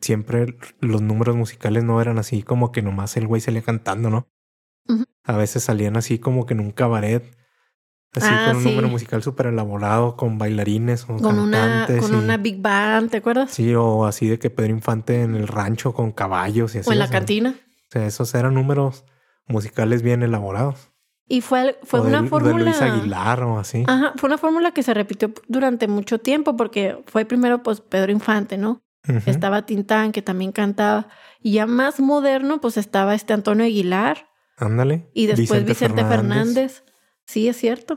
siempre 0.00 0.56
los 0.80 1.02
números 1.02 1.34
musicales 1.34 1.82
no 1.82 2.00
eran 2.00 2.18
así 2.18 2.44
como 2.44 2.70
que 2.70 2.82
nomás 2.82 3.16
el 3.16 3.26
güey 3.26 3.40
salía 3.40 3.62
cantando, 3.62 4.10
¿no? 4.10 4.28
A 5.24 5.36
veces 5.36 5.64
salían 5.64 5.96
así 5.96 6.18
como 6.18 6.46
que 6.46 6.54
en 6.54 6.60
un 6.60 6.70
cabaret 6.70 7.36
Así 8.14 8.26
ah, 8.28 8.46
con 8.48 8.56
un 8.56 8.64
número 8.64 8.88
musical 8.88 9.22
súper 9.22 9.46
elaborado, 9.46 10.16
con 10.16 10.36
bailarines 10.36 11.04
o 11.04 11.16
con 11.18 11.20
cantantes. 11.20 11.98
Una, 11.98 12.08
con 12.08 12.14
una 12.16 12.36
big 12.38 12.60
band, 12.60 13.10
¿te 13.10 13.18
acuerdas? 13.18 13.52
Sí, 13.52 13.72
o 13.74 14.04
así 14.04 14.28
de 14.28 14.38
que 14.38 14.50
Pedro 14.50 14.72
Infante 14.72 15.22
en 15.22 15.36
el 15.36 15.46
rancho 15.46 15.94
con 15.94 16.10
caballos 16.10 16.74
y 16.74 16.78
así. 16.78 16.88
O 16.88 16.92
en 16.92 16.98
la 16.98 17.08
cantina. 17.08 17.54
O 17.56 17.92
sea, 17.92 18.06
esos 18.06 18.34
eran 18.34 18.54
números 18.54 19.04
musicales 19.46 20.02
bien 20.02 20.22
elaborados. 20.22 20.90
Y 21.28 21.42
fue, 21.42 21.78
fue 21.84 22.00
una 22.00 22.24
fórmula. 22.24 22.58
De 22.58 22.64
Luis 22.64 22.82
Aguilar 22.82 23.44
o 23.44 23.60
así. 23.60 23.84
Ajá, 23.86 24.12
fue 24.16 24.26
una 24.26 24.38
fórmula 24.38 24.72
que 24.72 24.82
se 24.82 24.92
repitió 24.92 25.32
durante 25.46 25.86
mucho 25.86 26.18
tiempo 26.18 26.56
porque 26.56 27.04
fue 27.06 27.24
primero 27.24 27.62
pues 27.62 27.80
Pedro 27.80 28.10
Infante, 28.10 28.58
¿no? 28.58 28.82
Estaba 29.26 29.64
Tintán, 29.64 30.12
que 30.12 30.22
también 30.22 30.50
cantaba. 30.50 31.08
Y 31.40 31.52
ya 31.52 31.66
más 31.66 32.00
moderno, 32.00 32.60
pues 32.60 32.76
estaba 32.76 33.14
este 33.14 33.32
Antonio 33.32 33.64
Aguilar. 33.64 34.28
Ándale. 34.56 35.08
Y 35.14 35.26
después 35.26 35.64
Vicente, 35.64 36.04
Fernández. 36.04 36.84
Sí, 37.30 37.46
es 37.46 37.56
cierto. 37.56 37.96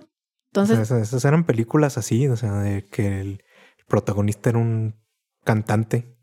Entonces. 0.52 0.91
esas, 0.91 1.26
eran 1.26 1.43
películas 1.46 1.98
así, 1.98 2.28
o 2.28 2.38
sea, 2.38 2.54
de 2.60 2.86
que 2.86 3.19
el 3.19 3.43
protagonista 3.88 4.52
era 4.52 4.60
un 4.60 4.96
cantante. 5.43 6.15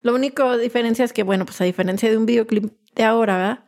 Lo 0.00 0.14
único 0.14 0.58
diferencia 0.58 1.04
es 1.04 1.12
que, 1.12 1.22
bueno, 1.22 1.46
pues 1.46 1.60
a 1.60 1.64
diferencia 1.64 2.10
de 2.10 2.16
un 2.16 2.26
videoclip 2.26 2.72
de 2.96 3.04
ahora, 3.04 3.36
¿verdad? 3.36 3.66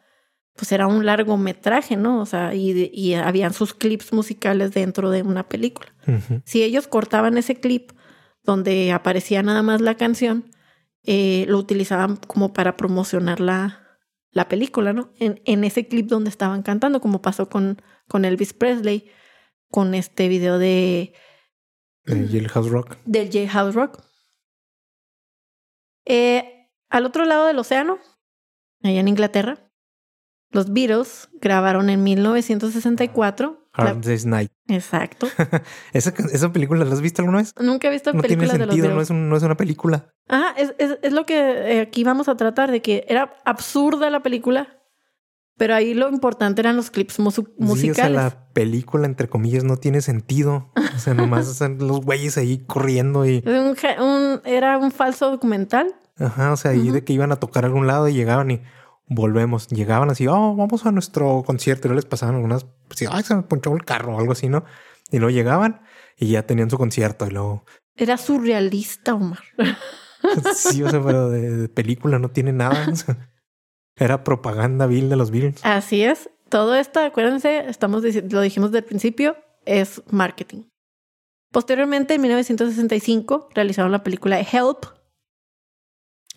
pues 0.57 0.73
era 0.73 0.89
un 0.89 1.07
largometraje, 1.07 1.97
¿no? 1.97 2.21
O 2.21 2.27
sea, 2.27 2.53
y, 2.53 2.91
y 2.93 3.15
habían 3.15 3.53
sus 3.53 3.75
clips 3.75 4.13
musicales 4.13 4.73
dentro 4.73 5.11
de 5.11 5.23
una 5.23 5.49
película. 5.49 5.95
Si 6.45 6.65
ellos 6.65 6.89
cortaban 6.89 7.39
ese 7.39 7.61
clip 7.61 7.93
donde 8.43 8.91
aparecía 8.91 9.45
nada 9.45 9.63
más 9.63 9.81
la 9.81 9.95
canción, 9.95 10.51
eh, 11.05 11.47
lo 11.49 11.59
utilizaban 11.59 12.17
como 12.17 12.53
para 12.53 12.77
promocionar 12.77 13.39
la, 13.39 14.01
la 14.33 14.49
película, 14.49 14.93
¿no? 14.93 15.13
En, 15.21 15.41
en 15.45 15.63
ese 15.63 15.87
clip 15.87 16.09
donde 16.09 16.31
estaban 16.31 16.63
cantando, 16.63 17.01
como 17.01 17.23
pasó 17.23 17.49
con, 17.49 17.81
con 18.09 18.25
Elvis 18.25 18.53
Presley, 18.53 19.11
con 19.71 19.95
este 19.95 20.29
video 20.29 20.59
de... 20.59 21.13
De 22.05 22.27
Jailhouse 22.27 22.71
Rock. 22.71 22.97
Del 23.05 23.31
Jailhouse 23.31 23.75
Rock. 23.75 24.03
Eh, 26.07 26.71
al 26.89 27.05
otro 27.05 27.27
lado 27.27 27.47
del 27.47 27.59
océano, 27.59 27.99
allá 28.83 29.01
en 29.01 29.09
Inglaterra, 29.09 29.69
los 30.51 30.73
Beatles 30.73 31.29
grabaron 31.35 31.91
en 31.91 32.03
1964. 32.03 33.69
Hard 33.75 34.01
Day's 34.01 34.25
Night. 34.25 34.51
Exacto. 34.69 35.29
¿Esa, 35.93 36.15
¿Esa, 36.33 36.53
película 36.53 36.85
la 36.85 36.93
has 36.93 37.03
visto 37.03 37.23
alguna 37.23 37.39
vez? 37.39 37.55
Nunca 37.61 37.89
he 37.89 37.91
visto 37.91 38.13
no 38.13 38.23
películas 38.23 38.51
tiene 38.51 38.65
sentido, 38.65 38.89
de 38.89 38.95
los 38.95 38.97
no 38.97 39.03
es, 39.03 39.11
un, 39.11 39.29
no 39.29 39.37
es 39.37 39.43
una 39.43 39.57
película. 39.57 40.11
Ajá, 40.27 40.55
es, 40.57 40.75
es, 40.79 40.99
es, 41.03 41.13
lo 41.13 41.27
que 41.27 41.37
eh, 41.37 41.81
aquí 41.81 42.03
vamos 42.03 42.29
a 42.29 42.37
tratar, 42.37 42.71
de 42.71 42.81
que 42.81 43.05
era 43.09 43.37
absurda 43.45 44.09
la 44.09 44.23
película, 44.23 44.78
pero 45.59 45.75
ahí 45.75 45.93
lo 45.93 46.09
importante 46.09 46.63
eran 46.63 46.77
los 46.77 46.91
clips 46.91 47.19
musicales. 47.19 47.81
Sí, 47.81 47.91
o 47.91 47.95
sea, 47.95 48.09
la 48.09 48.47
película, 48.53 49.07
entre 49.07 49.29
comillas, 49.29 49.65
no 49.65 49.77
tiene 49.77 50.01
sentido. 50.01 50.71
O 50.95 50.99
sea, 50.99 51.15
nomás 51.15 51.49
están 51.51 51.79
los 51.79 52.01
güeyes 52.01 52.39
ahí 52.39 52.59
corriendo 52.59 53.27
y... 53.27 53.43
Un, 53.45 53.77
un, 54.01 54.41
era 54.45 54.79
un 54.79 54.93
falso 54.93 55.31
documental. 55.31 55.95
Ajá, 56.17 56.53
o 56.53 56.57
sea, 56.57 56.71
ahí 56.71 56.79
uh 56.79 56.85
-huh. 56.85 56.93
de 56.93 57.05
que 57.05 57.13
iban 57.13 57.33
a 57.33 57.37
tocar 57.37 57.65
a 57.65 57.67
algún 57.67 57.89
lado 57.89 58.09
y 58.09 58.15
llegaban 58.15 58.53
y 58.53 58.63
volvemos. 59.09 59.67
Llegaban 59.67 60.11
así, 60.11 60.29
oh, 60.29 60.55
vamos 60.55 60.87
a 60.87 60.93
nuestro 60.93 61.43
concierto. 61.45 61.87
Y 61.87 61.89
luego 61.89 61.97
les 61.97 62.07
pasaban 62.07 62.37
algunas, 62.37 62.65
pues, 62.87 63.05
ay, 63.11 63.25
se 63.25 63.35
me 63.35 63.43
ponchó 63.43 63.75
el 63.75 63.85
carro 63.85 64.15
o 64.15 64.21
algo 64.21 64.33
así, 64.33 64.49
¿no? 64.49 64.65
Y 65.11 65.19
luego 65.19 65.31
llegaban 65.31 65.83
y 66.17 66.29
ya 66.29 66.45
tenían 66.47 66.71
su 66.71 66.79
concierto 66.79 67.27
y 67.27 67.31
luego... 67.31 67.65
Era 67.97 68.17
surrealista, 68.17 69.15
Omar. 69.15 69.43
sí, 70.55 70.85
o 70.85 70.89
sea, 70.91 71.03
pero 71.03 71.31
de, 71.31 71.51
de 71.51 71.69
película 71.69 72.21
no 72.21 72.31
tiene 72.31 72.53
nada. 72.53 72.87
O 72.93 72.95
sea, 72.97 73.29
era 73.99 74.25
propaganda 74.25 74.87
vil 74.87 75.09
de 75.09 75.17
los 75.17 75.31
Beatles. 75.31 75.61
Así 75.65 76.03
es. 76.03 76.31
Todo 76.49 76.75
esto, 76.75 77.01
acuérdense, 77.01 77.69
estamos 77.69 78.03
lo 78.31 78.41
dijimos 78.41 78.73
del 78.73 78.85
principio, 78.85 79.37
es 79.67 80.03
marketing. 80.11 80.65
Posteriormente, 81.53 82.15
en 82.15 82.23
1965, 82.23 83.49
realizaron 83.55 83.93
la 83.93 84.03
película 84.03 84.41
Help. 84.41 84.87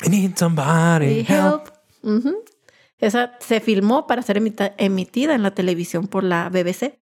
I 0.05 0.09
need 0.09 0.35
somebody 0.35 1.19
help. 1.19 1.29
help. 1.29 1.69
Uh 2.03 2.19
-huh. 2.19 2.35
Esa 2.97 3.37
se 3.39 3.59
filmó 3.59 4.07
para 4.07 4.21
ser 4.21 4.37
emitida 4.37 5.35
en 5.35 5.43
la 5.43 5.53
televisión 5.53 6.07
por 6.07 6.23
la 6.23 6.49
BBC. 6.49 6.99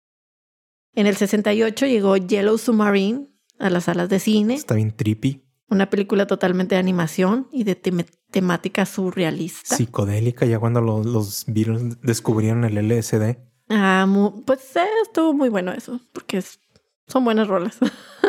En 0.93 1.07
el 1.07 1.15
68 1.15 1.85
llegó 1.85 2.17
Yellow 2.17 2.57
Submarine 2.57 3.27
a 3.59 3.69
las 3.69 3.85
salas 3.85 4.09
de 4.09 4.19
cine. 4.19 4.55
Está 4.55 4.75
bien 4.75 4.95
trippy. 4.95 5.44
Una 5.67 5.89
película 5.89 6.27
totalmente 6.27 6.75
de 6.75 6.79
animación 6.79 7.47
y 7.51 7.63
de 7.63 7.75
tem 7.75 8.05
temática 8.29 8.85
surrealista. 8.85 9.75
Psicodélica, 9.75 10.45
ya 10.45 10.59
cuando 10.59 10.81
los, 10.81 11.05
los 11.05 11.45
Beatles 11.47 12.01
descubrieron 12.01 12.65
el 12.65 12.77
LSD. 12.77 13.37
Ah, 13.69 14.05
muy, 14.07 14.43
pues 14.45 14.75
eh, 14.75 14.85
estuvo 15.03 15.33
muy 15.33 15.49
bueno 15.49 15.71
eso, 15.71 15.99
porque 16.11 16.37
es, 16.37 16.59
son 17.07 17.23
buenas 17.23 17.47
rolas. 17.47 17.77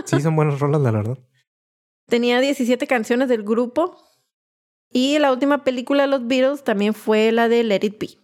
sí, 0.05 0.20
son 0.20 0.37
buenas 0.37 0.61
rolas, 0.61 0.81
la 0.81 0.90
verdad. 0.90 1.18
Tenía 2.07 2.40
17 2.40 2.87
canciones 2.87 3.29
del 3.29 3.42
grupo. 3.42 3.99
Y 4.90 5.18
la 5.18 5.33
última 5.33 5.64
película 5.64 6.05
de 6.05 6.09
los 6.09 6.27
Beatles 6.27 6.64
también 6.64 6.94
fue 6.94 7.33
la 7.33 7.49
de 7.49 7.64
Let 7.64 7.81
It 7.83 7.99
Be, 7.99 8.18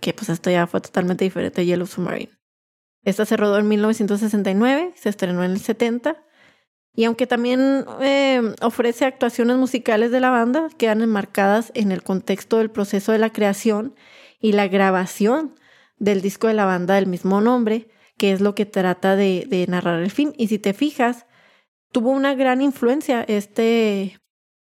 que 0.00 0.14
pues 0.14 0.28
esto 0.30 0.50
ya 0.50 0.66
fue 0.66 0.80
totalmente 0.80 1.24
diferente 1.24 1.60
de 1.60 1.66
Yellow 1.66 1.86
Submarine. 1.86 2.32
Esta 3.02 3.24
se 3.24 3.36
rodó 3.36 3.58
en 3.58 3.68
1969, 3.68 4.94
se 4.96 5.08
estrenó 5.08 5.44
en 5.44 5.52
el 5.52 5.60
70 5.60 6.16
y 6.96 7.04
aunque 7.04 7.26
también 7.26 7.84
eh, 8.00 8.54
ofrece 8.62 9.04
actuaciones 9.04 9.58
musicales 9.58 10.10
de 10.10 10.18
la 10.18 10.30
banda, 10.30 10.68
quedan 10.78 11.02
enmarcadas 11.02 11.70
en 11.74 11.92
el 11.92 12.02
contexto 12.02 12.56
del 12.56 12.70
proceso 12.70 13.12
de 13.12 13.18
la 13.18 13.30
creación 13.30 13.94
y 14.40 14.52
la 14.52 14.66
grabación 14.66 15.54
del 15.98 16.22
disco 16.22 16.48
de 16.48 16.54
la 16.54 16.64
banda 16.64 16.94
del 16.94 17.06
mismo 17.06 17.42
nombre, 17.42 17.88
que 18.16 18.32
es 18.32 18.40
lo 18.40 18.54
que 18.54 18.64
trata 18.64 19.14
de, 19.14 19.66
narrar 19.68 20.02
el 20.02 20.10
film. 20.10 20.32
Y 20.38 20.48
si 20.48 20.58
te 20.58 20.72
fijas, 20.72 21.26
tuvo 21.92 22.10
una 22.10 22.34
gran 22.34 22.62
influencia 22.62 23.22
este, 23.28 24.18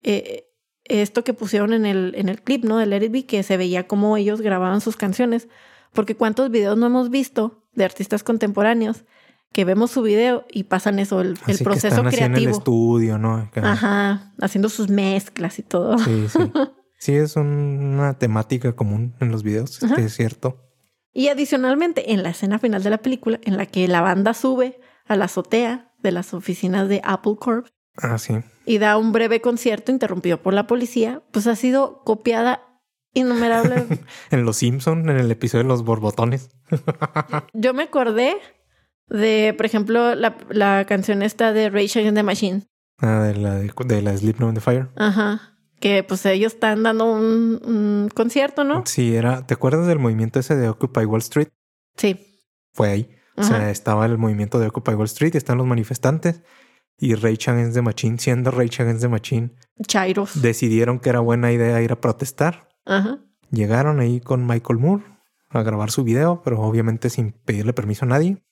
eh, 0.05 0.45
esto 0.85 1.25
que 1.25 1.35
pusieron 1.35 1.73
en 1.73 1.85
el, 1.85 2.15
en 2.17 2.29
el 2.29 2.41
clip, 2.41 2.65
¿no? 2.65 2.79
De 2.79 2.87
Let 2.87 3.05
It 3.05 3.13
Be, 3.13 3.27
que 3.27 3.43
se 3.43 3.57
veía 3.57 3.89
como 3.89 4.17
ellos 4.17 4.43
grababan 4.43 4.81
sus 4.81 4.97
canciones. 4.97 5.49
Porque 5.93 6.15
cuántos 6.15 6.53
videos 6.53 6.79
no 6.79 6.87
hemos 6.87 7.11
visto 7.11 7.65
de 7.73 7.85
artistas 7.85 8.23
contemporáneos 8.23 9.05
que 9.53 9.65
vemos 9.65 9.91
su 9.91 10.03
video 10.03 10.47
y 10.51 10.65
pasan 10.65 10.99
eso, 10.99 11.21
el, 11.21 11.35
proceso 11.35 12.03
que 12.03 12.09
están 12.09 12.11
creativo. 12.11 12.25
en 12.27 12.35
el 12.37 12.49
estudio, 12.49 13.19
¿no? 13.19 13.51
Ajá, 13.55 14.33
haciendo 14.41 14.69
sus 14.69 14.89
mezclas 14.89 15.59
y 15.59 15.63
todo. 15.63 15.99
Sí, 15.99 16.27
sí. 16.29 16.39
Sí, 16.99 17.17
es 17.17 17.35
un, 17.35 17.47
una 17.95 18.17
temática 18.17 18.77
común 18.77 19.17
en 19.19 19.33
los 19.33 19.43
videos, 19.43 19.83
Ajá. 19.83 19.97
es 19.97 20.15
cierto. 20.15 20.59
Y 21.13 21.29
adicionalmente, 21.29 22.13
en 22.13 22.23
la 22.23 22.31
escena 22.31 22.61
final 22.61 22.85
de 22.85 22.91
la 22.91 22.99
película, 22.99 23.41
en 23.43 23.57
la 23.57 23.67
que 23.67 23.89
la 23.89 24.03
banda 24.03 24.35
sube 24.35 24.79
a 25.09 25.17
la 25.17 25.25
azotea 25.25 25.91
de 26.01 26.13
las 26.13 26.33
oficinas 26.33 26.89
de 26.89 27.01
Apple 27.03 27.35
Corp 27.41 27.67
Ah, 27.97 28.19
sí. 28.19 28.35
y 28.67 28.79
da 28.79 28.97
un 28.99 29.11
breve 29.11 29.41
concierto 29.41 29.91
interrumpido 29.91 30.41
por 30.43 30.55
la 30.55 30.69
policía, 30.69 31.25
pues 31.33 31.49
ha 31.49 31.57
sido 31.57 32.05
copiada 32.05 32.63
innumerable. 33.15 33.85
en 34.31 34.45
Los 34.45 34.59
Simpson, 34.59 35.11
en 35.11 35.19
el 35.19 35.29
episodio 35.33 35.65
de 35.65 35.69
los 35.71 35.83
borbotones. 35.83 36.51
Yo 37.53 37.75
me 37.75 37.83
acordé 37.83 38.37
de, 39.09 39.55
por 39.57 39.67
ejemplo, 39.67 40.15
la, 40.15 40.37
la 40.51 40.85
canción 40.87 41.23
esta 41.23 41.53
de 41.53 41.71
Rage 41.71 41.99
Against 42.01 42.17
the 42.17 42.23
Machine. 42.23 42.63
Ah, 42.99 43.23
de 43.23 43.35
la, 43.35 43.55
de, 43.57 43.73
de 43.85 44.03
la 44.03 44.17
Sleep 44.17 44.39
No 44.39 44.49
in 44.49 44.55
the 44.55 44.61
Fire. 44.61 44.89
Ajá. 44.97 45.57
Que 45.81 46.05
pues 46.05 46.25
ellos 46.27 46.55
están 46.55 46.83
dando 46.85 47.13
un, 47.13 47.61
un 47.65 48.09
concierto, 48.15 48.63
¿no? 48.63 48.85
Sí, 48.87 49.17
era. 49.17 49.45
¿Te 49.47 49.55
acuerdas 49.55 49.87
del 49.89 49.99
movimiento 49.99 50.39
ese 50.39 50.55
de 50.55 50.69
Occupy 50.69 51.05
Wall 51.05 51.21
Street? 51.21 51.49
Sí. 51.97 52.39
Fue 52.73 52.91
ahí. 52.91 53.11
O 53.37 53.43
sea, 53.43 53.71
estaba 53.71 54.07
el 54.07 54.19
movimiento 54.19 54.61
de 54.61 54.67
Occupy 54.69 54.93
Wall 54.93 55.07
Street, 55.07 55.35
están 55.35 55.59
los 55.59 55.67
manifestantes 55.67 56.43
y 56.99 57.15
Rage 57.15 57.51
Against 57.51 57.75
the 57.75 57.83
Machine, 57.83 58.19
siendo 58.19 58.51
Rage 58.51 58.83
Against 58.83 59.01
the 59.03 59.09
Machine, 59.09 59.51
Chairos. 59.87 60.41
decidieron 60.41 61.01
que 61.01 61.09
era 61.09 61.19
buena 61.21 61.51
idea 61.51 61.81
ir 61.83 61.91
a 61.93 62.01
protestar. 62.01 62.69
Ajá. 62.85 63.19
Llegaron 63.51 64.01
ahí 64.01 64.21
con 64.21 64.47
Michael 64.47 64.79
Moore 64.79 65.05
a 65.49 65.63
grabar 65.63 65.91
su 65.91 66.05
video, 66.05 66.43
pero 66.45 66.61
obviamente 66.61 67.11
sin 67.11 67.33
pedirle 67.33 67.73
permiso 67.73 68.05
a 68.05 68.09
nadie. 68.09 68.43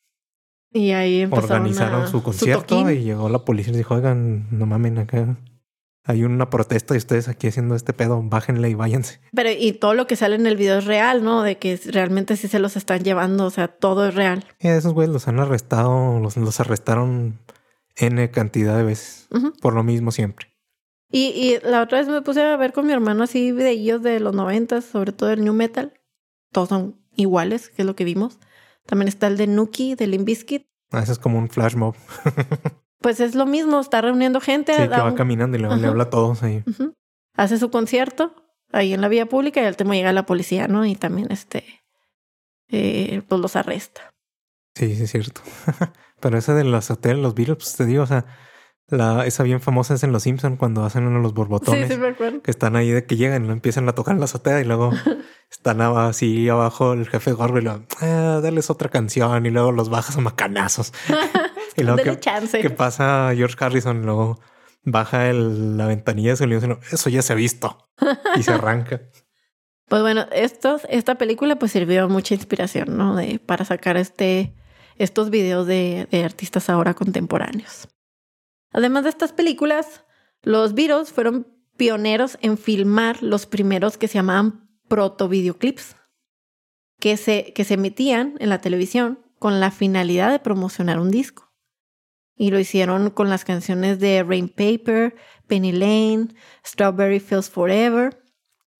Y 0.73 0.93
ahí 0.93 1.25
Organizaron 1.31 2.03
a, 2.03 2.07
su 2.07 2.23
concierto 2.23 2.81
su 2.81 2.91
y 2.91 3.03
llegó 3.03 3.29
la 3.29 3.45
policía 3.45 3.71
y 3.71 3.73
les 3.73 3.79
dijo, 3.79 3.95
oigan, 3.95 4.47
no 4.51 4.67
mamen 4.67 4.99
acá. 4.99 5.37
Hay 6.05 6.25
una 6.25 6.49
protesta 6.49 6.95
y 6.95 6.99
ustedes 6.99 7.29
aquí 7.29 7.49
haciendo 7.49 7.75
este 7.75 7.93
pedo, 7.93 8.23
bájenle 8.23 8.71
y 8.71 8.75
váyanse. 8.75 9.21
Pero 9.35 9.51
y 9.51 9.73
todo 9.73 9.95
lo 9.95 10.07
que 10.07 10.17
sale 10.17 10.37
en 10.37 10.47
el 10.47 10.57
video 10.57 10.79
es 10.79 10.87
real, 10.87 11.23
¿no? 11.23 11.43
De 11.43 11.59
que 11.59 11.79
realmente 11.87 12.37
sí 12.37 12.49
se 12.49 12.59
los 12.59 12.77
están 12.77 13.03
llevando, 13.03 13.45
o 13.45 13.51
sea, 13.51 13.69
todo 13.69 14.09
es 14.09 14.15
real. 14.15 14.45
Y 14.59 14.69
esos 14.69 14.95
güeyes 14.95 15.13
los 15.13 15.29
han 15.29 15.41
arrestado, 15.41 16.19
los, 16.21 16.37
los 16.37 16.59
arrestaron 16.61 17.39
N 17.97 18.31
cantidad 18.31 18.77
de 18.77 18.85
veces. 18.85 19.29
Uh 19.31 19.37
-huh. 19.37 19.61
Por 19.61 19.75
lo 19.75 19.83
mismo 19.83 20.11
siempre. 20.11 20.47
Y, 21.13 21.27
y, 21.35 21.59
la 21.69 21.83
otra 21.83 21.99
vez 21.99 22.09
me 22.09 22.23
puse 22.23 22.41
a 22.41 22.57
ver 22.57 22.73
con 22.73 22.87
mi 22.87 22.93
hermano 22.93 23.25
así 23.25 23.53
videillos 23.53 24.03
de 24.03 24.21
los 24.21 24.35
noventas, 24.35 24.85
sobre 24.85 25.13
todo 25.13 25.31
el 25.31 25.45
New 25.45 25.53
Metal. 25.53 25.93
Todos 26.53 26.69
son 26.69 26.97
iguales, 27.15 27.69
que 27.69 27.83
es 27.83 27.87
lo 27.87 27.97
que 27.97 28.05
vimos. 28.05 28.39
También 28.87 29.09
está 29.09 29.27
el 29.27 29.37
de 29.37 29.47
Nuki, 29.47 29.95
de 29.95 30.07
Limp 30.07 30.27
Bizkit. 30.27 30.66
Ah, 30.90 31.01
ese 31.01 31.12
es 31.12 31.19
como 31.19 31.38
un 31.38 31.49
flash 31.49 31.77
mob. 31.77 31.95
pues 33.01 33.21
es 33.21 33.35
lo 33.35 33.47
mismo, 33.47 33.81
está 33.81 34.01
reuniendo 34.01 34.40
gente. 34.40 34.75
Sí, 34.75 34.83
que 34.83 34.88
va 34.88 35.05
un... 35.05 35.14
caminando 35.14 35.57
y 35.57 35.61
le, 35.61 35.66
habla 35.69 36.05
a 36.05 36.11
todos 36.11 36.43
ahí. 36.43 36.62
Uh 36.66 36.71
-huh. 36.71 36.95
Hace 37.37 37.59
su 37.59 37.71
concierto 37.71 38.35
ahí 38.73 38.93
en 38.93 39.01
la 39.01 39.09
vía 39.09 39.27
pública 39.27 39.61
y 39.61 39.64
al 39.64 39.71
último 39.71 39.95
llega 39.95 40.12
la 40.12 40.27
policía, 40.27 40.69
¿no? 40.69 40.85
Y 40.85 40.97
también 40.97 41.31
este, 41.31 41.64
eh, 42.69 43.23
pues 43.29 43.40
los 43.40 43.57
arresta. 43.57 44.12
Sí, 44.75 44.95
sí, 44.97 45.05
es 45.05 45.11
cierto. 45.11 45.40
Pero 46.21 46.38
esa 46.38 46.55
de 46.55 46.64
los 46.64 46.91
hoteles, 46.91 47.22
los 47.22 47.35
Beatles, 47.35 47.59
pues 47.59 47.76
te 47.76 47.87
digo, 47.87 48.03
o 48.03 48.07
sea, 48.07 48.26
la, 48.91 49.24
esa 49.26 49.43
bien 49.45 49.61
famosa 49.61 49.95
es 49.95 50.03
en 50.03 50.12
Los 50.12 50.24
Simpsons 50.24 50.59
cuando 50.59 50.84
hacen 50.84 51.05
uno 51.05 51.18
de 51.18 51.22
los 51.22 51.34
borbotones. 51.34 51.86
Sí, 51.86 51.95
sí, 51.95 52.01
me 52.01 52.09
acuerdo. 52.09 52.43
Que 52.43 52.51
están 52.51 52.76
ahí 52.76 52.91
de 52.91 53.05
que 53.05 53.16
llegan 53.16 53.45
y 53.45 53.47
lo 53.47 53.53
empiezan 53.53 53.88
a 53.88 53.95
tocar 53.95 54.14
en 54.14 54.20
la 54.20 54.24
azotea 54.24 54.61
y 54.61 54.64
luego 54.64 54.91
están 55.51 55.80
así 55.80 56.49
abajo 56.49 56.93
el 56.93 57.09
jefe 57.09 57.32
gordo 57.32 57.59
y 57.59 57.62
luego, 57.62 57.84
eh, 58.03 58.41
dales 58.43 58.68
otra 58.68 58.88
canción 58.88 59.47
y 59.47 59.51
luego 59.51 59.72
los 59.72 59.91
bajas 59.91 60.16
a 60.16 60.20
macanazos. 60.20 60.93
y 61.76 61.82
luego 61.82 62.03
que, 62.03 62.18
chance. 62.18 62.61
que 62.61 62.70
pasa 62.70 63.30
George 63.34 63.57
Harrison, 63.59 64.05
luego 64.05 64.41
baja 64.82 65.28
el, 65.28 65.76
la 65.76 65.86
ventanilla 65.86 66.30
de 66.30 66.36
su 66.36 66.47
limusina, 66.47 66.78
eso 66.91 67.11
ya 67.11 67.22
se 67.22 67.32
ha 67.32 67.36
visto. 67.36 67.88
y 68.36 68.43
se 68.43 68.53
arranca. 68.53 69.01
Pues 69.88 70.03
bueno, 70.03 70.26
estos, 70.30 70.82
esta 70.88 71.16
película 71.16 71.57
pues 71.57 71.72
sirvió 71.72 72.09
mucha 72.09 72.32
inspiración, 72.36 72.97
¿no? 72.97 73.16
De, 73.16 73.41
para 73.41 73.64
sacar 73.64 73.97
este, 73.97 74.55
estos 74.99 75.30
videos 75.30 75.66
de, 75.66 76.07
de 76.12 76.22
artistas 76.22 76.70
ahora 76.70 76.95
contemporáneos. 76.95 77.88
Además 78.73 79.05
de 79.05 79.11
estas 79.11 79.33
películas, 79.33 80.05
los 80.43 80.75
Beatles 80.75 81.12
fueron 81.12 81.47
pioneros 81.77 82.39
en 82.43 82.59
filmar 82.59 83.23
los 83.23 83.47
primeros 83.47 83.97
que 83.99 84.09
se 84.09 84.14
llamaban 84.14 84.68
proto-videoclips, 84.89 85.97
que 86.99 87.16
se, 87.16 87.53
que 87.55 87.64
se 87.64 87.75
emitían 87.75 88.35
en 88.39 88.49
la 88.49 88.61
televisión 88.61 89.18
con 89.39 89.61
la 89.61 89.71
finalidad 89.71 90.31
de 90.31 90.39
promocionar 90.39 90.99
un 91.01 91.11
disco. 91.11 91.51
Y 92.37 92.51
lo 92.51 92.59
hicieron 92.59 93.11
con 93.11 93.29
las 93.29 93.45
canciones 93.45 93.99
de 94.01 94.23
Rain 94.23 94.49
Paper, 94.49 95.14
Penny 95.47 95.73
Lane, 95.73 96.29
Strawberry 96.66 97.21
Fields 97.21 97.51
Forever. 97.51 98.23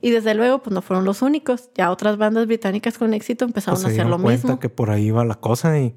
Y 0.01 0.11
desde 0.11 0.35
luego, 0.35 0.63
pues 0.63 0.73
no 0.73 0.81
fueron 0.81 1.05
los 1.05 1.21
únicos. 1.21 1.71
Ya 1.75 1.91
otras 1.91 2.17
bandas 2.17 2.47
británicas 2.47 2.97
con 2.97 3.13
éxito 3.13 3.45
empezaron 3.45 3.75
Pues 3.77 3.85
a 3.85 3.89
se 3.89 3.93
hacer 3.93 4.05
dieron 4.07 4.11
lo 4.19 4.23
cuenta 4.23 4.47
mismo. 4.47 4.61
que 4.61 4.71
por 4.71 4.89
ahí 4.91 5.11
va 5.11 5.27
la 5.27 5.35
cosa 5.35 5.79
y 5.79 5.95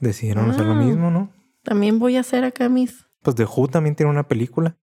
decidieron 0.00 0.50
hacer 0.50 0.66
lo 0.66 0.72
Ah. 0.72 0.82
mismo, 0.82 1.10
¿no? 1.12 1.32
También 1.62 1.98
voy 2.00 2.16
a 2.16 2.20
hacer 2.20 2.44
acá 2.44 2.68
mis. 2.68 3.06
Pues 3.22 3.36
The 3.36 3.44
Who 3.44 3.68
también 3.68 3.94
tiene 3.96 4.10
una 4.10 4.26
película, 4.28 4.76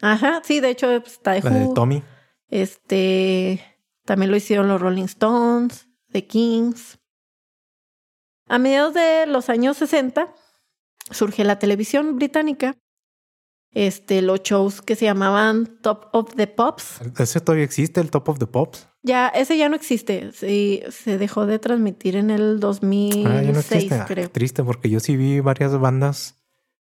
Ajá, 0.00 0.42
sí, 0.44 0.60
de 0.60 0.70
hecho 0.70 0.86
pues, 1.00 1.14
está 1.14 1.32
de 1.32 1.42
la 1.42 1.50
de. 1.50 1.74
Tommy. 1.74 2.02
Este 2.48 3.60
también 4.04 4.30
lo 4.30 4.36
hicieron 4.36 4.68
los 4.68 4.80
Rolling 4.80 5.04
Stones, 5.04 5.88
The 6.12 6.26
Kings. 6.26 6.98
A 8.48 8.58
mediados 8.58 8.94
de 8.94 9.26
los 9.26 9.48
años 9.50 9.76
60 9.76 10.32
surge 11.10 11.44
la 11.44 11.58
televisión 11.58 12.16
británica. 12.16 12.76
Este, 13.74 14.22
los 14.22 14.42
shows 14.42 14.80
que 14.80 14.96
se 14.96 15.04
llamaban 15.04 15.80
Top 15.82 16.06
of 16.12 16.34
the 16.36 16.46
Pops. 16.46 17.00
Ese 17.18 17.40
todavía 17.40 17.64
existe, 17.66 18.00
el 18.00 18.10
Top 18.10 18.28
of 18.30 18.38
the 18.38 18.46
Pops. 18.46 18.88
Ya, 19.02 19.28
ese 19.28 19.58
ya 19.58 19.68
no 19.68 19.76
existe. 19.76 20.32
Sí, 20.32 20.82
se 20.90 21.18
dejó 21.18 21.44
de 21.44 21.58
transmitir 21.58 22.16
en 22.16 22.30
el 22.30 22.60
2006, 22.60 23.26
Ah, 23.26 23.42
ya 23.42 23.52
no 23.52 23.58
existe. 23.60 23.94
Ah, 23.94 24.04
creo. 24.08 24.30
triste, 24.30 24.64
porque 24.64 24.88
yo 24.88 25.00
sí 25.00 25.16
vi 25.18 25.40
varias 25.40 25.78
bandas, 25.78 26.37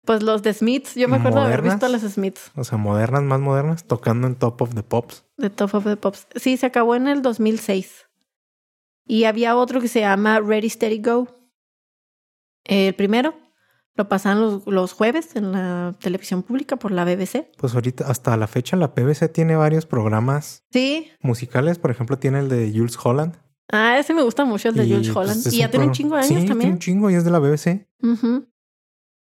Pues 0.05 0.23
los 0.23 0.41
de 0.41 0.53
Smiths, 0.53 0.95
yo 0.95 1.07
me 1.07 1.17
acuerdo 1.17 1.41
de 1.41 1.45
haber 1.47 1.61
visto 1.61 1.85
a 1.85 1.89
los. 1.89 2.01
Smiths 2.01 2.51
o 2.55 2.63
sea, 2.63 2.77
modernas, 2.77 3.21
más 3.23 3.39
modernas, 3.39 3.83
tocando 3.85 4.25
en 4.27 4.35
Top 4.35 4.61
of 4.61 4.73
the 4.73 4.81
Pops. 4.83 5.25
de 5.37 5.49
Top 5.51 5.73
of 5.75 5.83
the 5.83 5.95
Pops. 5.97 6.27
Sí, 6.35 6.57
se 6.57 6.65
acabó 6.65 6.95
en 6.95 7.07
el 7.07 7.21
2006. 7.21 8.07
Y 9.05 9.25
había 9.25 9.55
otro 9.55 9.79
que 9.81 9.87
se 9.87 9.99
llama 9.99 10.39
Ready 10.39 10.69
Steady 10.69 11.01
Go. 11.01 11.27
El 12.63 12.93
primero 12.95 13.35
lo 13.95 14.07
pasaban 14.07 14.39
los, 14.41 14.65
los 14.67 14.93
jueves 14.93 15.35
en 15.35 15.51
la 15.51 15.93
televisión 15.99 16.43
pública 16.43 16.77
por 16.77 16.91
la 16.91 17.03
BBC. 17.03 17.51
Pues 17.57 17.73
ahorita, 17.75 18.05
hasta 18.07 18.35
la 18.37 18.47
fecha, 18.47 18.77
la 18.77 18.93
PBC 18.95 19.27
tiene 19.31 19.55
varios 19.55 19.85
programas 19.85 20.63
Sí. 20.71 21.09
musicales. 21.21 21.77
Por 21.77 21.91
ejemplo, 21.91 22.17
tiene 22.17 22.39
el 22.39 22.49
de 22.49 22.71
Jules 22.73 22.97
Holland. 23.03 23.35
Ah, 23.71 23.97
ese 23.99 24.13
me 24.13 24.21
gusta 24.23 24.45
mucho, 24.45 24.69
el 24.69 24.75
de 24.75 24.85
Y, 24.85 24.91
Jules 24.91 25.09
pues, 25.11 25.29
Holland. 25.29 25.53
y 25.53 25.57
ya 25.57 25.69
tiene 25.69 25.85
un 25.87 25.91
chingo 25.93 26.15
de 26.17 26.23
Sí, 26.23 26.29
años 26.33 26.41
tiene 26.45 26.49
también. 26.49 26.71
un 26.73 26.79
chingo 26.79 27.09
y 27.09 27.15
es 27.15 27.23
de 27.23 27.31
la 27.31 27.39
BBC. 27.39 27.87
Ujú. 28.01 28.47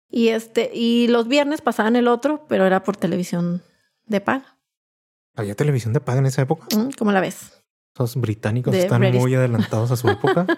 Y 0.10 0.30
este, 0.30 0.72
y 0.74 1.08
los 1.08 1.28
viernes 1.28 1.62
pasaban 1.62 1.96
el 1.96 2.08
otro, 2.08 2.46
pero 2.48 2.66
era 2.66 2.84
por 2.84 2.96
televisión 2.98 3.62
de 4.06 4.22
paga. 4.22 4.58
Había 5.36 5.56
televisión 5.56 5.94
de 5.94 6.00
paga 6.00 6.20
en 6.20 6.26
esa 6.28 6.42
época. 6.42 6.68
Mm, 6.76 6.90
¿Cómo 6.98 7.12
la 7.12 7.22
ves? 7.22 7.62
Los 7.98 8.16
británicos 8.16 8.74
De 8.74 8.82
están 8.84 9.02
muy 9.12 9.36
adelantados 9.36 9.92
a 9.92 9.96
su 9.98 10.08
época. 10.10 10.46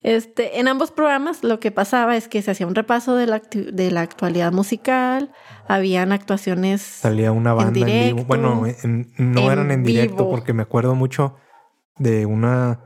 Este, 0.00 0.60
en 0.60 0.68
ambos 0.68 0.92
programas 0.92 1.42
lo 1.42 1.58
que 1.58 1.72
pasaba 1.72 2.16
es 2.16 2.28
que 2.28 2.40
se 2.40 2.52
hacía 2.52 2.68
un 2.68 2.76
repaso 2.76 3.16
de 3.16 3.26
la, 3.26 3.40
de 3.50 3.90
la 3.90 4.02
actualidad 4.02 4.52
musical, 4.52 5.32
habían 5.66 6.12
actuaciones. 6.12 6.80
Salía 6.82 7.32
una 7.32 7.52
banda 7.52 7.80
en, 7.88 8.14
vivo. 8.14 8.24
Bueno, 8.24 8.64
en- 8.66 9.12
no 9.18 9.46
En 9.46 9.50
eran 9.50 9.70
en 9.72 9.82
directo 9.82 10.18
vivo. 10.18 10.30
porque 10.30 10.52
me 10.52 10.62
acuerdo 10.62 10.94
mucho 10.94 11.34
de 11.96 12.26
una 12.26 12.80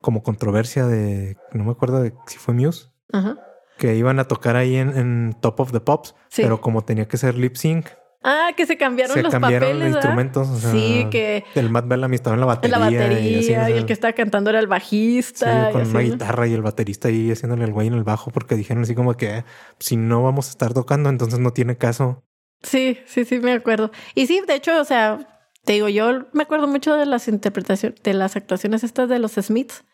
como 0.00 0.24
controversia 0.24 0.86
de, 0.86 1.36
no 1.52 1.62
me 1.64 1.70
acuerdo 1.70 2.02
de 2.02 2.12
si 2.26 2.38
fue 2.38 2.54
Muse, 2.54 2.88
Ajá. 3.12 3.36
Que 3.78 3.96
iban 3.96 4.18
a 4.18 4.24
tocar 4.24 4.56
ahí 4.56 4.76
en, 4.76 4.96
en 4.98 5.36
Top 5.40 5.60
of 5.60 5.72
the 5.72 5.80
Pops, 5.80 6.14
Sí. 6.28 6.42
pero 6.42 6.60
como 6.60 6.82
tenía 6.84 7.08
que 7.08 7.16
ser 7.16 7.36
lip 7.36 7.56
sync, 7.56 7.86
Ah, 8.20 8.50
que 8.56 8.66
se 8.66 8.76
cambiaron 8.76 9.14
se 9.14 9.22
los 9.22 9.30
cambiaron 9.30 9.70
papeles. 9.74 9.92
instrumentos. 9.94 10.48
o 10.48 10.56
sea, 10.58 10.72
sí, 10.72 11.06
que 11.08 11.44
el 11.54 11.70
Matt 11.70 11.86
Bellamy 11.86 12.16
estaba 12.16 12.34
en 12.34 12.40
la 12.40 12.46
en 12.46 12.48
batería. 12.48 12.78
la 12.78 12.84
batería 12.86 13.20
y, 13.20 13.28
y, 13.28 13.38
así, 13.38 13.46
o 13.52 13.54
sea, 13.54 13.68
el 13.68 13.86
que 13.86 13.92
estaba 13.92 14.12
cantando 14.12 14.50
era 14.50 14.58
el 14.58 14.64
sí, 14.64 14.68
bajista. 14.70 15.68
y 15.70 15.72
con 15.72 15.82
así, 15.82 15.90
una 15.92 16.02
¿no? 16.02 16.10
guitarra 16.10 16.46
y 16.48 16.52
el 16.54 16.62
baterista 16.62 17.06
ahí 17.08 17.30
haciéndole 17.30 17.64
el 17.64 17.72
güey 17.72 17.86
en 17.86 17.94
el 17.94 18.02
bajo 18.02 18.32
porque 18.32 18.56
dijeron 18.56 18.82
así 18.82 18.96
como 18.96 19.14
que 19.16 19.44
si 19.78 19.96
no 19.96 20.24
vamos 20.24 20.48
a 20.48 20.50
estar 20.50 20.74
tocando, 20.74 21.08
entonces 21.10 21.38
no 21.38 21.52
tiene 21.52 21.76
caso. 21.78 22.24
Sí, 22.60 22.98
sí, 23.06 23.24
sí, 23.24 23.38
me 23.38 23.52
acuerdo. 23.52 23.92
Y 24.16 24.26
sí, 24.26 24.42
de 24.48 24.54
hecho, 24.56 24.80
o 24.80 24.84
sea, 24.84 25.40
te 25.64 25.74
digo, 25.74 25.88
yo 25.88 26.26
me 26.32 26.42
acuerdo 26.42 26.66
mucho 26.66 26.96
de 26.96 27.06
las 27.06 27.28
interpretaciones, 27.28 28.02
de 28.02 28.14
las 28.14 28.34
actuaciones 28.34 28.82
estas 28.82 29.08
de 29.08 29.20
los 29.20 29.34
Smiths. 29.34 29.84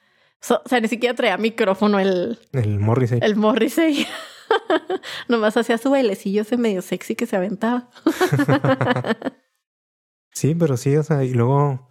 So- 0.40 0.60
o 0.64 0.68
sea, 0.68 0.80
ni 0.80 0.88
siquiera 0.88 1.14
traía 1.14 1.36
micrófono 1.38 1.98
el, 1.98 2.38
El 2.52 2.78
Morrissey. 2.80 3.18
el 3.22 3.36
Morrissey. 3.36 4.06
Nomás 5.28 5.56
hacía 5.56 5.78
su 5.78 5.90
bailecillo 5.90 6.42
ese 6.42 6.56
medio 6.56 6.82
sexy 6.82 7.14
que 7.16 7.26
se 7.26 7.36
aventaba. 7.36 7.88
Sí, 10.32 10.54
pero 10.56 10.76
sí, 10.76 10.96
o 10.96 11.02
sea, 11.04 11.22
y 11.22 11.32
luego 11.32 11.88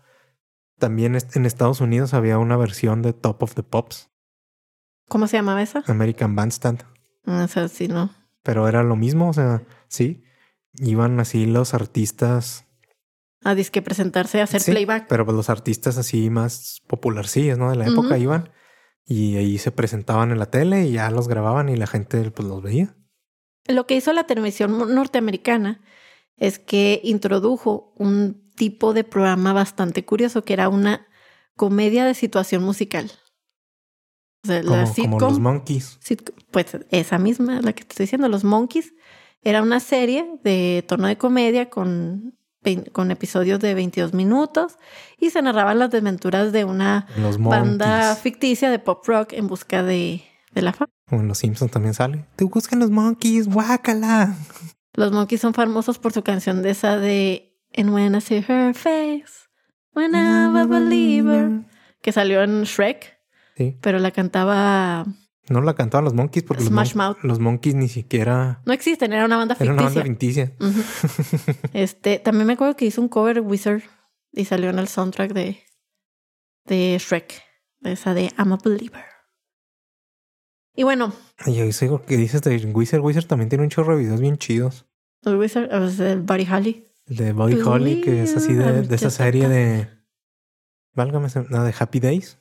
también 0.77 1.15
en 1.33 1.45
Estados 1.45 1.79
Unidos 1.79 2.13
había 2.13 2.37
una 2.39 2.57
versión 2.57 3.01
de 3.01 3.13
Top 3.13 3.41
of 3.43 3.53
the 3.55 3.63
Pops, 3.63 4.09
¿Cómo 5.07 5.27
se 5.27 5.37
llamaba 5.37 5.61
esa? 5.61 5.81
American 5.87 6.35
Bandstand, 6.35 6.83
Ah, 7.25 7.43
O 7.45 7.47
sea, 7.47 7.69
sí, 7.69 7.87
no. 7.87 8.09
pero 8.41 8.67
era 8.67 8.83
lo 8.83 8.97
mismo, 8.97 9.29
o 9.29 9.33
sea, 9.33 9.63
sí, 9.87 10.23
iban 10.73 11.21
así 11.21 11.45
los 11.45 11.73
artistas, 11.73 12.65
A 13.43 13.55
disque 13.55 13.81
presentarse 13.81 14.39
a 14.41 14.45
hacer 14.45 14.61
Sí, 14.61 14.71
playback. 14.71 15.07
pero 15.07 15.25
pues 15.25 15.35
los 15.35 15.49
artistas 15.49 15.97
así 15.97 16.29
más 16.29 16.81
popularcillos, 16.87 17.57
¿no? 17.57 17.69
De 17.69 17.75
la 17.75 17.87
época 17.87 18.17
iban 18.17 18.49
y 19.05 19.35
ahí 19.35 19.57
se 19.57 19.71
presentaban 19.71 20.31
en 20.31 20.39
la 20.39 20.45
tele 20.49 20.87
y 20.87 20.93
ya 20.93 21.11
los 21.11 21.27
grababan 21.27 21.67
y 21.69 21.75
la 21.75 21.87
gente 21.87 22.31
pues 22.31 22.47
los 22.47 22.61
veía. 22.61 22.95
Lo 23.67 23.85
que 23.87 23.95
hizo 23.95 24.13
la 24.13 24.25
televisión 24.25 24.77
norteamericana 24.93 25.81
es 26.37 26.57
que 26.59 27.01
introdujo 27.03 27.93
un 27.97 28.49
tipo 28.55 28.93
de 28.93 29.03
programa 29.03 29.51
bastante 29.53 30.05
curioso 30.05 30.43
que 30.43 30.53
era 30.53 30.69
una 30.69 31.07
comedia 31.55 32.05
de 32.05 32.13
situación 32.13 32.63
musical. 32.63 33.11
O 34.43 34.47
sea, 34.47 34.61
Como, 34.61 34.75
la 34.75 34.83
como 34.83 34.93
sitcom, 34.93 35.19
los 35.21 35.39
Monkeys. 35.39 35.99
sitcom- 36.01 36.33
pues 36.51 36.77
esa 36.91 37.17
misma, 37.17 37.61
la 37.61 37.73
que 37.73 37.83
te 37.83 37.91
estoy 37.93 38.03
diciendo, 38.05 38.27
los 38.27 38.43
Monkeys, 38.43 38.93
era 39.41 39.61
una 39.61 39.79
serie 39.79 40.25
de 40.43 40.83
tono 40.87 41.07
de 41.07 41.17
comedia 41.17 41.69
con, 41.69 42.37
con 42.91 43.11
episodios 43.11 43.59
de 43.59 43.73
22 43.73 44.13
minutos 44.13 44.77
y 45.19 45.29
se 45.31 45.41
narraban 45.41 45.79
las 45.79 45.91
desventuras 45.91 46.51
de 46.51 46.63
una 46.65 47.07
banda 47.39 48.15
ficticia 48.15 48.69
de 48.71 48.79
pop 48.79 49.05
rock 49.07 49.33
en 49.33 49.47
busca 49.47 49.83
de, 49.83 50.23
de 50.53 50.61
la 50.61 50.73
fama. 50.73 50.89
Como 51.09 51.21
en 51.21 51.27
los 51.27 51.37
Simpsons 51.39 51.71
también 51.71 51.93
sale. 51.93 52.25
Te 52.35 52.45
buscan 52.45 52.79
los 52.79 52.89
Monkeys, 52.89 53.47
guácala. 53.47 54.35
Los 54.93 55.11
Monkeys 55.11 55.41
son 55.41 55.53
famosos 55.53 55.99
por 55.99 56.13
su 56.13 56.23
canción 56.23 56.61
de 56.61 56.69
esa 56.71 56.97
de 56.97 57.57
And 57.75 57.89
When 57.89 58.15
I 58.15 58.21
See 58.21 58.43
Her 58.47 58.73
Face, 58.75 59.25
When 59.95 60.13
I'm 60.13 60.55
a 60.55 60.65
Believer, 60.65 61.61
que 62.01 62.11
salió 62.11 62.41
en 62.43 62.63
Shrek, 62.63 63.17
Sí. 63.57 63.77
pero 63.81 63.99
la 63.99 64.11
cantaba... 64.11 65.05
No 65.49 65.61
la 65.61 65.73
cantaban 65.75 66.05
los 66.05 66.13
Monkeys 66.13 66.43
porque 66.45 66.63
los, 66.63 66.69
Smash 66.71 66.95
Mon- 66.95 67.07
Mouth. 67.07 67.17
los 67.23 67.39
Monkeys 67.39 67.75
ni 67.75 67.89
siquiera 67.89 68.61
No 68.65 68.71
existen, 68.73 69.11
era 69.11 69.25
una 69.25 69.35
banda 69.37 69.57
era 69.59 69.73
una 69.73 69.83
banda 69.83 70.01
ficticia. 70.03 70.53
ficticia. 70.57 71.63
Este, 71.73 72.19
también 72.19 72.47
me 72.47 72.53
acuerdo 72.53 72.75
que 72.75 72.85
hizo 72.85 73.01
un 73.01 73.09
cover 73.09 73.41
Wizard 73.41 73.81
y 74.31 74.45
salió 74.45 74.69
en 74.69 74.79
el 74.79 74.87
soundtrack 74.87 75.33
de, 75.33 75.59
de 76.65 76.97
Shrek, 76.99 77.41
de 77.81 77.91
esa 77.91 78.13
de 78.13 78.31
I'm 78.37 78.53
a 78.53 78.57
Believer. 78.63 79.03
Y 80.75 80.83
bueno, 80.83 81.13
Y 81.45 81.51
lo 81.87 82.01
que 82.05 82.17
dices 82.17 82.41
de 82.41 82.57
Wizard. 82.73 83.01
Wizard 83.01 83.25
también 83.25 83.49
tiene 83.49 83.63
un 83.63 83.69
chorro 83.69 83.95
de 83.95 84.03
videos 84.03 84.21
bien 84.21 84.37
chidos. 84.37 84.85
el 85.23 85.35
Wizard, 85.37 85.69
el 85.71 86.21
Buddy 86.21 86.47
Holly. 86.51 86.87
El 87.05 87.15
de 87.17 87.33
Buddy 87.33 87.61
Holly, 87.61 88.01
que 88.01 88.23
es 88.23 88.35
así 88.35 88.53
de, 88.53 88.81
de 88.83 88.95
esa 88.95 89.09
serie 89.09 89.47
de. 89.49 89.89
Válgame, 90.95 91.27
no, 91.49 91.63
de 91.63 91.73
Happy 91.77 91.99
Days, 91.99 92.37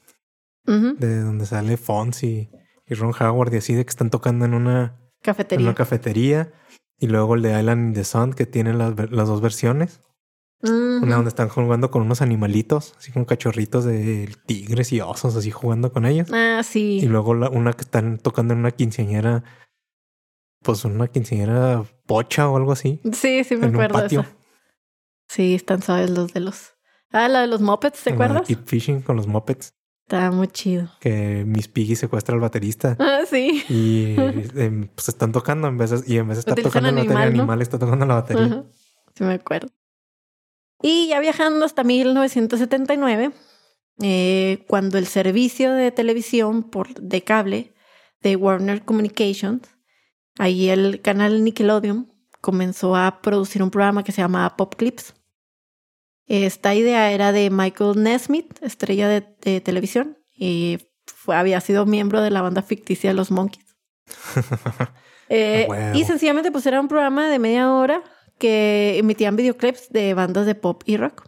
Ujú, 0.67 0.95
de 0.99 1.21
donde 1.21 1.47
sale 1.47 1.77
Fonz 1.77 2.23
y, 2.23 2.51
y 2.93 2.95
Ron 2.95 3.13
Howard, 3.19 3.53
y 3.55 3.59
así 3.59 3.75
de 3.75 3.85
que 3.85 3.91
están 3.91 4.11
tocando 4.11 4.45
en 4.45 4.55
una, 4.55 4.83
en 4.99 5.23
Cafetería. 5.23 5.67
una 5.67 5.75
cafetería. 5.75 6.53
Y 6.99 7.09
luego 7.09 7.35
el 7.35 7.43
de 7.43 7.59
Island 7.59 7.89
in 7.89 7.95
the 7.95 8.05
Sun, 8.05 8.33
que 8.33 8.47
tiene 8.47 8.73
las, 8.75 8.95
las 9.11 9.29
dos 9.29 9.41
versiones. 9.41 10.01
Una 10.65 11.17
donde 11.17 11.31
están 11.31 11.49
jugando 11.49 11.91
con 11.91 12.03
unos 12.03 12.23
animalitos, 12.23 12.95
así 12.97 13.11
como 13.11 13.27
cachorritos 13.27 13.85
de 13.85 14.33
tigres 14.47 14.93
y 14.93 15.01
osos, 15.01 15.35
así 15.35 15.51
jugando 15.51 15.93
con 15.93 16.07
ellos. 16.07 16.29
Ah, 16.33 16.61
Y 16.61 16.65
sí. 16.65 17.01
luego 17.09 17.35
la, 17.35 17.49
una 17.49 17.73
que 17.73 17.81
están 17.83 18.19
tocando 18.19 18.55
en 18.55 18.61
una 18.61 18.71
quinceañera, 18.71 19.43
pues 20.63 20.85
una 20.85 21.09
quinceañera 21.09 21.83
pocha 22.07 22.49
o 22.49 22.57
algo 22.57 22.71
así. 22.71 23.01
Sí, 23.13 23.43
sí 23.43 23.57
me 23.57 23.67
en 23.67 23.71
un 23.71 23.83
acuerdo 23.83 23.99
de 24.03 24.07
eso. 24.07 24.25
Sí, 25.29 25.57
están 25.57 25.83
suaves 25.83 26.11
los 26.11 26.33
de 26.33 26.39
los. 26.39 26.75
Ah, 27.11 27.29
la 27.29 27.41
de 27.41 27.49
los 27.49 27.61
Muppets, 27.61 28.05
¿te 28.05 28.13
acuerdas? 28.13 28.47
Keep 28.47 28.65
Fishing 28.67 29.03
con 29.03 29.17
los 29.17 29.27
Muppets. 29.27 29.75
Está 30.13 30.31
muy 30.31 30.49
chido. 30.49 30.91
Que 31.01 31.43
Miss 31.47 31.69
Piggy 31.69 31.97
secuestra 31.97 32.35
al 32.35 32.41
baterista. 32.41 32.99
Ah, 33.01 33.23
sí. 33.29 33.65
Y 33.71 34.15
em, 34.61 34.89
pues 34.89 35.09
están 35.09 35.33
tocando 35.33 35.69
en 35.69 35.79
vez 35.79 35.91
de, 35.91 36.03
y 36.07 36.19
en 36.19 36.29
vez 36.29 36.37
de 36.37 36.41
estar 36.41 36.53
Utilizan 36.53 36.83
tocando 36.83 36.91
la 36.91 36.97
batería 36.97 37.23
animal, 37.23 37.37
¿no? 37.37 37.43
animal, 37.43 37.63
está 37.63 37.79
tocando 37.79 38.05
la 38.07 38.15
batería. 38.15 38.45
Ajá. 38.45 38.65
Sí, 39.15 39.25
me 39.25 39.35
acuerdo. 39.35 39.69
Y 40.83 41.09
ya 41.09 41.19
viajando 41.21 41.65
hasta 41.65 41.83
1979, 41.83 43.33
eh, 44.03 44.65
cuando 44.69 44.99
el 44.99 45.07
servicio 45.07 45.73
de 45.73 45.91
televisión 45.93 46.65
por, 46.65 46.93
de 46.95 47.23
cable 47.23 47.73
de 48.21 48.37
Warner 48.37 48.85
Communications, 48.85 49.67
ahí 50.39 50.69
el 50.69 51.01
canal 51.01 51.43
Nickelodeon 51.43 52.13
comenzó 52.43 52.97
a 52.97 53.23
producir 53.23 53.63
un 53.63 53.71
programa 53.71 54.05
que 54.05 54.13
se 54.13 54.21
llamaba 54.21 54.57
Pop 54.59 54.75
Clips. 54.77 55.15
Esta 56.27 56.75
idea 56.75 57.11
era 57.13 57.33
de 57.33 57.51
Michael 57.51 58.03
Nesmith, 58.03 58.63
estrella 58.63 59.09
de, 59.09 59.27
de 59.43 59.61
televisión, 59.61 60.19
y 60.35 60.79
fue- 61.07 61.37
había 61.37 61.61
sido 61.61 61.85
miembro 61.87 62.21
de 62.23 62.31
la 62.31 62.43
banda 62.43 62.63
ficticia 62.63 63.13
los 63.13 63.31
Monkeys. 63.31 63.77
Eh, 65.35 65.67
y 65.95 66.05
sencillamente 66.05 66.53
pues 66.53 66.67
era 66.67 66.79
un 66.79 66.89
programa 66.89 67.27
de 67.31 67.39
media 67.39 67.73
hora 67.73 68.03
que 68.39 68.99
emitían 68.99 69.35
videoclips 69.35 69.89
de 69.89 70.13
bandas 70.13 70.45
de 70.45 70.55
pop 70.55 70.83
y 70.85 70.99
rock. 70.99 71.27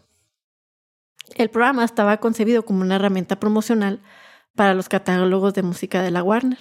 El 1.36 1.49
programa 1.49 1.86
estaba 1.86 2.18
concebido 2.18 2.66
como 2.66 2.82
una 2.82 2.97
herramienta 2.97 3.40
promocional 3.40 4.03
para 4.55 4.74
los 4.74 4.90
catálogos 4.90 5.55
de 5.55 5.62
música 5.62 6.03
de 6.03 6.11
la 6.11 6.22
Warner. 6.22 6.59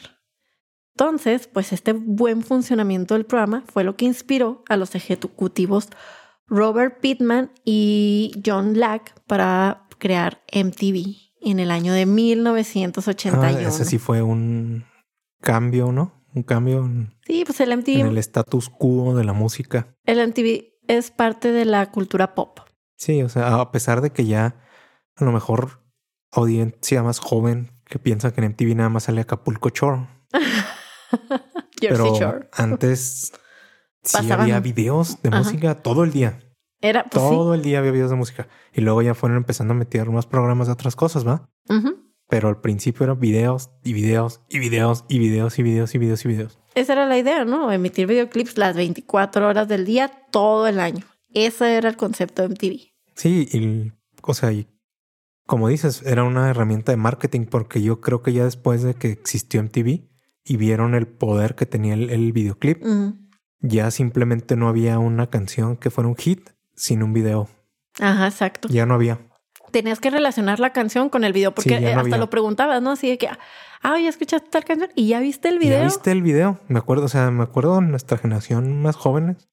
Entonces, 0.96 1.48
pues 1.48 1.74
este 1.74 1.92
buen 1.92 2.44
funcionamiento 2.44 3.16
del 3.16 3.26
programa 3.26 3.66
fue 3.68 3.84
lo 3.84 3.98
que 3.98 4.06
inspiró 4.06 4.64
a 4.70 4.78
los 4.78 4.96
ejecutivos 4.96 5.90
Robert 6.48 7.00
Pittman 7.00 7.52
y 7.64 8.32
John 8.46 8.80
Lack 8.80 9.20
para 9.26 9.88
crear 9.98 10.44
MTV 10.54 11.16
en 11.42 11.60
el 11.60 11.72
año 11.72 11.94
de 11.94 12.06
1981. 12.06 13.42
Ah, 13.42 13.52
ese 13.52 13.86
sí 13.86 13.98
fue 13.98 14.22
un 14.22 14.86
cambio, 15.42 15.92
¿no? 15.92 16.24
Un 16.34 16.44
cambio 16.44 16.80
en, 16.80 17.14
sí, 17.26 17.44
pues 17.46 17.60
el 17.60 17.78
MTV, 17.78 18.00
en 18.00 18.08
el 18.08 18.18
status 18.18 18.70
quo 18.70 19.16
de 19.16 19.24
la 19.24 19.34
música. 19.34 19.96
El 20.06 20.26
MTV 20.28 20.74
es 20.88 21.12
parte 21.12 21.52
de 21.52 21.66
la 21.66 21.92
cultura 21.92 22.34
pop. 22.34 22.60
Sí, 22.98 23.22
o 23.22 23.30
sea, 23.30 23.60
a 23.60 23.72
pesar 23.72 24.02
de 24.02 24.12
que 24.12 24.26
ya 24.26 24.56
a 25.16 25.24
lo 25.24 25.32
mejor 25.32 25.84
audiencia 26.32 27.04
más 27.04 27.20
joven 27.20 27.72
que 27.86 28.00
piensa 28.00 28.34
que 28.34 28.42
en 28.42 28.52
MTV 28.52 28.76
nada 28.76 28.90
más 28.90 29.04
sale 29.04 29.22
Acapulco 29.22 29.70
Shore. 29.70 30.08
Pero 31.80 32.14
antes 32.54 33.34
sí 34.04 34.32
había 34.32 34.60
videos 34.60 35.22
de 35.22 35.32
música 35.32 35.82
todo 35.82 36.04
el 36.04 36.12
día. 36.12 36.40
Era 36.82 37.04
pues, 37.06 37.24
todo 37.24 37.54
el 37.54 37.62
día 37.62 37.80
había 37.80 37.92
videos 37.92 38.10
de 38.10 38.18
música 38.18 38.48
y 38.74 38.82
luego 38.82 39.02
ya 39.02 39.14
fueron 39.14 39.38
empezando 39.38 39.74
a 39.74 39.78
meter 39.78 40.10
más 40.10 40.26
programas 40.26 40.68
de 40.68 40.74
otras 40.74 40.96
cosas, 40.96 41.26
¿va? 41.26 41.50
Pero 42.28 42.50
al 42.50 42.62
principio 42.62 43.06
eran 43.06 43.20
videos 43.20 43.70
y 43.84 43.94
videos 43.94 44.42
y 44.50 44.60
videos 44.60 45.06
y 45.08 45.20
videos 45.20 45.60
y 45.60 45.64
videos 45.64 45.96
y 45.96 45.98
videos 45.98 46.26
y 46.26 46.28
videos. 46.28 46.60
Esa 46.76 46.94
era 46.94 47.06
la 47.06 47.18
idea, 47.18 47.46
¿no? 47.46 47.72
Emitir 47.72 48.08
videoclips 48.08 48.58
las 48.58 48.76
24 48.76 49.48
horas 49.48 49.68
del 49.68 49.86
día 49.86 50.12
todo 50.32 50.68
el 50.68 50.80
año. 50.80 51.06
Ese 51.34 51.76
era 51.76 51.90
el 51.90 51.98
concepto 51.98 52.42
de 52.42 52.50
MTV. 52.50 52.94
Sí, 53.16 53.48
y, 53.52 53.92
o 54.22 54.34
sea, 54.34 54.52
y 54.52 54.68
como 55.46 55.68
dices, 55.68 56.04
era 56.06 56.24
una 56.24 56.50
herramienta 56.50 56.92
de 56.92 56.98
marketing 56.98 57.46
porque 57.46 57.82
yo 57.82 58.02
creo 58.02 58.22
que 58.22 58.34
ya 58.34 58.44
después 58.44 58.82
de 58.82 58.94
que 58.96 59.10
existió 59.10 59.62
MTV 59.62 60.10
y 60.46 60.58
vieron 60.58 60.96
el 60.96 61.08
poder 61.08 61.56
que 61.56 61.66
tenía 61.66 61.94
el, 61.94 62.34
videoclip, 62.34 62.84
ya 63.64 63.90
simplemente 63.90 64.56
no 64.56 64.68
había 64.68 65.00
una 65.00 65.28
canción 65.32 65.76
que 65.76 65.90
fuera 65.90 66.08
un 66.08 66.16
hit 66.16 66.52
sin 66.76 67.02
un 67.02 67.14
video. 67.14 67.50
Ajá, 68.00 68.28
exacto. 68.28 68.68
Ya 68.70 68.86
no 68.86 68.94
había. 68.94 69.20
Tenías 69.72 70.00
que 70.00 70.12
relacionar 70.12 70.60
la 70.60 70.72
canción 70.72 71.10
con 71.10 71.24
el 71.24 71.34
video 71.34 71.56
porque 71.56 71.76
hasta 71.76 72.18
lo 72.18 72.30
preguntabas, 72.30 72.80
¿no? 72.84 72.92
Así 72.92 73.10
de 73.10 73.18
que, 73.18 73.28
ah, 73.28 74.00
ya 74.00 74.10
escuchaste 74.10 74.48
tal 74.52 74.64
canción 74.64 74.92
y 74.96 75.08
ya 75.08 75.20
viste 75.20 75.50
el 75.50 75.58
video. 75.58 75.80
Ya 75.80 75.86
viste 75.86 76.12
el 76.12 76.22
video. 76.22 76.60
Me 76.68 76.78
acuerdo, 76.78 77.06
o 77.06 77.10
sea, 77.10 77.32
me 77.32 77.42
acuerdo 77.42 77.82
nuestra 77.82 78.20
generación 78.20 78.84
más 78.84 78.96
jóvenes 78.96 79.50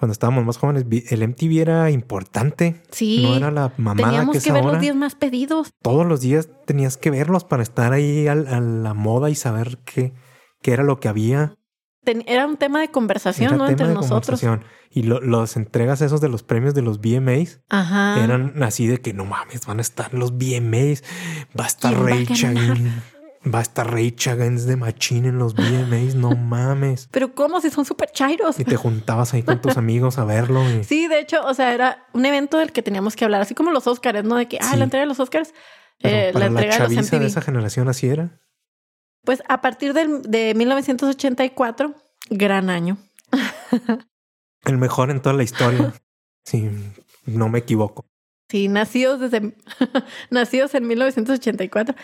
cuando 0.00 0.12
estábamos 0.12 0.46
más 0.46 0.56
jóvenes, 0.56 0.86
el 1.10 1.28
MTV 1.28 1.60
era 1.60 1.90
importante. 1.90 2.80
Sí. 2.90 3.22
No 3.22 3.36
era 3.36 3.50
la 3.50 3.74
mamada 3.76 4.08
Teníamos 4.08 4.38
que, 4.38 4.42
que 4.42 4.50
ver 4.50 4.64
los 4.64 4.80
días 4.80 4.96
más 4.96 5.14
pedidos. 5.14 5.74
Todos 5.82 6.06
los 6.06 6.22
días 6.22 6.48
tenías 6.64 6.96
que 6.96 7.10
verlos 7.10 7.44
para 7.44 7.62
estar 7.62 7.92
ahí 7.92 8.26
a, 8.26 8.34
la 8.34 8.94
moda 8.94 9.28
y 9.28 9.34
saber 9.34 9.76
qué, 9.84 10.14
qué 10.62 10.72
era 10.72 10.84
lo 10.84 11.00
que 11.00 11.08
había. 11.08 11.54
Era 12.04 12.46
un 12.46 12.56
tema 12.56 12.80
de 12.80 12.90
conversación, 12.90 13.58
¿no? 13.58 13.68
Entre 13.68 13.88
nosotros. 13.88 14.42
Y 14.90 15.02
los 15.02 15.56
entregas 15.56 16.00
esos 16.00 16.20
de 16.20 16.28
los 16.28 16.42
premios 16.42 16.74
de 16.74 16.82
los 16.82 17.00
VMAs 17.00 17.60
Ajá. 17.68 18.24
eran 18.24 18.62
así 18.62 18.86
de 18.86 19.00
que 19.00 19.12
no 19.12 19.24
mames, 19.24 19.66
van 19.66 19.78
a 19.78 19.82
estar 19.82 20.12
los 20.14 20.32
VMAs, 20.32 21.04
va 21.58 21.64
a 21.64 21.68
estar 21.68 21.94
Ray 21.94 22.26
Va 23.42 23.60
a 23.60 23.62
estar 23.62 23.90
Ray 23.90 24.12
Chagans 24.12 24.66
de 24.66 24.76
Machine 24.76 25.28
en 25.28 25.38
los 25.38 25.54
VMAs, 25.54 26.14
no 26.14 26.30
mames. 26.36 27.08
Pero 27.10 27.34
¿cómo? 27.34 27.62
Si 27.62 27.70
son 27.70 27.86
súper 27.86 28.10
chairos. 28.12 28.60
Y 28.60 28.64
te 28.64 28.76
juntabas 28.76 29.32
ahí 29.32 29.42
con 29.42 29.62
tus 29.62 29.76
amigos 29.78 30.18
a 30.18 30.26
verlo. 30.26 30.62
Sí, 30.82 31.08
de 31.08 31.20
hecho, 31.20 31.42
o 31.46 31.54
sea, 31.54 31.72
era 31.72 32.04
un 32.12 32.26
evento 32.26 32.58
del 32.58 32.70
que 32.72 32.82
teníamos 32.82 33.16
que 33.16 33.24
hablar, 33.24 33.40
así 33.40 33.54
como 33.54 33.70
los 33.70 33.86
Oscars, 33.86 34.24
¿no? 34.24 34.36
De 34.36 34.46
que, 34.46 34.58
ah, 34.60 34.76
la 34.76 34.84
entrega 34.84 35.04
de 35.04 35.08
los 35.08 35.20
Oscars. 35.20 35.54
Eh, 36.00 36.32
la 36.34 36.46
entrega 36.46 36.86
de 36.86 36.94
los 36.94 37.10
de 37.10 37.26
esa 37.26 37.40
generación 37.40 37.88
así 37.88 38.08
era. 38.08 38.38
Pues 39.24 39.42
a 39.48 39.60
partir 39.60 39.92
del, 39.92 40.22
de 40.22 40.54
1984, 40.54 41.94
gran 42.30 42.70
año. 42.70 42.98
El 44.64 44.78
mejor 44.78 45.10
en 45.10 45.20
toda 45.20 45.34
la 45.34 45.42
historia. 45.42 45.92
sí, 46.44 46.68
no 47.26 47.48
me 47.48 47.60
equivoco. 47.60 48.06
Sí, 48.48 48.68
nacidos 48.68 49.20
desde 49.20 49.54
nacidos 50.30 50.74
en 50.74 50.86
1984. 50.86 51.94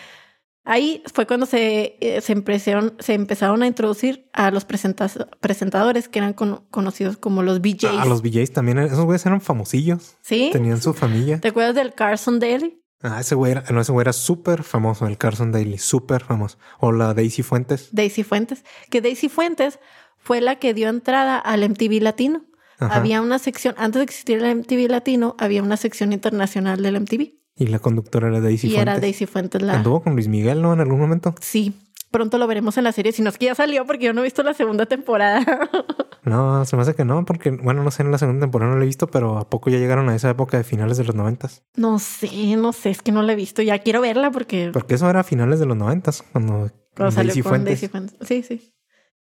Ahí 0.63 1.01
fue 1.13 1.25
cuando 1.25 1.45
se, 1.45 1.97
eh, 2.01 2.19
se, 2.19 2.33
empezaron, 2.33 2.97
se 2.99 3.13
empezaron 3.13 3.63
a 3.63 3.67
introducir 3.67 4.29
a 4.33 4.51
los 4.51 4.65
presentadores 4.65 6.09
que 6.09 6.19
eran 6.19 6.33
conocidos 6.33 7.15
como 7.15 7.41
los 7.41 7.61
BJs. 7.61 7.85
Ah, 7.97 8.05
los 8.05 8.21
BJs 8.21 8.51
también, 8.51 8.79
esos 8.79 9.05
güeyes 9.05 9.25
eran 9.25 9.39
famosillos. 9.39 10.17
Sí. 10.21 10.49
Tenían 10.51 10.81
su 10.81 10.93
familia. 10.93 11.39
¿Te 11.39 11.47
acuerdas 11.49 11.73
del 11.73 11.93
Carson 11.93 12.39
Daly? 12.39 12.81
Ah, 13.01 13.19
ese 13.19 13.35
güey 13.35 13.51
era, 13.51 13.63
no, 13.71 13.81
ese 13.81 13.91
güey 13.91 14.03
era 14.03 14.13
súper 14.13 14.63
famoso, 14.63 15.05
el 15.05 15.17
Carson 15.17 15.51
Daly, 15.51 15.77
súper 15.77 16.23
famoso. 16.23 16.57
O 16.79 16.91
la 16.91 17.13
Daisy 17.13 17.43
Fuentes. 17.43 17.89
Daisy 17.91 18.23
Fuentes. 18.23 18.63
Que 18.89 19.01
Daisy 19.01 19.29
Fuentes 19.29 19.79
fue 20.17 20.41
la 20.41 20.55
que 20.55 20.73
dio 20.73 20.89
entrada 20.89 21.37
al 21.37 21.67
MTV 21.67 22.01
Latino. 22.01 22.43
Había 22.79 23.21
una 23.21 23.39
sección, 23.39 23.73
antes 23.77 23.99
de 23.99 24.03
existir 24.03 24.43
el 24.43 24.55
MTV 24.57 24.89
Latino, 24.89 25.35
había 25.39 25.63
una 25.63 25.77
sección 25.77 26.13
internacional 26.13 26.81
del 26.81 26.99
MTV. 26.99 27.33
Y 27.55 27.67
la 27.67 27.79
conductora 27.79 28.27
era 28.27 28.39
Daisy 28.39 28.67
y 28.67 28.69
Fuentes. 28.71 28.81
era 28.93 28.99
Daisy 28.99 29.25
Fuentes 29.25 29.61
la. 29.61 29.73
Anduvo 29.73 30.03
con 30.03 30.13
Luis 30.13 30.27
Miguel, 30.27 30.61
¿no? 30.61 30.73
En 30.73 30.79
algún 30.79 30.99
momento. 30.99 31.33
Sí. 31.41 31.73
Pronto 32.17 32.39
lo 32.39 32.47
veremos 32.47 32.75
en 32.79 32.83
la 32.83 32.91
serie. 32.91 33.11
Si 33.11 33.21
no 33.21 33.29
es 33.29 33.37
que 33.37 33.45
ya 33.45 33.53
salió, 33.53 33.85
porque 33.85 34.05
yo 34.05 34.13
no 34.13 34.21
he 34.21 34.23
visto 34.23 34.41
la 34.41 34.55
segunda 34.55 34.87
temporada. 34.87 35.45
no, 36.23 36.65
se 36.65 36.75
me 36.75 36.81
hace 36.81 36.95
que 36.95 37.05
no, 37.05 37.23
porque, 37.25 37.51
bueno, 37.51 37.83
no 37.83 37.91
sé, 37.91 38.01
en 38.01 38.09
la 38.09 38.17
segunda 38.17 38.39
temporada 38.39 38.71
no 38.71 38.79
la 38.79 38.83
he 38.85 38.87
visto, 38.87 39.05
pero 39.05 39.37
¿a 39.37 39.47
poco 39.47 39.69
ya 39.69 39.77
llegaron 39.77 40.09
a 40.09 40.15
esa 40.15 40.31
época 40.31 40.57
de 40.57 40.63
finales 40.63 40.97
de 40.97 41.03
los 41.03 41.13
noventas? 41.13 41.61
No 41.75 41.99
sé, 41.99 42.55
no 42.55 42.73
sé, 42.73 42.89
es 42.89 43.03
que 43.03 43.11
no 43.11 43.21
la 43.21 43.33
he 43.33 43.35
visto. 43.35 43.61
Ya 43.61 43.77
quiero 43.77 44.01
verla 44.01 44.31
porque. 44.31 44.71
Porque 44.73 44.95
eso 44.95 45.07
era 45.07 45.19
a 45.19 45.23
finales 45.23 45.59
de 45.59 45.67
los 45.67 45.77
noventas, 45.77 46.23
cuando, 46.31 46.71
cuando 46.95 47.15
Daisy, 47.15 47.43
Fuentes. 47.43 47.81
Daisy 47.81 47.87
Fuentes. 47.87 48.27
Sí, 48.27 48.41
sí. 48.41 48.73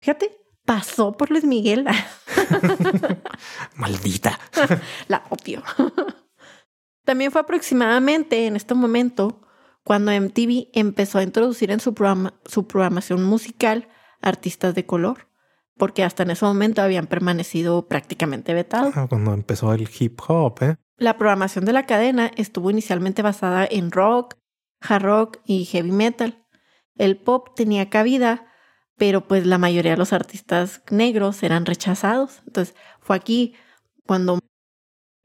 Fíjate, 0.01 0.31
pasó 0.65 1.13
por 1.13 1.31
Luis 1.31 1.45
Miguel. 1.45 1.87
Maldita. 3.77 4.37
la 5.07 5.23
opio. 5.29 5.63
También 7.05 7.31
fue 7.31 7.39
aproximadamente 7.39 8.45
en 8.45 8.57
este 8.57 8.73
momento 8.73 9.42
cuando 9.83 10.11
MTV 10.11 10.69
empezó 10.73 11.19
a 11.19 11.23
introducir 11.23 11.71
en 11.71 11.79
su, 11.79 11.93
programa, 11.93 12.33
su 12.45 12.67
programación 12.67 13.23
musical 13.23 13.89
artistas 14.21 14.73
de 14.75 14.85
color, 14.85 15.27
porque 15.77 16.03
hasta 16.03 16.23
en 16.23 16.31
ese 16.31 16.45
momento 16.45 16.81
habían 16.81 17.07
permanecido 17.07 17.87
prácticamente 17.87 18.53
vetados. 18.53 18.95
Ah, 18.95 19.07
cuando 19.09 19.33
empezó 19.33 19.73
el 19.73 19.89
hip 19.99 20.19
hop, 20.27 20.61
¿eh? 20.61 20.75
La 20.97 21.17
programación 21.17 21.65
de 21.65 21.73
la 21.73 21.85
cadena 21.85 22.31
estuvo 22.37 22.69
inicialmente 22.69 23.21
basada 23.21 23.67
en 23.69 23.91
rock, 23.91 24.35
hard 24.79 25.03
rock 25.03 25.37
y 25.45 25.65
heavy 25.65 25.91
metal. 25.91 26.45
El 26.95 27.17
pop 27.17 27.55
tenía 27.55 27.89
cabida, 27.89 28.47
pero 28.95 29.27
pues 29.27 29.45
la 29.45 29.57
mayoría 29.57 29.91
de 29.91 29.97
los 29.97 30.13
artistas 30.13 30.83
negros 30.91 31.41
eran 31.43 31.65
rechazados. 31.65 32.41
Entonces 32.45 32.75
fue 32.99 33.15
aquí 33.15 33.55
cuando 34.05 34.39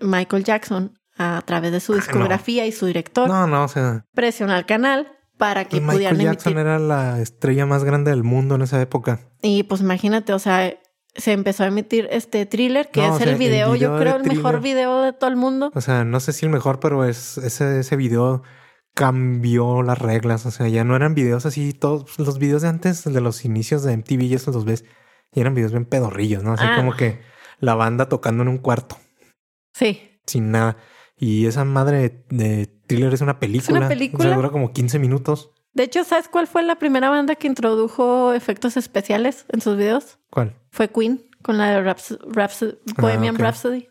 Michael 0.01 0.45
Jackson 0.45 0.99
a 1.19 1.43
través 1.45 1.73
de 1.73 1.81
su 1.81 1.95
discografía 1.95 2.65
y 2.67 2.73
su 2.73 2.87
director. 2.87 3.29
No, 3.29 3.47
no, 3.47 3.65
o 3.65 3.69
sea. 3.69 4.07
Presiona 4.15 4.57
al 4.57 4.67
canal 4.67 5.13
para 5.37 5.67
que 5.67 5.81
Michael 5.81 5.97
pudieran 5.97 6.19
Jackson 6.19 6.59
era 6.59 6.79
la 6.79 7.21
estrella 7.21 7.67
más 7.67 7.85
grande 7.85 8.11
del 8.11 8.25
mundo 8.25 8.55
en 8.55 8.63
esa 8.63 8.81
época. 8.81 9.21
Y 9.43 9.65
pues 9.65 9.81
imagínate, 9.81 10.33
o 10.33 10.39
sea, 10.39 10.79
se 11.15 11.33
empezó 11.33 11.65
a 11.65 11.67
emitir 11.67 12.09
este 12.11 12.47
thriller, 12.47 12.91
que 12.91 13.07
es 13.07 13.21
el, 13.21 13.37
video, 13.37 13.75
yo 13.75 13.99
creo, 13.99 14.17
el 14.17 14.25
mejor 14.25 14.61
video 14.61 15.03
de 15.03 15.13
todo 15.13 15.29
el 15.29 15.37
mundo. 15.37 15.73
O 15.75 15.81
sea, 15.81 16.05
no 16.05 16.21
sé 16.21 16.33
si 16.33 16.47
el 16.47 16.53
mejor, 16.53 16.81
pero 16.81 17.05
es 17.05 17.39
ese, 17.39 17.81
ese 17.81 17.97
video 17.97 18.43
cambió 18.95 19.83
las 19.83 19.99
reglas. 19.99 20.47
O 20.47 20.51
sea, 20.51 20.69
ya 20.69 20.85
no 20.85 20.97
eran 20.97 21.15
videos 21.15 21.47
así, 21.47 21.73
todos 21.73 22.19
los 22.19 22.39
videos 22.39 22.63
de 22.63 22.69
antes, 22.69 23.05
de 23.05 23.21
los 23.21 23.45
inicios 23.45 23.83
de 23.83 23.97
MTV 23.97 24.23
y 24.23 24.35
esos 24.35 24.55
los 24.55 24.65
ves, 24.65 24.85
y 25.33 25.41
eran 25.41 25.55
videos 25.55 25.73
bien 25.73 25.85
pedorrillos, 25.85 26.43
¿no? 26.43 26.53
Así 26.53 26.65
ah. 26.67 26.77
como 26.77 26.95
que 26.95 27.21
la 27.61 27.75
banda 27.75 28.09
tocando 28.09 28.43
en 28.43 28.49
un 28.49 28.59
cuarto. 28.59 28.97
Sí. 29.73 30.21
Sin 30.27 30.51
nada. 30.51 30.77
Y 31.19 31.47
esa 31.47 31.65
madre 31.65 32.25
de 32.29 32.67
thriller 32.87 33.13
es 33.13 33.21
una 33.21 33.41
película. 33.41 33.79
Es 33.79 33.83
una 33.83 33.89
película. 33.89 34.35
dura 34.35 34.51
como 34.51 34.73
15 34.73 34.99
minutos. 34.99 35.53
De 35.73 35.85
hecho, 35.85 36.05
¿sabes 36.05 36.29
cuál 36.29 36.47
fue 36.47 36.63
la 36.63 36.77
primera 36.79 37.11
banda 37.11 37.35
que 37.37 37.47
introdujo 37.47 38.33
efectos 38.33 38.77
especiales 38.77 39.45
en 39.51 39.61
sus 39.61 39.77
videos? 39.77 40.19
¿Cuál? 40.31 40.57
Fue 40.71 40.89
Queen 40.89 41.25
con 41.43 41.59
la 41.59 41.71
de 41.71 41.83
Raps 41.83 42.19
ah, 42.19 43.01
Bohemian 43.01 43.37
Rhapsody. 43.37 43.89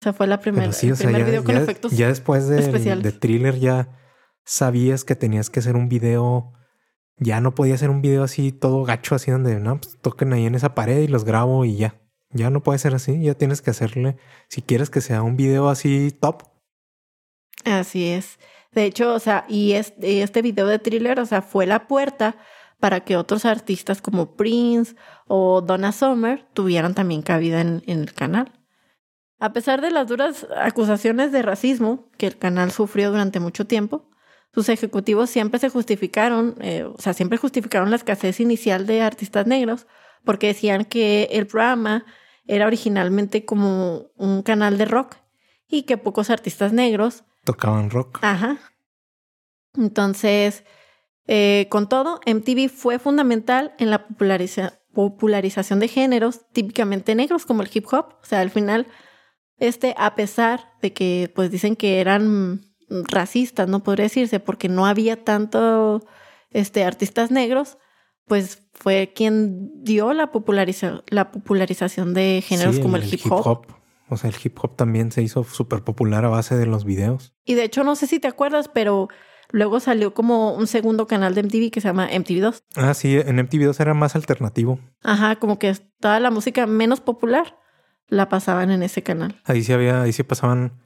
O 0.00 0.02
sea, 0.02 0.12
fue 0.12 0.26
la 0.26 0.40
primera. 0.40 0.72
Sí, 0.72 0.90
o 0.90 0.96
sea, 0.96 1.10
ya, 1.10 1.24
video 1.24 1.42
con 1.42 1.56
efectos 1.56 1.92
ya 1.92 2.08
después 2.08 2.48
de, 2.48 2.96
de 2.96 3.12
thriller 3.12 3.58
ya 3.58 3.98
sabías 4.44 5.04
que 5.04 5.16
tenías 5.16 5.50
que 5.50 5.60
hacer 5.60 5.76
un 5.76 5.88
video. 5.88 6.52
Ya 7.18 7.40
no 7.40 7.54
podía 7.54 7.74
hacer 7.74 7.88
un 7.88 8.02
video 8.02 8.22
así 8.22 8.52
todo 8.52 8.84
gacho, 8.84 9.14
así 9.14 9.30
donde 9.30 9.58
no, 9.58 9.80
pues 9.80 9.98
toquen 10.02 10.34
ahí 10.34 10.44
en 10.44 10.54
esa 10.54 10.74
pared 10.74 11.00
y 11.00 11.08
los 11.08 11.24
grabo 11.24 11.64
y 11.64 11.76
ya. 11.76 11.98
Ya 12.36 12.50
no 12.50 12.62
puede 12.62 12.78
ser 12.78 12.94
así, 12.94 13.20
ya 13.22 13.34
tienes 13.34 13.62
que 13.62 13.70
hacerle, 13.70 14.16
si 14.48 14.62
quieres 14.62 14.90
que 14.90 15.00
sea 15.00 15.22
un 15.22 15.36
video 15.36 15.68
así 15.68 16.10
top. 16.20 16.42
Así 17.64 18.08
es. 18.08 18.38
De 18.72 18.84
hecho, 18.84 19.14
o 19.14 19.18
sea, 19.18 19.46
y 19.48 19.72
este, 19.72 20.42
video 20.42 20.66
de 20.66 20.78
thriller, 20.78 21.18
o 21.18 21.26
sea, 21.26 21.40
fue 21.40 21.66
la 21.66 21.88
puerta 21.88 22.36
para 22.78 23.00
que 23.00 23.16
otros 23.16 23.46
artistas 23.46 24.02
como 24.02 24.36
Prince 24.36 24.94
o 25.26 25.62
Donna 25.62 25.92
Summer 25.92 26.46
tuvieran 26.52 26.94
también 26.94 27.22
cabida 27.22 27.62
en, 27.62 27.82
el 27.86 28.12
canal. 28.12 28.52
A 29.38 29.54
pesar 29.54 29.80
de 29.80 29.90
las 29.90 30.08
duras 30.08 30.46
acusaciones 30.56 31.32
de 31.32 31.42
racismo 31.42 32.10
que 32.18 32.26
el 32.26 32.36
canal 32.36 32.70
sufrió 32.70 33.10
durante 33.10 33.40
mucho 33.40 33.66
tiempo, 33.66 34.10
sus 34.52 34.68
ejecutivos 34.68 35.30
siempre 35.30 35.58
se 35.58 35.70
justificaron, 35.70 36.56
eh, 36.60 36.84
o 36.84 37.00
sea, 37.00 37.14
siempre 37.14 37.38
justificaron 37.38 37.90
la 37.90 37.96
escasez 37.96 38.40
inicial 38.40 38.86
de 38.86 39.02
artistas 39.02 39.46
negros 39.46 39.86
porque 40.26 40.48
decían 40.48 40.84
que 40.84 41.28
el 41.32 41.46
programa 41.46 42.04
era 42.46 42.66
originalmente 42.66 43.44
como 43.44 44.10
un 44.16 44.42
canal 44.42 44.78
de 44.78 44.84
rock 44.84 45.16
y 45.68 45.82
que 45.82 45.96
pocos 45.96 46.30
artistas 46.30 46.72
negros 46.72 47.24
tocaban 47.44 47.90
rock. 47.90 48.18
Ajá. 48.22 48.58
Entonces, 49.74 50.64
eh, 51.26 51.66
con 51.70 51.88
todo, 51.88 52.20
MTV 52.26 52.68
fue 52.68 52.98
fundamental 52.98 53.74
en 53.78 53.90
la 53.90 54.06
popularización 54.08 55.80
de 55.80 55.88
géneros 55.88 56.46
típicamente 56.52 57.14
negros 57.14 57.46
como 57.46 57.62
el 57.62 57.70
hip 57.72 57.86
hop. 57.92 58.14
O 58.22 58.24
sea, 58.24 58.40
al 58.40 58.50
final, 58.50 58.86
este, 59.58 59.94
a 59.98 60.14
pesar 60.14 60.72
de 60.82 60.92
que, 60.92 61.32
pues 61.34 61.50
dicen 61.50 61.76
que 61.76 62.00
eran 62.00 62.62
racistas, 62.88 63.68
no 63.68 63.82
podría 63.82 64.04
decirse, 64.04 64.40
porque 64.40 64.68
no 64.68 64.86
había 64.86 65.24
tanto 65.24 66.06
este, 66.50 66.84
artistas 66.84 67.30
negros, 67.30 67.78
pues 68.26 68.65
fue 68.78 69.12
quien 69.14 69.82
dio 69.82 70.12
la, 70.12 70.30
populariza 70.30 71.02
la 71.08 71.30
popularización 71.30 72.14
de 72.14 72.42
géneros 72.46 72.78
como 72.78 72.96
el, 72.96 73.12
hip, 73.12 73.20
hop. 73.30 73.66
O 74.08 74.16
sea, 74.16 74.30
el 74.30 74.36
hip 74.42 74.56
hop 74.62 74.76
también 74.76 75.10
se 75.10 75.22
hizo 75.22 75.44
súper 75.44 75.82
popular 75.82 76.24
a 76.24 76.28
base 76.28 76.56
de 76.56 76.66
los 76.66 76.84
videos. 76.84 77.34
Y 77.44 77.54
de 77.54 77.64
hecho, 77.64 77.84
no 77.84 77.96
sé 77.96 78.06
si 78.06 78.20
te 78.20 78.28
acuerdas, 78.28 78.68
pero 78.68 79.08
luego 79.50 79.80
salió 79.80 80.14
como 80.14 80.54
un 80.54 80.66
segundo 80.66 81.06
canal 81.06 81.34
de 81.34 81.42
MTV 81.42 81.70
que 81.70 81.80
se 81.80 81.88
llama 81.88 82.08
MTV2. 82.10 82.62
Ah, 82.76 82.94
sí, 82.94 83.16
en 83.16 83.38
MTV2 83.38 83.80
era 83.80 83.94
más 83.94 84.14
alternativo. 84.14 84.78
Ajá, 85.02 85.36
como 85.36 85.58
que 85.58 85.74
toda 86.00 86.20
la 86.20 86.30
música 86.30 86.66
menos 86.66 87.00
popular 87.00 87.58
la 88.08 88.28
pasaban 88.28 88.70
en 88.70 88.82
ese 88.82 89.02
canal. 89.02 89.40
Ahí 89.44 89.62
sí 89.62 89.72
había, 89.72 90.02
ahí 90.02 90.12
sí 90.12 90.22
pasaban 90.22 90.80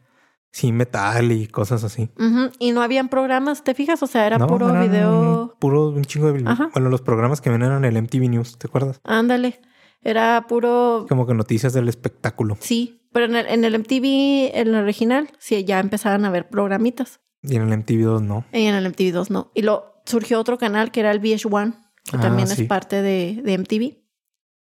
Sí, 0.52 0.72
metal 0.72 1.30
y 1.30 1.46
cosas 1.46 1.84
así. 1.84 2.10
Y 2.58 2.72
no 2.72 2.82
habían 2.82 3.08
programas, 3.08 3.62
¿te 3.62 3.74
fijas? 3.74 4.02
O 4.02 4.06
sea, 4.06 4.26
era 4.26 4.38
puro 4.46 4.72
video. 4.80 5.56
Puro 5.60 5.90
un 5.90 6.04
chingo 6.04 6.32
de. 6.32 6.42
Bueno, 6.42 6.88
los 6.88 7.02
programas 7.02 7.40
que 7.40 7.50
ven 7.50 7.62
eran 7.62 7.84
el 7.84 8.00
MTV 8.02 8.28
News, 8.28 8.58
¿te 8.58 8.66
acuerdas? 8.66 9.00
Ándale. 9.04 9.60
Era 10.02 10.46
puro. 10.48 11.06
Como 11.08 11.26
que 11.26 11.34
noticias 11.34 11.72
del 11.72 11.88
espectáculo. 11.88 12.56
Sí, 12.60 13.02
pero 13.12 13.26
en 13.26 13.36
el, 13.36 13.46
en 13.46 13.64
el 13.64 13.78
MTV, 13.78 14.56
en 14.58 14.68
el 14.68 14.74
original, 14.74 15.30
sí, 15.38 15.64
ya 15.64 15.78
empezaban 15.78 16.24
a 16.24 16.30
ver 16.30 16.48
programitas. 16.48 17.20
Y 17.42 17.56
en 17.56 17.70
el 17.70 17.84
MTV2 17.84 18.22
no. 18.22 18.44
Y 18.52 18.64
en 18.64 18.74
el 18.74 18.86
MTV2 18.92 19.28
no. 19.30 19.50
Y 19.54 19.62
lo 19.62 20.02
surgió 20.04 20.40
otro 20.40 20.58
canal 20.58 20.90
que 20.90 21.00
era 21.00 21.10
el 21.10 21.20
VH1, 21.20 21.74
que 22.04 22.16
ah, 22.16 22.20
también 22.20 22.50
es 22.50 22.62
parte 22.62 23.02
de, 23.02 23.40
de 23.42 23.58
MTV. 23.58 24.00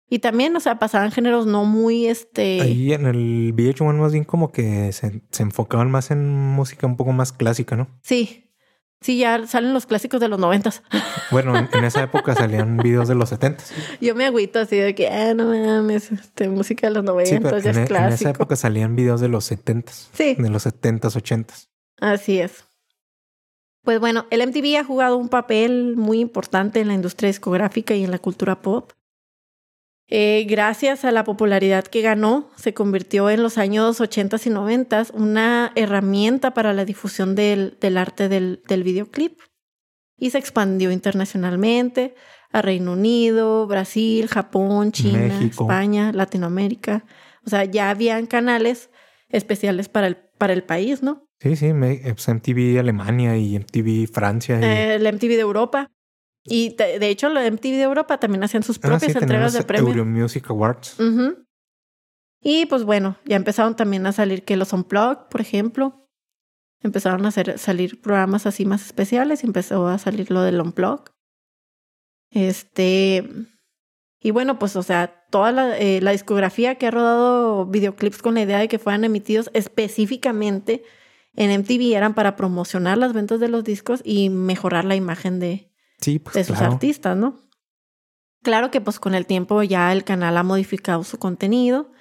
Y 0.09 0.19
también, 0.19 0.55
o 0.55 0.59
sea, 0.59 0.79
pasaban 0.79 1.11
géneros 1.11 1.45
no 1.45 1.65
muy 1.65 2.07
este. 2.07 2.61
Ahí 2.61 2.93
en 2.93 3.05
el 3.07 3.53
VH1 3.53 3.93
más 3.95 4.13
bien 4.13 4.23
como 4.23 4.51
que 4.51 4.91
se, 4.93 5.21
enfocaban 5.39 5.91
más 5.91 6.11
en 6.11 6.29
música 6.29 6.87
un 6.87 6.95
poco 6.95 7.11
más 7.11 7.33
clásica, 7.33 7.75
¿no? 7.75 7.87
Sí. 8.01 8.45
Sí, 9.01 9.19
ya 9.19 9.45
salen 9.45 9.73
los 9.73 9.85
clásicos 9.85 10.19
de 10.19 10.27
los 10.27 10.39
noventas. 10.39 10.83
Bueno, 11.29 11.57
en, 11.57 11.83
esa 11.83 12.03
época 12.03 12.35
salían 12.35 12.77
videos 12.77 13.09
de 13.09 13.15
los 13.15 13.27
setentas. 13.27 13.73
Yo 13.99 14.15
me 14.15 14.25
agüito 14.25 14.59
así 14.59 14.77
de 14.77 14.95
que, 14.95 15.09
ah, 15.09 15.33
no 15.33 15.47
mames, 15.47 16.09
este, 16.09 16.47
música 16.47 16.87
de 16.87 16.93
los 16.93 17.03
noventas, 17.03 17.63
ya 17.63 17.71
es 17.71 17.77
clásico. 17.85 17.97
En 17.97 18.13
esa 18.13 18.29
época 18.29 18.55
salían 18.55 18.95
videos 18.95 19.19
de 19.19 19.27
los 19.27 19.43
setentas. 19.43 20.09
Sí. 20.13 20.35
De 20.35 20.49
los 20.49 20.63
setentas, 20.63 21.17
ochentas. 21.17 21.69
Así 21.99 22.39
es. 22.39 22.63
Pues 23.83 23.99
bueno, 23.99 24.25
el 24.29 24.45
MTV 24.45 24.77
ha 24.79 24.83
jugado 24.85 25.17
un 25.17 25.27
papel 25.27 25.95
muy 25.97 26.21
importante 26.21 26.79
en 26.79 26.87
la 26.87 26.93
industria 26.93 27.27
discográfica 27.27 27.93
y 27.93 28.05
en 28.05 28.11
la 28.11 28.19
cultura 28.19 28.61
pop. 28.61 28.93
Eh, 30.09 30.45
gracias 30.47 31.03
a 31.03 31.11
la 31.11 31.25
popularidad 31.25 31.83
que 31.83 32.01
ganó, 32.01 32.49
se 32.55 32.73
convirtió 32.73 33.29
en 33.29 33.43
los 33.43 33.57
años 33.57 33.99
80 33.99 34.37
y 34.45 34.49
90 34.49 35.07
una 35.13 35.73
herramienta 35.75 36.53
para 36.53 36.73
la 36.73 36.85
difusión 36.85 37.35
del, 37.35 37.77
arte 37.97 38.29
del, 38.29 38.83
videoclip 38.83 39.37
y 40.17 40.29
se 40.29 40.37
expandió 40.37 40.91
internacionalmente 40.91 42.15
a 42.53 42.61
Reino 42.61 42.93
Unido, 42.93 43.67
Brasil, 43.67 44.27
Japón, 44.29 44.93
China, 44.93 45.41
España, 45.41 46.13
Latinoamérica. 46.13 47.03
O 47.45 47.49
sea, 47.49 47.65
ya 47.65 47.89
habían 47.89 48.27
canales 48.27 48.89
especiales 49.27 49.89
para 49.89 50.07
el, 50.07 50.15
para 50.15 50.53
el 50.53 50.63
país, 50.63 51.03
¿no? 51.03 51.27
Sí, 51.39 51.55
sí, 51.55 51.73
MTV 51.73 52.79
Alemania 52.79 53.37
y 53.37 53.59
MTV 53.59 54.07
Francia. 54.11 54.59
Y... 54.59 54.63
Eh, 54.63 54.95
el 54.95 55.13
MTV 55.13 55.27
de 55.27 55.41
Europa. 55.41 55.91
Y 56.49 56.75
de, 56.75 57.09
hecho, 57.09 57.29
la 57.29 57.49
MTV 57.49 57.71
de 57.71 57.83
Europa 57.83 58.19
también 58.19 58.43
hacían 58.43 58.63
sus 58.63 58.77
ah, 58.77 58.81
propias 58.81 59.15
entregas 59.15 59.53
de 59.53 59.63
premios. 59.63 59.95
Euro 59.95 60.05
Music 60.05 60.49
Awards. 60.49 60.95
Y 62.41 62.65
pues 62.67 62.83
bueno, 62.83 63.17
ya 63.25 63.35
empezaron 63.35 63.75
también 63.75 64.05
a 64.05 64.13
salir 64.13 64.45
que 64.45 64.55
los 64.57 64.71
Unplugged, 64.71 65.27
por 65.29 65.41
ejemplo. 65.41 66.07
Empezaron 66.81 67.25
a 67.25 67.29
hacer, 67.29 67.57
salir 67.57 68.01
programas 68.01 68.45
así 68.45 68.63
más 68.63 68.85
especiales 68.85 69.43
y 69.43 69.47
empezó 69.47 69.87
a 69.87 69.97
salir 69.97 70.31
lo 70.31 70.41
del 70.41 70.61
Unplugged. 70.61 71.11
Este. 72.31 73.27
Y 74.21 74.31
bueno, 74.31 74.59
pues, 74.59 74.75
o 74.75 74.83
sea, 74.83 75.25
toda 75.29 75.51
la, 75.51 75.77
eh, 75.77 76.01
la 76.01 76.11
discografía 76.11 76.75
que 76.75 76.87
ha 76.87 76.91
rodado 76.91 77.65
videoclips 77.65 78.21
con 78.21 78.35
la 78.35 78.41
idea 78.41 78.59
de 78.59 78.67
que 78.67 78.79
fueran 78.79 79.03
emitidos 79.03 79.49
específicamente 79.53 80.83
en 81.35 81.51
MTV 81.59 81.95
eran 81.95 82.13
para 82.13 82.35
promocionar 82.35 82.97
las 82.97 83.13
ventas 83.13 83.39
de 83.39 83.47
los 83.47 83.63
discos 83.63 84.01
y 84.03 84.29
mejorar 84.29 84.85
la 84.85 84.95
imagen 84.95 85.39
de, 85.39 85.71
sí, 85.99 86.19
pues, 86.19 86.35
de 86.35 86.43
sus 86.43 86.59
artistas, 86.61 87.15
¿no? 87.17 87.39
Claro 88.43 88.71
que 88.71 88.81
pues 88.81 88.99
con 88.99 89.15
el 89.15 89.25
tiempo 89.25 89.61
ya 89.63 89.91
el 89.91 90.03
canal 90.03 90.37
ha 90.37 90.43
modificado 90.43 91.03
su 91.03 91.17
contenido 91.17 91.91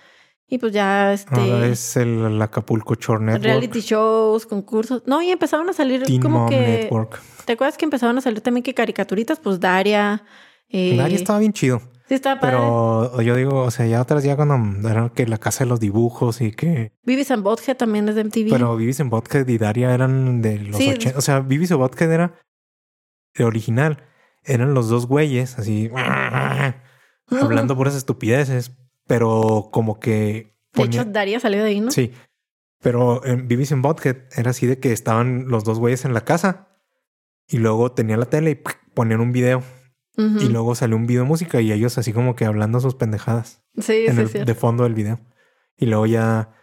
y 0.49 0.59
pues 0.59 0.73
ya 0.73 1.13
este... 1.13 1.71
es 1.71 1.97
el, 1.97 2.41
Acapulco 2.41 2.95
Shore 2.95 3.25
Network. 3.25 3.45
Reality 3.45 3.81
shows, 3.81 4.47
concursos. 4.47 5.03
No, 5.07 5.21
y 5.21 5.31
empezaron 5.31 5.69
a 5.69 5.73
salir 5.73 6.05
como 6.21 6.49
que... 6.49 6.57
Network. 6.85 7.21
¿Te 7.45 7.55
acuerdas 7.55 7.77
que 7.77 7.85
empezaron 7.85 8.17
a 8.19 8.21
salir 8.21 8.41
también 8.41 8.63
que 8.63 8.73
caricaturitas? 8.73 9.41
Pues 9.41 9.59
Daria... 9.59 10.23
Eh... 10.69 10.97
Daria 10.97 11.17
estaba 11.17 11.41
bien 11.41 11.53
chido. 11.53 11.81
Sí, 12.09 12.15
estaba 12.15 12.41
padre. 12.41 12.59
Pero 12.59 13.21
yo 13.23 13.35
digo, 13.35 13.63
o 13.63 13.71
sea, 13.73 13.87
ya 13.87 14.01
otras 14.01 14.23
ya 14.23 14.37
cuando 14.37 14.89
eran 14.89 15.11
que 15.11 15.27
la 15.27 15.39
casa 15.39 15.65
de 15.65 15.71
los 15.71 15.81
dibujos 15.81 16.41
y 16.41 16.53
que... 16.53 16.93
Vivis 17.03 17.33
and 17.33 17.43
Bothead 17.43 17.77
también 17.77 18.09
es 18.09 18.15
de 18.15 18.23
MTV. 18.23 18.51
Pero 18.51 18.77
Vivis 18.77 19.01
and 19.01 19.11
Bothead 19.11 19.49
y 19.49 19.59
Daria 19.59 19.93
eran 19.93 20.43
de 20.43 20.61
los 20.61 20.77
80. 20.77 21.19
O 21.19 21.21
sea, 21.21 21.41
Vivis 21.41 21.73
and 21.73 21.81
Bothead 21.81 22.13
era 22.13 22.35
original 23.45 24.03
eran 24.45 24.75
los 24.75 24.89
dos 24.89 25.07
güeyes 25.07 25.59
así 25.59 25.91
hablando 27.31 27.77
puras 27.77 27.95
estupideces, 27.95 28.73
pero 29.07 29.69
como 29.73 29.99
que. 29.99 30.57
De 30.75 30.85
hecho, 30.85 31.05
Daria 31.05 31.41
salió 31.41 31.63
de 31.63 31.71
ahí, 31.71 31.81
¿no? 31.81 31.91
Sí. 31.91 32.13
Pero 32.81 33.25
en 33.25 33.49
Vivis 33.49 33.73
en 33.73 33.83
Bothead 33.83 34.17
era 34.37 34.51
así 34.51 34.67
de 34.67 34.79
que 34.79 34.93
estaban 34.93 35.49
los 35.49 35.65
dos 35.65 35.79
güeyes 35.79 36.05
en 36.05 36.15
la 36.15 36.23
casa 36.23 36.69
y 37.49 37.59
luego 37.59 37.93
tenía 37.93 38.17
la 38.17 38.27
tele 38.27 38.51
y 38.51 38.63
ponían 38.95 39.21
un 39.21 39.33
video. 39.33 39.63
Y 40.19 40.49
luego 40.49 40.75
salió 40.75 40.97
un 40.97 41.07
video 41.07 41.25
de 41.25 41.29
música 41.29 41.61
y 41.61 41.71
ellos 41.73 41.99
así 41.99 42.15
como 42.15 42.37
que 42.37 42.47
hablando 42.47 42.81
sus 42.81 42.95
pendejadas. 42.95 43.63
Sí, 43.79 44.07
en 44.07 44.27
sí, 44.29 44.39
De 44.39 44.55
fondo 44.55 44.85
del 44.85 44.95
video. 44.95 45.21
Y 45.77 45.85
luego 45.85 46.07
ya 46.07 46.55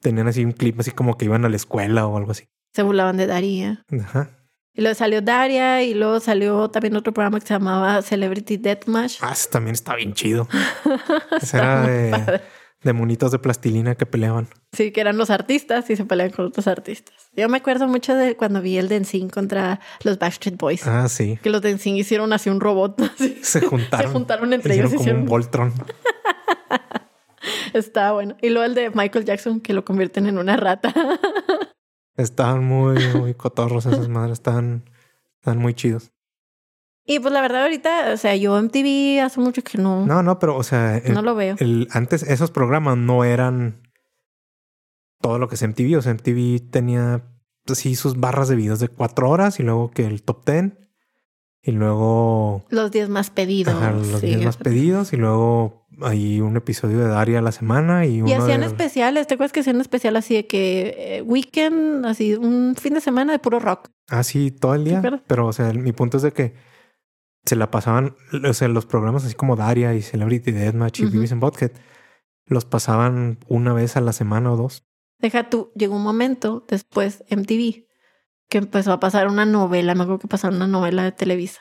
tenían 0.00 0.26
así 0.26 0.42
un 0.42 0.52
clip 0.52 0.80
así 0.80 0.90
como 0.90 1.18
que 1.18 1.26
iban 1.26 1.44
a 1.44 1.50
la 1.50 1.56
escuela 1.56 2.06
o 2.06 2.16
algo 2.16 2.30
así. 2.30 2.48
Se 2.72 2.82
burlaban 2.82 3.18
de 3.18 3.26
Daria. 3.26 3.84
Ajá. 4.00 4.30
Y 4.76 4.80
luego 4.80 4.96
salió 4.96 5.22
Daria 5.22 5.82
y 5.84 5.94
luego 5.94 6.18
salió 6.18 6.68
también 6.68 6.96
otro 6.96 7.14
programa 7.14 7.38
que 7.38 7.46
se 7.46 7.54
llamaba 7.54 8.02
Celebrity 8.02 8.56
Deathmatch. 8.56 9.18
Ah, 9.20 9.30
ese 9.32 9.48
también 9.48 9.74
está 9.74 9.94
bien 9.94 10.14
chido. 10.14 10.48
ese 11.40 11.58
era 11.58 11.86
de, 11.86 12.40
de, 12.82 12.92
monitos 12.92 13.30
de 13.30 13.38
plastilina 13.38 13.94
que 13.94 14.04
peleaban. 14.04 14.48
Sí, 14.72 14.90
que 14.90 15.00
eran 15.00 15.16
los 15.16 15.30
artistas 15.30 15.88
y 15.90 15.96
se 15.96 16.04
peleaban 16.04 16.32
con 16.32 16.46
otros 16.46 16.66
artistas. 16.66 17.14
Yo 17.36 17.48
me 17.48 17.58
acuerdo 17.58 17.86
mucho 17.86 18.16
de 18.16 18.36
cuando 18.36 18.60
vi 18.60 18.76
el 18.76 18.88
Denzin 18.88 19.30
contra 19.30 19.78
los 20.02 20.18
Backstreet 20.18 20.58
Boys. 20.58 20.84
Ah, 20.88 21.08
sí. 21.08 21.38
Que 21.40 21.50
los 21.50 21.62
Denzin 21.62 21.94
hicieron 21.96 22.32
así 22.32 22.50
un 22.50 22.58
robot. 22.58 23.00
Se 23.42 23.60
juntaron. 23.60 24.06
se 24.06 24.12
juntaron 24.12 24.52
entre 24.52 24.74
ellos. 24.74 24.92
Hicieron 24.92 25.06
como 25.06 25.20
un 25.20 25.26
Voltron. 25.28 25.72
Está 27.74 28.10
bueno. 28.10 28.36
Y 28.42 28.48
luego 28.48 28.64
el 28.64 28.74
de 28.74 28.90
Michael 28.90 29.24
Jackson 29.24 29.60
que 29.60 29.72
lo 29.72 29.84
convierten 29.84 30.26
en 30.26 30.38
una 30.38 30.56
rata. 30.56 30.92
Estaban 32.16 32.64
muy, 32.64 32.96
muy 33.14 33.34
cotorros 33.34 33.86
esas 33.86 34.08
madres, 34.08 34.34
estaban, 34.34 34.88
estaban 35.38 35.58
muy 35.58 35.74
chidos. 35.74 36.12
Y 37.06 37.18
pues 37.18 37.34
la 37.34 37.42
verdad 37.42 37.64
ahorita, 37.64 38.12
o 38.12 38.16
sea, 38.16 38.34
yo 38.36 38.60
MTV 38.60 39.20
hace 39.20 39.40
mucho 39.40 39.62
que 39.62 39.78
no. 39.78 40.06
No, 40.06 40.22
no, 40.22 40.38
pero 40.38 40.56
o 40.56 40.62
sea, 40.62 41.02
no 41.12 41.22
lo 41.22 41.34
veo. 41.34 41.56
El, 41.58 41.88
antes 41.90 42.22
esos 42.22 42.50
programas 42.50 42.96
no 42.96 43.24
eran 43.24 43.82
todo 45.20 45.38
lo 45.38 45.48
que 45.48 45.56
es 45.56 45.62
MTV. 45.62 45.98
O 45.98 46.02
sea, 46.02 46.14
MTV 46.14 46.70
tenía 46.70 47.24
pues, 47.64 47.80
sus 47.98 48.18
barras 48.18 48.48
de 48.48 48.56
videos 48.56 48.78
de 48.78 48.88
cuatro 48.88 49.28
horas 49.28 49.60
y 49.60 49.62
luego 49.62 49.90
que 49.90 50.06
el 50.06 50.22
top 50.22 50.44
ten 50.44 50.84
y 51.62 51.72
luego 51.72 52.64
los 52.68 52.90
días 52.90 53.08
más 53.08 53.30
pedidos. 53.30 53.74
los 53.94 54.20
días 54.20 54.42
más 54.42 54.58
pedidos 54.58 55.14
y 55.14 55.16
luego 55.16 55.83
hay 56.02 56.40
un 56.40 56.56
episodio 56.56 56.98
de 56.98 57.08
Daria 57.08 57.38
a 57.38 57.42
la 57.42 57.52
semana 57.52 58.06
y 58.06 58.20
uno 58.20 58.30
Y 58.30 58.34
hacían 58.34 58.62
especiales, 58.62 59.26
¿te 59.26 59.34
acuerdas 59.34 59.52
que 59.52 59.60
hacían 59.60 59.80
especial 59.80 60.16
así 60.16 60.34
de 60.34 60.46
que 60.46 60.94
eh, 60.98 61.22
weekend, 61.22 62.06
así 62.06 62.34
un 62.34 62.74
fin 62.76 62.94
de 62.94 63.00
semana 63.00 63.32
de 63.32 63.38
puro 63.38 63.60
rock? 63.60 63.90
Ah, 64.08 64.22
sí, 64.22 64.50
todo 64.50 64.74
el 64.74 64.84
día. 64.84 65.02
Pero, 65.26 65.46
o 65.46 65.52
sea, 65.52 65.72
mi 65.72 65.92
punto 65.92 66.16
es 66.16 66.22
de 66.22 66.32
que 66.32 66.54
se 67.44 67.56
la 67.56 67.70
pasaban, 67.70 68.16
o 68.48 68.52
sea, 68.54 68.68
los 68.68 68.86
programas 68.86 69.24
así 69.24 69.34
como 69.34 69.56
Daria 69.56 69.94
y 69.94 70.02
Celebrity 70.02 70.52
Deathmatch 70.52 71.00
y 71.00 71.04
uh 71.04 71.08
-huh. 71.10 71.32
and 71.32 71.72
los 72.46 72.64
pasaban 72.64 73.38
una 73.48 73.72
vez 73.72 73.96
a 73.96 74.00
la 74.00 74.12
semana 74.12 74.52
o 74.52 74.56
dos. 74.56 74.84
Deja 75.18 75.48
tú, 75.48 75.72
llegó 75.74 75.96
un 75.96 76.02
momento 76.02 76.64
después 76.68 77.24
MTV 77.30 77.86
que 78.48 78.58
empezó 78.58 78.92
a 78.92 79.00
pasar 79.00 79.28
una 79.28 79.46
novela, 79.46 79.94
me 79.94 80.02
acuerdo 80.02 80.20
que 80.20 80.28
pasaron 80.28 80.56
una 80.56 80.66
novela 80.66 81.04
de 81.04 81.12
Televisa. 81.12 81.60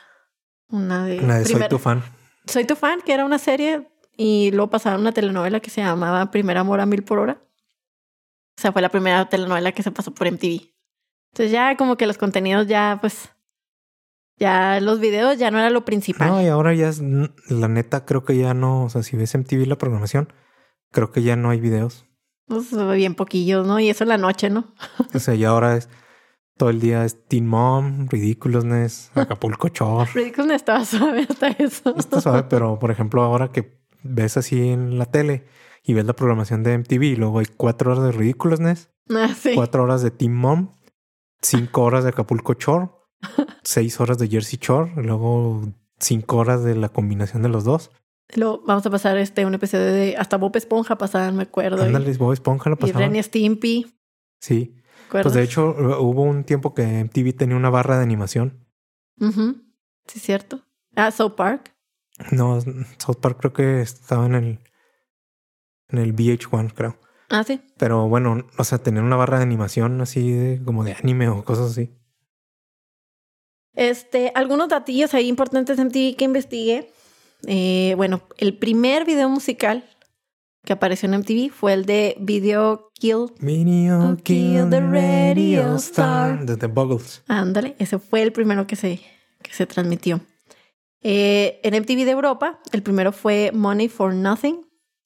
Una 0.68 1.06
de... 1.06 1.22
La 1.22 1.40
de 1.40 1.46
Soy 1.46 1.68
tu 1.70 1.80
fan. 1.80 2.04
Soy 2.46 2.66
tu 2.66 2.76
fan, 2.76 3.02
que 3.02 3.14
era 3.14 3.26
una 3.26 3.40
serie, 3.40 3.90
y 4.16 4.52
luego 4.52 4.70
pasaron 4.70 5.02
una 5.02 5.12
telenovela 5.12 5.60
que 5.60 5.70
se 5.70 5.82
llamaba 5.82 6.32
Primer 6.32 6.58
Amor 6.58 6.80
a 6.80 6.86
Mil 6.86 7.04
por 7.04 7.20
Hora. 7.20 7.42
O 8.58 8.62
sea, 8.62 8.72
fue 8.72 8.82
la 8.82 8.90
primera 8.90 9.28
telenovela 9.30 9.72
que 9.72 9.84
se 9.84 9.92
pasó 9.92 10.14
por 10.14 10.32
MTV. 10.32 10.74
Entonces 11.32 11.52
ya 11.52 11.76
como 11.78 11.98
que 11.98 12.06
los 12.06 12.18
contenidos 12.18 12.68
ya, 12.68 13.00
pues, 13.02 13.30
ya 14.38 14.80
los 14.80 15.00
videos 15.00 15.38
ya 15.40 15.50
no 15.50 15.58
era 15.58 15.72
lo 15.72 15.86
principal. 15.86 16.30
No, 16.30 16.42
y 16.42 16.48
ahora 16.48 16.74
ya 16.76 16.90
es, 16.90 17.02
la 17.50 17.68
neta, 17.68 18.06
creo 18.06 18.24
que 18.24 18.38
ya 18.38 18.54
no, 18.54 18.86
o 18.86 18.90
sea, 18.90 19.02
si 19.02 19.18
ves 19.18 19.36
MTV 19.36 19.66
la 19.66 19.78
programación, 19.78 20.32
creo 20.92 21.12
que 21.12 21.24
ya 21.24 21.36
no 21.36 21.50
hay 21.50 21.60
videos. 21.60 22.06
Pues 22.46 22.70
bien 22.96 23.16
poquillos, 23.16 23.66
¿no? 23.66 23.80
Y 23.80 23.90
eso 23.90 24.04
en 24.04 24.10
la 24.10 24.18
noche, 24.18 24.50
¿no? 24.50 24.76
O 25.14 25.20
sea, 25.20 25.34
ya 25.34 25.50
ahora 25.50 25.76
es 25.78 25.90
todo 26.58 26.70
el 26.70 26.80
día 26.80 27.04
es 27.04 27.28
Teen 27.28 27.48
Mom, 27.48 28.08
Ridiculousness, 28.10 29.12
Acapulco 29.16 29.70
Shore. 29.70 30.10
Ridículo 30.14 30.54
estaba 30.54 30.86
suave 30.86 31.26
hasta 31.28 31.48
eso. 31.48 31.96
Está 31.98 32.22
suave, 32.22 32.44
pero 32.44 32.78
por 32.78 32.92
ejemplo, 32.92 33.24
ahora 33.24 33.52
que 33.52 33.83
ves 34.04 34.38
así 34.38 34.70
en 34.70 34.98
la 34.98 35.06
tele 35.06 35.46
y 35.84 35.94
ves 35.94 36.06
la 36.06 36.14
programación 36.16 36.64
de 36.64 36.78
MTV 36.78 37.04
y 37.04 37.16
luego 37.16 37.40
hay 37.40 37.46
cuatro 37.58 37.92
horas 37.92 38.04
de 38.04 38.12
Ridiculousness, 38.12 38.90
Ah, 39.10 39.30
sí. 39.38 39.52
cuatro 39.56 39.84
horas 39.84 40.02
de 40.02 40.12
Teen 40.12 40.34
Mom, 40.34 40.70
cinco 41.42 41.82
horas 41.84 42.04
de 42.04 42.10
Acapulco 42.12 42.54
Shore, 42.54 42.90
seis 43.64 44.00
horas 44.00 44.18
de 44.18 44.28
Jersey 44.28 44.60
Shore, 44.62 44.92
y 44.98 45.02
luego 45.02 45.62
cinco 46.00 46.38
horas 46.38 46.64
de 46.64 46.76
la 46.76 46.90
combinación 46.90 47.44
de 47.44 47.50
los 47.50 47.64
dos. 47.64 47.92
Luego 48.36 48.64
vamos 48.66 48.86
a 48.86 48.90
pasar 48.90 49.18
este 49.18 49.46
un 49.46 49.54
episodio 49.54 49.92
de 49.94 50.16
hasta 50.18 50.38
Bob 50.38 50.56
Esponja 50.56 50.98
pasaban, 50.98 51.36
me 51.36 51.44
acuerdo. 51.44 51.84
y- 51.84 51.88
Ándale, 51.88 52.14
Bob 52.18 52.34
Esponja 52.34 52.70
lo 52.70 52.76
y 52.78 52.80
pasaba. 52.80 53.00
Ren 53.00 53.16
y 53.16 53.24
Stimpy. 53.24 53.94
Sí. 54.42 54.76
Pues 55.12 55.34
de 55.34 55.44
hecho, 55.44 55.76
hubo 56.00 56.24
un 56.24 56.44
tiempo 56.44 56.74
que 56.74 56.82
MTV 57.04 57.34
tenía 57.38 57.56
una 57.56 57.70
barra 57.70 57.98
de 57.98 58.04
animación. 58.04 58.66
Ujú. 59.22 59.58
Sí, 60.08 60.20
cierto. 60.20 60.62
Ah, 60.96 61.12
South 61.12 61.36
Park. 61.36 61.73
No, 62.32 62.60
South 62.98 63.18
Park 63.22 63.38
creo 63.40 63.54
que 63.54 63.82
estaba 63.82 64.26
en 64.26 64.36
el 64.36 64.60
en 65.90 66.00
el 66.00 66.16
VH1, 66.16 66.74
creo. 66.74 66.98
Ah, 67.30 67.44
sí. 67.44 67.62
Pero 67.78 68.08
bueno, 68.08 68.46
o 68.58 68.64
sea, 68.64 68.80
tenían 68.80 69.06
una 69.06 69.16
barra 69.16 69.38
de 69.38 69.44
animación 69.44 70.02
así 70.02 70.32
de 70.32 70.62
como 70.64 70.84
de 70.84 70.94
anime 70.94 71.30
o 71.30 71.44
cosas 71.44 71.72
así. 71.72 71.92
Este, 73.76 74.32
algunos 74.36 74.70
datillos 74.70 75.14
ahí 75.14 75.28
importantes 75.28 75.80
en 75.80 75.88
MTV 75.88 76.16
que 76.16 76.26
investigué. 76.26 76.92
Eh, 77.48 77.94
bueno, 77.98 78.22
el 78.38 78.58
primer 78.58 79.06
video 79.06 79.30
musical 79.30 79.84
que 80.64 80.74
apareció 80.74 81.10
en 81.10 81.20
MTV 81.20 81.52
fue 81.52 81.74
el 81.74 81.86
de 81.86 82.16
Video 82.20 82.92
Kill. 82.94 83.34
Video 83.40 84.16
kill 84.24 84.70
the 84.70 84.80
radio 84.80 85.76
star. 85.76 86.46
de 86.46 86.56
The 86.56 86.68
Buggles. 86.68 87.24
Ándale, 87.28 87.76
ese 87.80 88.00
fue 88.00 88.22
el 88.22 88.32
primero 88.32 88.66
que 88.68 88.76
se, 88.76 89.02
que 89.42 89.54
se 89.54 89.66
transmitió. 89.66 90.22
Eh, 91.04 91.60
en 91.64 91.76
MTV 91.76 92.06
de 92.06 92.12
Europa, 92.12 92.60
el 92.72 92.82
primero 92.82 93.12
fue 93.12 93.52
Money 93.54 93.90
for 93.90 94.14
Nothing. 94.14 94.66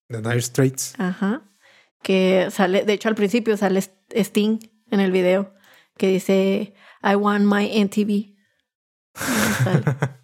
The 0.10 0.22
Dire 0.22 0.42
Straits. 0.42 0.94
Ajá. 1.00 1.44
Que 2.04 2.48
sale, 2.52 2.86
de 2.86 2.94
hecho, 2.94 3.10
al 3.10 3.16
principio 3.16 3.58
sale 3.58 3.82
Sting 4.12 4.60
en 4.92 5.00
el 5.00 5.12
video 5.12 5.54
que 5.98 6.08
dice 6.08 6.74
I 7.04 7.16
want 7.16 7.46
my 7.46 7.84
MTV. 7.84 8.36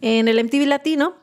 En 0.00 0.28
el 0.28 0.42
MTV 0.44 0.66
Latino, 0.66 1.16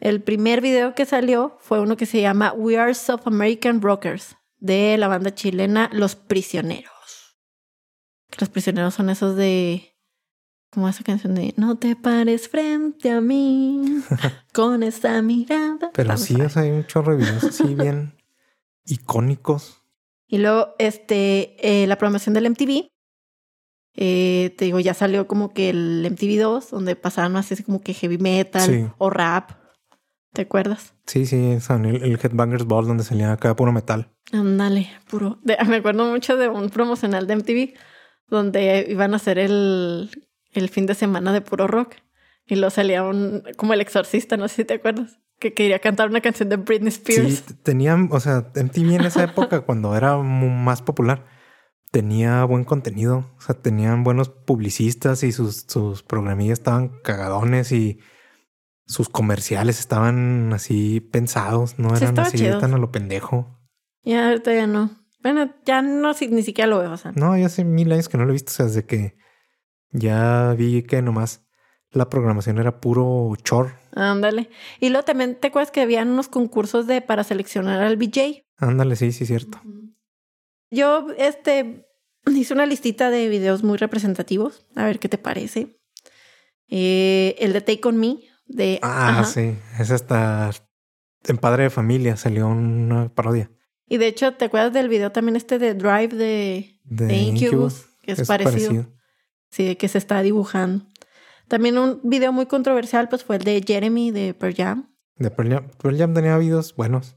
el 0.00 0.20
primer 0.20 0.60
video 0.60 0.96
que 0.96 1.06
salió 1.06 1.56
fue 1.60 1.80
uno 1.80 1.96
que 1.96 2.06
se 2.06 2.20
llama 2.20 2.52
We 2.52 2.76
Are 2.76 2.92
South 2.94 3.22
American 3.24 3.80
Rockers 3.80 4.36
de 4.58 4.96
la 4.98 5.06
banda 5.06 5.32
chilena 5.32 5.88
Los 5.92 6.16
Prisioneros. 6.16 7.38
Los 8.38 8.48
Prisioneros 8.48 8.94
son 8.94 9.10
esos 9.10 9.36
de. 9.36 9.94
Como 10.72 10.88
esa 10.88 11.02
canción 11.02 11.34
de 11.34 11.52
No 11.56 11.76
te 11.78 11.96
pares 11.96 12.48
frente 12.48 13.10
a 13.10 13.20
mí 13.20 14.00
con 14.54 14.82
esa 14.82 15.20
mirada. 15.22 15.90
Pero 15.92 16.08
Vamos 16.08 16.22
sí, 16.22 16.40
o 16.40 16.48
sea, 16.48 16.62
hay 16.62 16.70
un 16.70 16.86
chorro 16.86 17.16
de 17.16 17.24
videos 17.24 17.44
así 17.44 17.74
bien 17.74 18.14
icónicos. 18.84 19.82
Y 20.28 20.38
luego, 20.38 20.74
este, 20.78 21.82
eh, 21.82 21.86
la 21.88 21.96
programación 21.96 22.34
del 22.34 22.46
MTV, 22.46 22.88
eh, 23.96 24.54
te 24.56 24.64
digo, 24.66 24.78
ya 24.78 24.94
salió 24.94 25.26
como 25.26 25.52
que 25.52 25.70
el 25.70 26.06
MTV 26.08 26.38
2, 26.40 26.70
donde 26.70 26.94
pasaban 26.96 27.36
así 27.36 27.60
como 27.64 27.80
que 27.80 27.94
heavy 27.94 28.18
metal 28.18 28.62
Sí. 28.62 28.86
o 28.98 29.10
rap. 29.10 29.50
¿Te 30.32 30.42
acuerdas? 30.42 30.94
Sí, 31.06 31.26
sí, 31.26 31.58
son 31.60 31.84
el, 31.86 32.04
el 32.04 32.12
Headbangers 32.22 32.64
Ball 32.64 32.86
donde 32.86 33.02
salía 33.02 33.32
acá 33.32 33.56
puro 33.56 33.72
metal. 33.72 34.12
Ándale, 34.32 34.88
puro. 35.10 35.40
de- 35.42 35.56
me 35.66 35.76
acuerdo 35.76 36.04
mucho 36.08 36.36
de 36.36 36.48
un 36.48 36.70
promocional 36.70 37.26
de 37.26 37.32
MTV 37.34 37.74
donde 38.28 38.86
iban 38.88 39.12
a 39.12 39.16
hacer 39.16 39.40
el, 39.40 40.08
el 40.52 40.68
fin 40.68 40.86
de 40.86 40.94
semana 40.94 41.32
de 41.32 41.40
puro 41.40 41.66
rock. 41.66 41.94
Y 42.46 42.56
luego 42.56 42.70
salía 42.70 43.02
un, 43.02 43.42
como 43.56 43.74
el 43.74 43.80
exorcista, 43.80 44.36
no 44.36 44.48
sé 44.48 44.56
si 44.56 44.64
te 44.64 44.74
acuerdas, 44.74 45.18
que 45.38 45.54
quería 45.54 45.78
cantar 45.78 46.08
una 46.08 46.20
canción 46.20 46.48
de 46.48 46.56
Britney 46.56 46.88
Spears. 46.88 47.44
Sí, 47.46 47.54
tenían, 47.62 48.08
o 48.10 48.18
sea, 48.20 48.50
MTV 48.54 48.94
en 48.94 49.00
esa 49.02 49.24
época, 49.24 49.60
cuando 49.66 49.96
era 49.96 50.16
más 50.18 50.82
popular, 50.82 51.26
tenía 51.92 52.44
buen 52.44 52.64
contenido. 52.64 53.30
O 53.38 53.40
sea, 53.40 53.54
tenían 53.54 54.02
buenos 54.04 54.28
publicistas 54.30 55.22
y 55.22 55.32
sus, 55.32 55.64
sus 55.68 56.02
programillas 56.02 56.58
estaban 56.58 57.00
cagadones 57.02 57.72
y 57.72 58.00
sus 58.86 59.08
comerciales 59.08 59.78
estaban 59.78 60.52
así 60.52 61.00
pensados, 61.00 61.78
no 61.78 61.94
Sí, 61.94 62.02
eran 62.04 62.18
así 62.18 62.38
chido. 62.38 62.58
tan 62.58 62.74
a 62.74 62.78
lo 62.78 62.90
pendejo. 62.90 63.56
Ya 64.02 64.28
ahorita 64.28 64.52
ya 64.52 64.66
no. 64.66 64.90
Bueno, 65.22 65.54
ya 65.64 65.82
no, 65.82 66.12
ni 66.12 66.42
siquiera 66.42 66.68
lo 66.68 66.78
veo, 66.80 66.92
o 66.92 66.96
sea. 66.96 67.12
No, 67.14 67.36
ya 67.36 67.46
hace 67.46 67.62
mil 67.64 67.92
años 67.92 68.08
que 68.08 68.18
no 68.18 68.24
lo 68.24 68.30
he 68.30 68.32
visto, 68.32 68.50
o 68.50 68.54
sea, 68.54 68.66
desde 68.66 68.86
que 68.86 69.16
ya 69.92 70.54
vi 70.56 70.82
que 70.82 71.02
nomás 71.02 71.44
la 71.92 72.08
programación 72.08 72.58
era 72.58 72.80
puro 72.80 73.32
chor. 73.42 73.72
Ándale. 73.94 74.50
Y 74.78 74.90
luego 74.90 75.04
también 75.04 75.34
te 75.34 75.48
acuerdas 75.48 75.70
que 75.70 75.80
habían 75.80 76.08
unos 76.10 76.28
concursos 76.28 76.86
de 76.86 77.00
para 77.02 77.24
seleccionar 77.24 77.82
al 77.82 77.96
BJ. 77.96 78.44
Ándale, 78.56 78.96
sí, 78.96 79.12
sí, 79.12 79.26
cierto. 79.26 79.60
Yo, 80.70 81.08
este, 81.18 81.88
hice 82.26 82.54
una 82.54 82.66
listita 82.66 83.10
de 83.10 83.28
videos 83.28 83.64
muy 83.64 83.76
representativos. 83.76 84.66
A 84.76 84.84
ver 84.84 85.00
qué 85.00 85.08
te 85.08 85.18
parece. 85.18 85.80
Eh, 86.68 87.34
el 87.40 87.52
de 87.52 87.60
Take 87.60 87.88
On 87.88 87.98
Me, 87.98 88.18
de... 88.46 88.78
Ah, 88.82 89.08
ajá. 89.08 89.24
sí, 89.24 89.56
es 89.80 89.90
hasta 89.90 90.52
en 91.26 91.36
Padre 91.36 91.64
de 91.64 91.70
Familia 91.70 92.16
salió 92.16 92.48
una 92.48 93.12
parodia 93.12 93.50
Y 93.86 93.98
de 93.98 94.06
hecho, 94.06 94.34
¿te 94.34 94.46
acuerdas 94.46 94.72
del 94.72 94.88
video 94.88 95.10
también 95.12 95.36
este 95.36 95.58
de 95.58 95.74
Drive 95.74 96.08
de, 96.08 96.78
de, 96.84 97.06
de 97.06 97.16
Incubus? 97.16 97.42
Incubus. 97.42 97.86
Que 98.02 98.12
es, 98.12 98.26
parecido. 98.26 98.86
Sí, 99.50 99.64
de 99.66 99.76
que 99.76 99.88
se 99.88 99.98
está 99.98 100.22
dibujando. 100.22 100.84
También 101.48 101.76
un 101.78 102.00
video 102.04 102.32
muy 102.32 102.46
controversial, 102.46 103.08
pues 103.08 103.24
fue 103.24 103.36
el 103.36 103.42
de 103.44 103.62
Jeremy 103.66 104.10
de 104.12 104.34
Pearl 104.34 104.54
Jam. 104.54 104.88
De 105.16 105.30
Pearl 105.30 105.50
Jam. 105.50 105.66
Pearl 105.82 105.98
Jam 105.98 106.14
tenía 106.14 106.38
videos 106.38 106.74
buenos. 106.76 107.16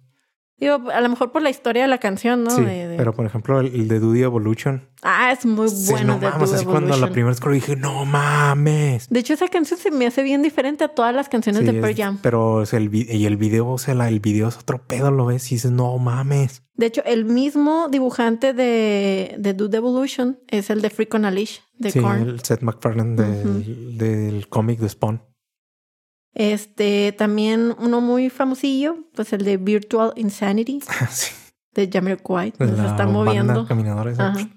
Digo, 0.57 0.89
a 0.91 1.01
lo 1.01 1.09
mejor 1.09 1.31
por 1.31 1.41
la 1.41 1.49
historia 1.49 1.84
de 1.84 1.88
la 1.89 1.97
canción, 1.99 2.43
¿no? 2.43 2.49
sí, 2.51 2.63
De- 2.63 2.88
de- 2.88 2.97
pero 2.97 3.13
por 3.13 3.25
ejemplo 3.25 3.59
el, 3.59 3.67
el 3.67 3.88
de 3.88 3.99
Duty 3.99 4.21
Evolution. 4.23 4.89
Ah, 5.01 5.22
es 5.34 5.45
muy 5.45 5.67
Sí, 5.69 5.91
bueno 5.91 6.13
no 6.15 6.19
de 6.19 6.29
mames, 6.29 6.53
así 6.53 6.65
cuando 6.65 6.95
la 6.97 7.07
primera 7.11 7.29
vez 7.29 7.39
que 7.39 7.47
lo 7.47 7.53
dije, 7.53 7.75
no 7.75 8.05
mames. 8.05 9.09
De 9.09 9.19
hecho, 9.19 9.34
esa 9.34 9.47
canción 9.49 9.79
se 9.79 9.91
me 9.91 10.07
hace 10.07 10.23
bien 10.23 10.41
diferente 10.41 10.84
a 10.84 10.88
todas 10.89 11.13
las 11.13 11.29
canciones 11.29 11.59
Sí, 11.61 11.65
de 11.65 11.73
Pearl 11.73 11.91
es- 11.91 11.97
Jam. 11.97 12.19
Pero 12.21 12.65
sea, 12.65 12.79
el, 12.79 12.89
vi- 12.89 13.07
y 13.09 13.25
el 13.25 13.38
video, 13.38 13.67
o 13.69 13.77
sea, 13.77 13.93
la- 13.95 14.07
el 14.09 14.19
video 14.19 14.47
es 14.47 14.57
otro 14.57 14.86
pedo, 14.88 15.11
lo 15.11 15.25
ves 15.25 15.51
y 15.51 15.55
dices, 15.55 15.71
no 15.71 15.97
mames. 15.97 16.63
De 16.75 16.88
hecho, 16.88 17.03
el 17.05 17.25
mismo 17.25 17.88
dibujante 17.89 18.53
de, 18.53 19.36
de 19.38 19.53
Dude 19.53 19.77
Evolution 19.77 20.39
es 20.47 20.69
el 20.69 20.81
de 20.81 20.89
Freak 20.89 21.13
on 21.13 21.25
a 21.25 21.31
Leash, 21.31 21.59
de 21.77 21.91
sí, 21.91 21.99
Korn. 21.99 22.21
el 22.21 22.39
Seth 22.41 22.61
MacFarlane 22.61 23.15
del, 23.15 23.97
del 23.97 24.47
cómic 24.49 24.79
de 24.79 24.89
Spawn. 24.89 25.21
Este, 26.34 27.11
también 27.11 27.75
uno 27.77 28.01
muy 28.01 28.29
famosillo, 28.31 28.97
pues 29.13 29.34
el 29.34 29.45
de 29.45 29.57
Virtual 29.57 30.13
Insanity, 30.15 30.79
sí, 31.11 31.31
de 31.75 31.89
Jamiroquai, 31.91 32.49
están 32.49 32.67
banda 32.77 33.05
moviendo. 33.05 33.67
caminadora 33.67 34.11
esa. 34.11 34.29
Ajá. 34.29 34.49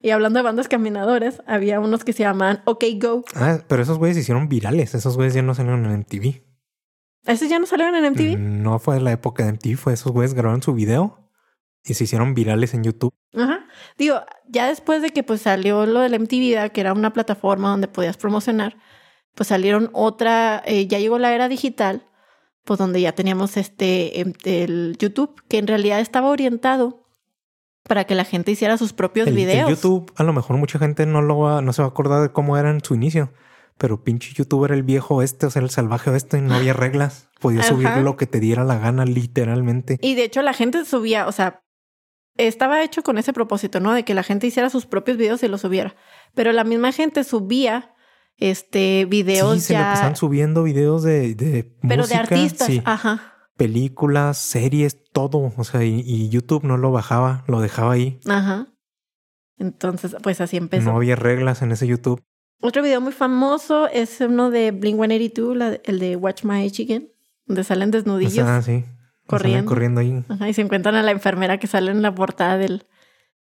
Y 0.00 0.10
hablando 0.10 0.38
de 0.38 0.44
bandas 0.44 0.68
caminadoras, 0.68 1.42
había 1.46 1.80
unos 1.80 2.04
que 2.04 2.12
se 2.12 2.22
llamaban 2.22 2.62
OK 2.66 2.84
Go. 3.00 3.24
Ah, 3.34 3.58
pero 3.66 3.82
esos 3.82 3.98
güeyes 3.98 4.16
se 4.16 4.22
hicieron 4.22 4.48
virales. 4.48 4.94
Esos 4.94 5.16
güeyes 5.16 5.34
ya 5.34 5.42
no 5.42 5.54
salieron 5.54 5.84
en 5.86 6.00
MTV. 6.00 6.42
¿Esos 7.26 7.48
ya 7.48 7.58
no 7.58 7.66
salieron 7.66 7.94
en 7.96 8.12
MTV? 8.12 8.38
No 8.38 8.78
fue 8.78 9.00
la 9.00 9.12
época 9.12 9.44
de 9.44 9.52
MTV, 9.52 9.76
fue 9.76 9.92
esos 9.92 10.12
güeyes 10.12 10.34
grabaron 10.34 10.62
su 10.62 10.72
video 10.72 11.28
y 11.84 11.94
se 11.94 12.04
hicieron 12.04 12.34
virales 12.34 12.74
en 12.74 12.84
YouTube. 12.84 13.12
Ajá. 13.34 13.66
Digo, 13.98 14.20
ya 14.48 14.68
después 14.68 15.02
de 15.02 15.10
que 15.10 15.22
pues 15.22 15.42
salió 15.42 15.84
lo 15.84 16.00
del 16.00 16.18
MTV, 16.18 16.70
que 16.72 16.80
era 16.80 16.92
una 16.92 17.12
plataforma 17.12 17.70
donde 17.70 17.88
podías 17.88 18.16
promocionar, 18.16 18.78
pues 19.34 19.48
salieron 19.48 19.90
otra, 19.92 20.62
eh, 20.64 20.86
ya 20.86 20.98
llegó 20.98 21.18
la 21.18 21.34
era 21.34 21.48
digital, 21.48 22.06
pues 22.64 22.78
donde 22.78 23.00
ya 23.00 23.12
teníamos 23.12 23.56
este, 23.56 24.20
em, 24.20 24.32
el 24.44 24.96
YouTube, 24.98 25.42
que 25.48 25.58
en 25.58 25.66
realidad 25.66 26.00
estaba 26.00 26.28
orientado 26.28 27.07
para 27.88 28.04
que 28.04 28.14
la 28.14 28.24
gente 28.24 28.52
hiciera 28.52 28.78
sus 28.78 28.92
propios 28.92 29.26
El, 29.26 29.32
el 29.32 29.36
videos. 29.36 29.70
YouTube, 29.70 30.12
a 30.14 30.22
lo 30.22 30.32
mejor 30.32 30.56
mucha 30.56 30.78
gente 30.78 31.06
no 31.06 31.22
lo 31.22 31.38
va, 31.38 31.60
no 31.60 31.72
se 31.72 31.82
va 31.82 31.86
a 31.86 31.90
acordar 31.90 32.22
de 32.22 32.30
cómo 32.30 32.56
era 32.56 32.70
en 32.70 32.84
su 32.84 32.94
inicio. 32.94 33.32
Pero 33.76 34.02
pinche 34.02 34.32
youtuber 34.34 34.72
el 34.72 34.82
viejo 34.82 35.22
este, 35.22 35.46
o 35.46 35.50
sea, 35.50 35.62
el 35.62 35.70
salvaje 35.70 36.14
este, 36.14 36.40
no 36.40 36.54
había 36.54 36.72
reglas. 36.74 37.28
Podía 37.40 37.62
subir 37.62 37.88
lo 37.98 38.16
que 38.16 38.26
te 38.26 38.40
diera 38.40 38.64
la 38.64 38.78
gana, 38.78 39.04
literalmente. 39.04 39.98
Y 40.02 40.14
de 40.14 40.24
hecho 40.24 40.42
la 40.42 40.52
gente 40.52 40.84
subía, 40.84 41.26
o 41.28 41.32
sea, 41.32 41.60
estaba 42.36 42.82
hecho 42.82 43.02
con 43.02 43.18
ese 43.18 43.32
propósito, 43.32 43.80
¿no? 43.80 43.92
De 43.92 44.04
que 44.04 44.14
la 44.14 44.22
gente 44.22 44.46
hiciera 44.46 44.70
sus 44.70 44.86
propios 44.86 45.16
videos 45.16 45.42
y 45.42 45.48
los 45.48 45.60
subiera. 45.60 45.94
Pero 46.34 46.52
la 46.52 46.64
misma 46.64 46.92
gente 46.92 47.24
subía 47.24 47.94
este 48.36 49.04
videos 49.06 49.54
sí, 49.54 49.60
se 49.60 49.72
le 49.74 49.80
pasan 49.80 50.16
subiendo 50.16 50.62
videos 50.62 51.02
de, 51.02 51.34
de 51.34 51.76
pero 51.86 52.06
de 52.06 52.14
artistas, 52.14 52.70
ajá. 52.84 53.37
Películas, 53.58 54.38
series, 54.38 55.02
todo. 55.12 55.52
O 55.56 55.64
sea, 55.64 55.84
y, 55.84 56.28
YouTube 56.28 56.62
no 56.62 56.76
lo 56.76 56.92
bajaba, 56.92 57.44
lo 57.48 57.60
dejaba 57.60 57.92
ahí. 57.92 58.20
Ajá. 58.26 58.68
Entonces, 59.58 60.16
pues 60.22 60.40
así 60.40 60.56
empezó. 60.56 60.90
No 60.90 60.96
había 60.96 61.16
reglas 61.16 61.60
en 61.62 61.72
ese 61.72 61.88
YouTube. 61.88 62.22
Otro 62.60 62.82
video 62.82 63.00
muy 63.00 63.12
famoso 63.12 63.88
es 63.88 64.20
uno 64.20 64.50
de 64.50 64.70
Blink 64.70 64.96
182, 64.96 65.80
el 65.82 65.98
de 65.98 66.14
Watch 66.14 66.44
My 66.44 66.66
Again, 66.66 67.12
donde 67.46 67.64
salen 67.64 67.90
desnudillos. 67.90 68.46
Ah, 68.46 68.62
sí. 68.62 68.84
Corriendo. 69.26 69.68
corriendo 69.68 70.00
ahí. 70.00 70.24
Ajá, 70.28 70.48
y 70.48 70.54
se 70.54 70.62
encuentran 70.62 70.94
a 70.94 71.02
la 71.02 71.10
enfermera 71.10 71.58
que 71.58 71.66
sale 71.66 71.90
en 71.90 72.00
la 72.00 72.14
portada 72.14 72.58
del. 72.58 72.86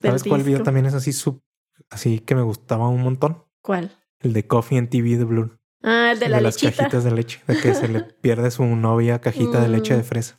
¿Sabes 0.02 0.24
cuál 0.24 0.42
video 0.42 0.62
también 0.62 0.84
es 0.84 0.94
así, 0.94 1.12
sub, 1.12 1.42
así 1.88 2.18
que 2.18 2.34
me 2.34 2.42
gustaba 2.42 2.88
un 2.88 3.02
montón? 3.02 3.44
¿Cuál? 3.62 3.96
El 4.20 4.34
de 4.34 4.46
Coffee 4.46 4.76
and 4.76 4.90
TV 4.90 5.16
de 5.16 5.24
Blue. 5.24 5.58
Ah, 5.82 6.12
el 6.12 6.20
de 6.20 6.28
la 6.28 6.36
de 6.38 6.42
las 6.44 6.58
cajitas 6.58 7.04
de 7.04 7.10
leche. 7.10 7.40
De 7.46 7.56
que 7.58 7.74
se 7.74 7.88
le 7.88 8.00
pierde 8.20 8.50
su 8.50 8.64
novia 8.64 9.20
cajita 9.20 9.60
de 9.60 9.68
leche 9.68 9.94
de 9.94 10.02
mm. 10.02 10.04
fresa. 10.04 10.38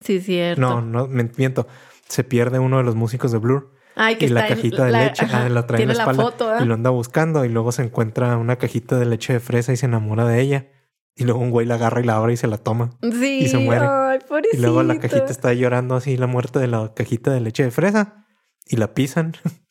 Sí, 0.00 0.20
cierto. 0.20 0.60
No, 0.60 0.80
no, 0.80 1.06
me 1.06 1.30
miento. 1.36 1.66
Se 2.08 2.24
pierde 2.24 2.58
uno 2.58 2.78
de 2.78 2.84
los 2.84 2.96
músicos 2.96 3.32
de 3.32 3.38
Blur. 3.38 3.72
Ay, 3.94 4.16
que 4.16 4.26
y 4.26 4.28
la 4.28 4.46
cajita 4.46 4.84
de 4.84 4.92
leche 4.92 5.26
ah, 5.30 5.48
la 5.48 5.66
trae 5.66 5.82
en 5.82 5.88
la 5.88 5.94
espalda 5.94 6.22
foto, 6.22 6.52
y 6.60 6.64
lo 6.64 6.74
anda 6.74 6.90
buscando 6.90 7.44
y 7.44 7.48
luego 7.48 7.72
se 7.72 7.82
encuentra 7.82 8.36
una 8.36 8.56
cajita 8.56 8.98
de 8.98 9.04
leche 9.04 9.32
de 9.34 9.40
fresa 9.40 9.72
y 9.72 9.76
se 9.76 9.86
enamora 9.86 10.24
de 10.24 10.40
ella. 10.40 10.68
Y 11.16 11.24
luego 11.24 11.40
un 11.40 11.50
güey 11.50 11.66
la 11.66 11.74
agarra 11.74 12.00
y 12.00 12.04
la 12.04 12.16
abre 12.16 12.32
y 12.32 12.36
se 12.36 12.46
la 12.46 12.56
toma. 12.56 12.90
Sí. 13.02 13.40
Y 13.42 13.48
se 13.48 13.58
muere. 13.58 13.86
Ay, 13.86 14.20
y 14.52 14.56
luego 14.56 14.82
la 14.82 14.98
cajita 14.98 15.26
está 15.26 15.52
llorando 15.52 15.96
así 15.96 16.16
la 16.16 16.26
muerte 16.26 16.58
de 16.60 16.68
la 16.68 16.94
cajita 16.94 17.30
de 17.30 17.40
leche 17.40 17.64
de 17.64 17.70
fresa 17.70 18.26
y 18.66 18.76
la 18.76 18.94
pisan. 18.94 19.34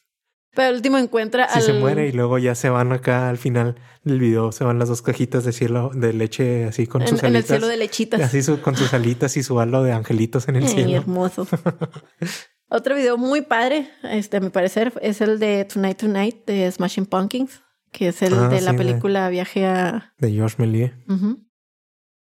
Pero 0.55 0.69
el 0.69 0.75
último 0.75 0.97
encuentra 0.97 1.47
sí, 1.49 1.61
se 1.61 1.73
muere 1.73 2.07
y 2.07 2.11
luego 2.11 2.37
ya 2.37 2.55
se 2.55 2.69
van 2.69 2.91
acá 2.91 3.29
al 3.29 3.37
final 3.37 3.75
del 4.03 4.19
video, 4.19 4.51
se 4.51 4.63
van 4.63 4.79
las 4.79 4.89
dos 4.89 5.01
cajitas 5.01 5.43
de 5.43 5.51
cielo 5.53 5.91
de 5.93 6.11
leche 6.13 6.65
así 6.65 6.87
con 6.87 7.01
sus 7.01 7.23
alitas. 7.23 7.29
En 7.29 7.35
el 7.35 7.43
cielo 7.43 7.67
de 7.67 7.77
lechitas. 7.77 8.21
Así 8.21 8.41
con 8.57 8.75
sus 8.75 8.93
alitas 8.93 9.37
y 9.37 9.43
su 9.43 9.59
halo 9.59 9.83
de 9.83 9.91
angelitos 9.93 10.47
en 10.47 10.55
el 10.55 10.63
Ay, 10.63 10.69
cielo. 10.69 10.97
hermoso. 10.97 11.47
Otro 12.69 12.95
video 12.95 13.17
muy 13.17 13.41
padre, 13.41 13.89
este, 14.03 14.37
a 14.37 14.39
mi 14.39 14.49
parecer, 14.49 14.93
es 15.01 15.21
el 15.21 15.39
de 15.39 15.65
Tonight 15.65 15.97
Tonight 15.97 16.45
de 16.45 16.71
Smashing 16.71 17.07
Pumpkins, 17.07 17.61
que 17.91 18.09
es 18.09 18.21
el 18.21 18.35
ah, 18.35 18.47
de 18.47 18.61
la 18.61 18.73
película 18.73 19.27
Viaje 19.29 19.65
a... 19.65 20.13
De 20.19 20.31
George 20.31 20.55
Méliès. 20.59 20.93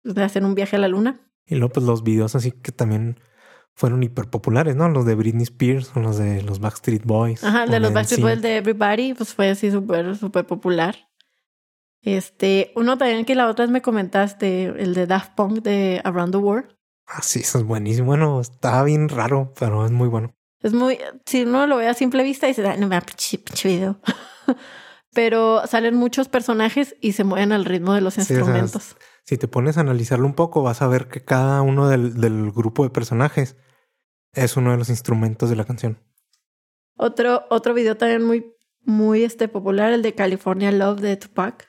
De 0.04 0.22
hacer 0.22 0.44
un 0.44 0.54
viaje 0.54 0.76
a 0.76 0.78
la 0.78 0.88
luna. 0.88 1.20
Y 1.46 1.56
luego 1.56 1.74
pues 1.74 1.84
los 1.86 2.02
videos 2.02 2.34
así 2.34 2.50
que 2.50 2.72
también 2.72 3.18
fueron 3.74 4.02
hiper 4.02 4.28
populares, 4.28 4.76
¿no? 4.76 4.88
Los 4.88 5.06
de 5.06 5.14
Britney 5.14 5.44
Spears 5.44 5.94
los 5.96 6.18
de 6.18 6.42
los 6.42 6.60
Backstreet 6.60 7.04
Boys. 7.04 7.42
Ajá, 7.42 7.64
el 7.64 7.70
de 7.70 7.80
los 7.80 7.92
Backstreet 7.92 8.22
Boys 8.22 8.42
de 8.42 8.56
Everybody, 8.58 9.14
pues 9.14 9.34
fue 9.34 9.50
así 9.50 9.70
súper, 9.70 10.16
súper 10.16 10.46
popular. 10.46 10.96
Este, 12.02 12.72
uno 12.74 12.98
también 12.98 13.24
que 13.24 13.34
la 13.34 13.48
otra 13.48 13.64
vez 13.64 13.72
me 13.72 13.82
comentaste, 13.82 14.64
el 14.64 14.94
de 14.94 15.06
Daft 15.06 15.34
Punk 15.34 15.62
de 15.62 16.00
Around 16.04 16.32
the 16.32 16.38
World. 16.38 16.76
Ah, 17.06 17.22
sí, 17.22 17.40
eso 17.40 17.58
es 17.58 17.64
buenísimo. 17.64 18.08
Bueno, 18.08 18.40
está 18.40 18.82
bien 18.82 19.08
raro, 19.08 19.52
pero 19.58 19.84
es 19.84 19.92
muy 19.92 20.08
bueno. 20.08 20.34
Es 20.60 20.72
muy, 20.72 20.98
si 21.26 21.42
uno 21.42 21.66
lo 21.66 21.76
ve 21.76 21.88
a 21.88 21.94
simple 21.94 22.22
vista, 22.22 22.46
dice, 22.46 22.76
no 22.78 22.86
me 22.88 23.00
pinche 23.00 23.68
video. 23.68 24.00
pero 25.12 25.66
salen 25.66 25.94
muchos 25.94 26.28
personajes 26.28 26.96
y 27.00 27.12
se 27.12 27.24
mueven 27.24 27.52
al 27.52 27.64
ritmo 27.64 27.92
de 27.94 28.00
los 28.00 28.18
instrumentos. 28.18 28.96
Si 29.24 29.38
te 29.38 29.48
pones 29.48 29.76
a 29.76 29.80
analizarlo 29.80 30.26
un 30.26 30.34
poco, 30.34 30.62
vas 30.62 30.82
a 30.82 30.88
ver 30.88 31.08
que 31.08 31.24
cada 31.24 31.62
uno 31.62 31.88
del, 31.88 32.20
del 32.20 32.50
grupo 32.50 32.84
de 32.84 32.90
personajes 32.90 33.56
es 34.34 34.56
uno 34.56 34.72
de 34.72 34.78
los 34.78 34.88
instrumentos 34.88 35.50
de 35.50 35.56
la 35.56 35.64
canción. 35.64 35.98
Otro, 36.96 37.44
otro 37.50 37.74
video 37.74 37.96
también 37.96 38.24
muy, 38.24 38.54
muy 38.84 39.24
este, 39.24 39.48
popular, 39.48 39.92
el 39.92 40.02
de 40.02 40.14
California 40.14 40.72
Love 40.72 41.00
de 41.00 41.16
Tupac, 41.16 41.68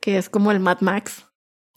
que 0.00 0.18
es 0.18 0.28
como 0.28 0.50
el 0.52 0.60
Mad 0.60 0.80
Max. 0.80 1.26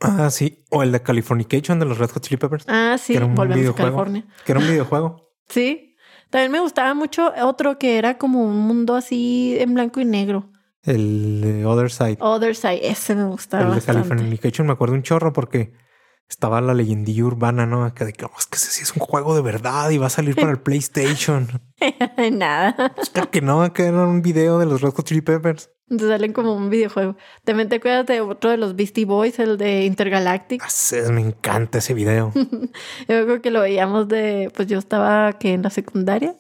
Ah, 0.02 0.30
sí. 0.30 0.64
O 0.72 0.84
el 0.84 0.92
de 0.92 1.02
Californication 1.02 1.80
de 1.80 1.86
los 1.86 1.98
Red 1.98 2.12
Hot 2.12 2.24
Chili 2.24 2.38
Peppers. 2.38 2.66
Ah, 2.68 2.98
sí. 3.00 3.14
Que 3.14 3.18
era 3.18 3.26
un 3.26 3.36
Volvemos 3.36 3.70
a 3.70 3.76
California. 3.76 4.26
Que 4.46 4.52
era 4.52 4.60
un 4.60 4.68
videojuego. 4.68 5.32
sí. 5.48 5.96
También 6.30 6.52
me 6.52 6.60
gustaba 6.60 6.94
mucho 6.94 7.32
otro 7.44 7.78
que 7.78 7.98
era 7.98 8.18
como 8.18 8.44
un 8.44 8.58
mundo 8.58 8.96
así 8.96 9.56
en 9.60 9.74
blanco 9.74 10.00
y 10.00 10.06
negro. 10.06 10.52
El 10.86 11.42
de 11.42 11.66
Other 11.66 11.92
Side. 11.92 12.18
Other 12.20 12.56
Side, 12.56 12.88
ese 12.88 13.16
me 13.16 13.26
gustaba. 13.26 13.68
El 13.70 13.80
de 13.80 13.82
Californication 13.82 14.68
me 14.68 14.74
acuerdo 14.74 14.96
un 14.96 15.04
chorro 15.04 15.34
porque 15.34 15.74
estaba 16.30 16.62
la 16.62 16.74
leyendilla 16.74 17.24
urbana, 17.24 17.66
¿no? 17.66 17.94
Que 17.94 18.06
de 18.06 18.14
que, 18.14 18.26
oh, 18.26 18.32
es 18.38 18.48
que 18.48 18.58
ese 18.58 18.72
sí 18.72 18.84
es 18.84 18.94
un 18.94 19.00
juego 19.00 19.36
de 19.36 19.42
verdad 19.42 19.90
y 19.90 19.98
va 19.98 20.08
a 20.08 20.10
salir 20.10 20.36
para 20.36 20.52
el 20.52 20.60
PlayStation. 20.62 21.48
Nada. 22.32 22.94
Pues 22.96 23.10
claro 23.10 23.32
que 23.32 23.42
no, 23.42 23.74
que 23.74 23.84
era 23.84 24.04
un 24.04 24.22
video 24.22 24.60
de 24.60 24.66
los 24.66 24.82
Red 24.82 24.92
Hot 24.92 25.06
Chili 25.06 25.22
Peppers. 25.22 25.72
Entonces 25.88 26.10
salen 26.10 26.34
como 26.34 26.56
un 26.56 26.70
videojuego. 26.72 27.16
También 27.44 27.70
te 27.70 27.76
acuerdas 27.76 28.08
de 28.08 28.22
otro 28.22 28.50
de 28.50 28.58
los 28.58 28.76
Beastie 28.76 29.06
Boys, 29.06 29.38
el 29.38 29.58
de 29.58 29.86
Intergalactic. 29.86 30.64
Así 30.64 30.96
me 31.12 31.22
encanta 31.22 31.78
ese 31.78 31.94
video. 31.94 32.32
yo 33.08 33.26
creo 33.26 33.42
que 33.42 33.52
lo 33.52 33.62
veíamos 33.62 34.08
de, 34.08 34.52
pues 34.56 34.68
yo 34.68 34.80
estaba 34.80 35.34
que 35.34 35.54
en 35.54 35.62
la 35.62 35.70
secundaria. 35.70 36.36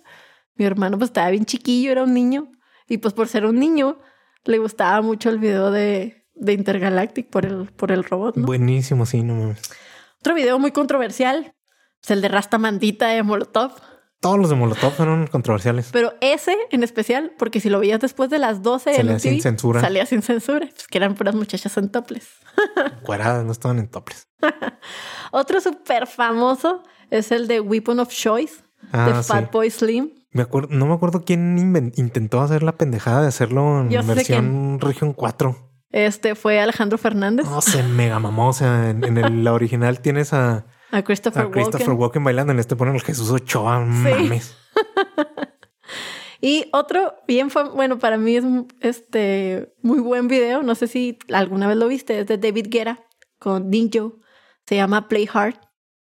Mi 0.56 0.66
hermano 0.66 0.98
pues 0.98 1.10
estaba 1.10 1.30
bien 1.30 1.46
chiquillo, 1.46 1.92
era 1.92 2.04
un 2.04 2.14
niño. 2.14 2.52
Y 2.88 2.98
pues 2.98 3.14
por 3.14 3.28
ser 3.28 3.46
un 3.46 3.60
niño, 3.60 4.00
le 4.46 4.58
gustaba 4.60 5.02
mucho 5.02 5.30
el 5.30 5.40
video 5.40 5.72
de, 5.72 6.26
de 6.36 6.54
Intergalactic 6.54 7.30
por 7.30 7.46
el, 7.46 7.68
por 7.72 7.92
el 7.92 8.04
robot. 8.04 8.38
¿no? 8.38 8.46
Buenísimo, 8.46 9.06
sí, 9.06 9.24
no 9.24 9.36
mames. 9.36 9.62
Otro 10.20 10.34
video 10.34 10.58
muy 10.58 10.72
controversial 10.72 11.54
es 12.02 12.12
el 12.12 12.22
de 12.22 12.30
Rasta 12.30 12.58
Mandita 12.58 13.08
de 13.08 13.22
Molotov. 13.24 13.74
Todos 14.20 14.40
los 14.40 14.50
de 14.50 14.56
Molotov 14.56 14.92
fueron 14.94 15.28
controversiales. 15.28 15.90
Pero 15.92 16.14
ese 16.20 16.58
en 16.72 16.84
especial, 16.84 17.34
porque 17.38 17.60
si 17.60 17.70
lo 17.70 17.80
veías 17.80 18.00
después 18.00 18.30
de 18.30 18.40
las 18.40 18.64
12 18.64 18.96
salía 18.96 19.20
sin 19.20 19.42
censura. 19.42 19.82
Salía 19.82 20.06
sin 20.06 20.24
censura, 20.24 20.68
pues 20.68 20.88
que 20.88 20.98
eran 20.98 21.14
puras 21.14 21.36
muchachas 21.36 21.78
en 21.78 21.90
toples. 21.90 22.28
Cueradas, 23.04 23.46
no 23.46 23.52
estaban 23.52 23.78
en 23.78 23.88
toples. 23.88 24.28
Otro 25.32 25.62
súper 25.62 26.08
famoso 26.08 26.82
es 27.12 27.32
el 27.32 27.48
de 27.48 27.60
Weapon 27.60 28.00
of 28.00 28.10
Choice 28.10 28.64
de 28.82 29.12
ah, 29.12 29.22
Fatboy 29.24 29.70
Slim. 29.70 30.15
Me 30.36 30.42
acuerdo, 30.42 30.68
no 30.70 30.86
me 30.86 30.94
acuerdo 30.94 31.24
quién 31.24 31.58
intentó 31.96 32.42
hacer 32.42 32.62
la 32.62 32.74
pendejada 32.74 33.22
de 33.22 33.30
hacerlo 33.30 33.80
en 33.80 34.06
versión 34.06 34.82
región 34.82 35.14
4. 35.14 35.56
Este 35.92 36.36
fue 36.36 36.60
Alejandro 36.60 36.98
Fernández. 36.98 37.46
No, 37.46 37.62
se 37.62 37.82
mega 37.84 38.20
mamó. 38.20 38.50
O 38.50 38.54
sea, 38.54 38.90
en, 38.90 39.18
el, 39.18 39.46
la 39.46 39.54
original 39.54 40.02
tienes 40.02 40.34
a, 40.34 40.66
a 40.92 41.04
Christopher, 41.06 41.44
a 41.46 41.52
Christopher 41.52 41.92
Walken. 41.92 42.22
bailando. 42.22 42.52
En 42.52 42.60
este 42.60 42.76
ponen 42.76 42.96
el 42.96 43.02
Jesús 43.02 43.32
Ochoa. 43.32 43.80
Mames. 43.80 44.58
y 46.42 46.66
otro 46.74 47.16
bien 47.26 47.50
fue, 47.50 47.70
bueno, 47.70 47.98
para 47.98 48.18
mí 48.18 48.36
es 48.36 48.44
este 48.82 49.74
muy 49.84 50.02
buen 50.02 50.28
video. 50.28 50.64
No 50.64 50.76
sé 50.76 50.88
si 50.88 51.18
alguna 51.32 51.70
vez 51.70 51.78
lo 51.78 51.88
viste. 51.88 52.20
Es 52.20 52.28
de 52.28 52.38
David 52.38 52.68
Guerra 52.70 53.06
con 53.40 53.70
Ninjo. 53.70 54.18
Se 54.66 54.76
llama 54.76 55.08
Play 55.08 55.30
Hard. 55.34 55.62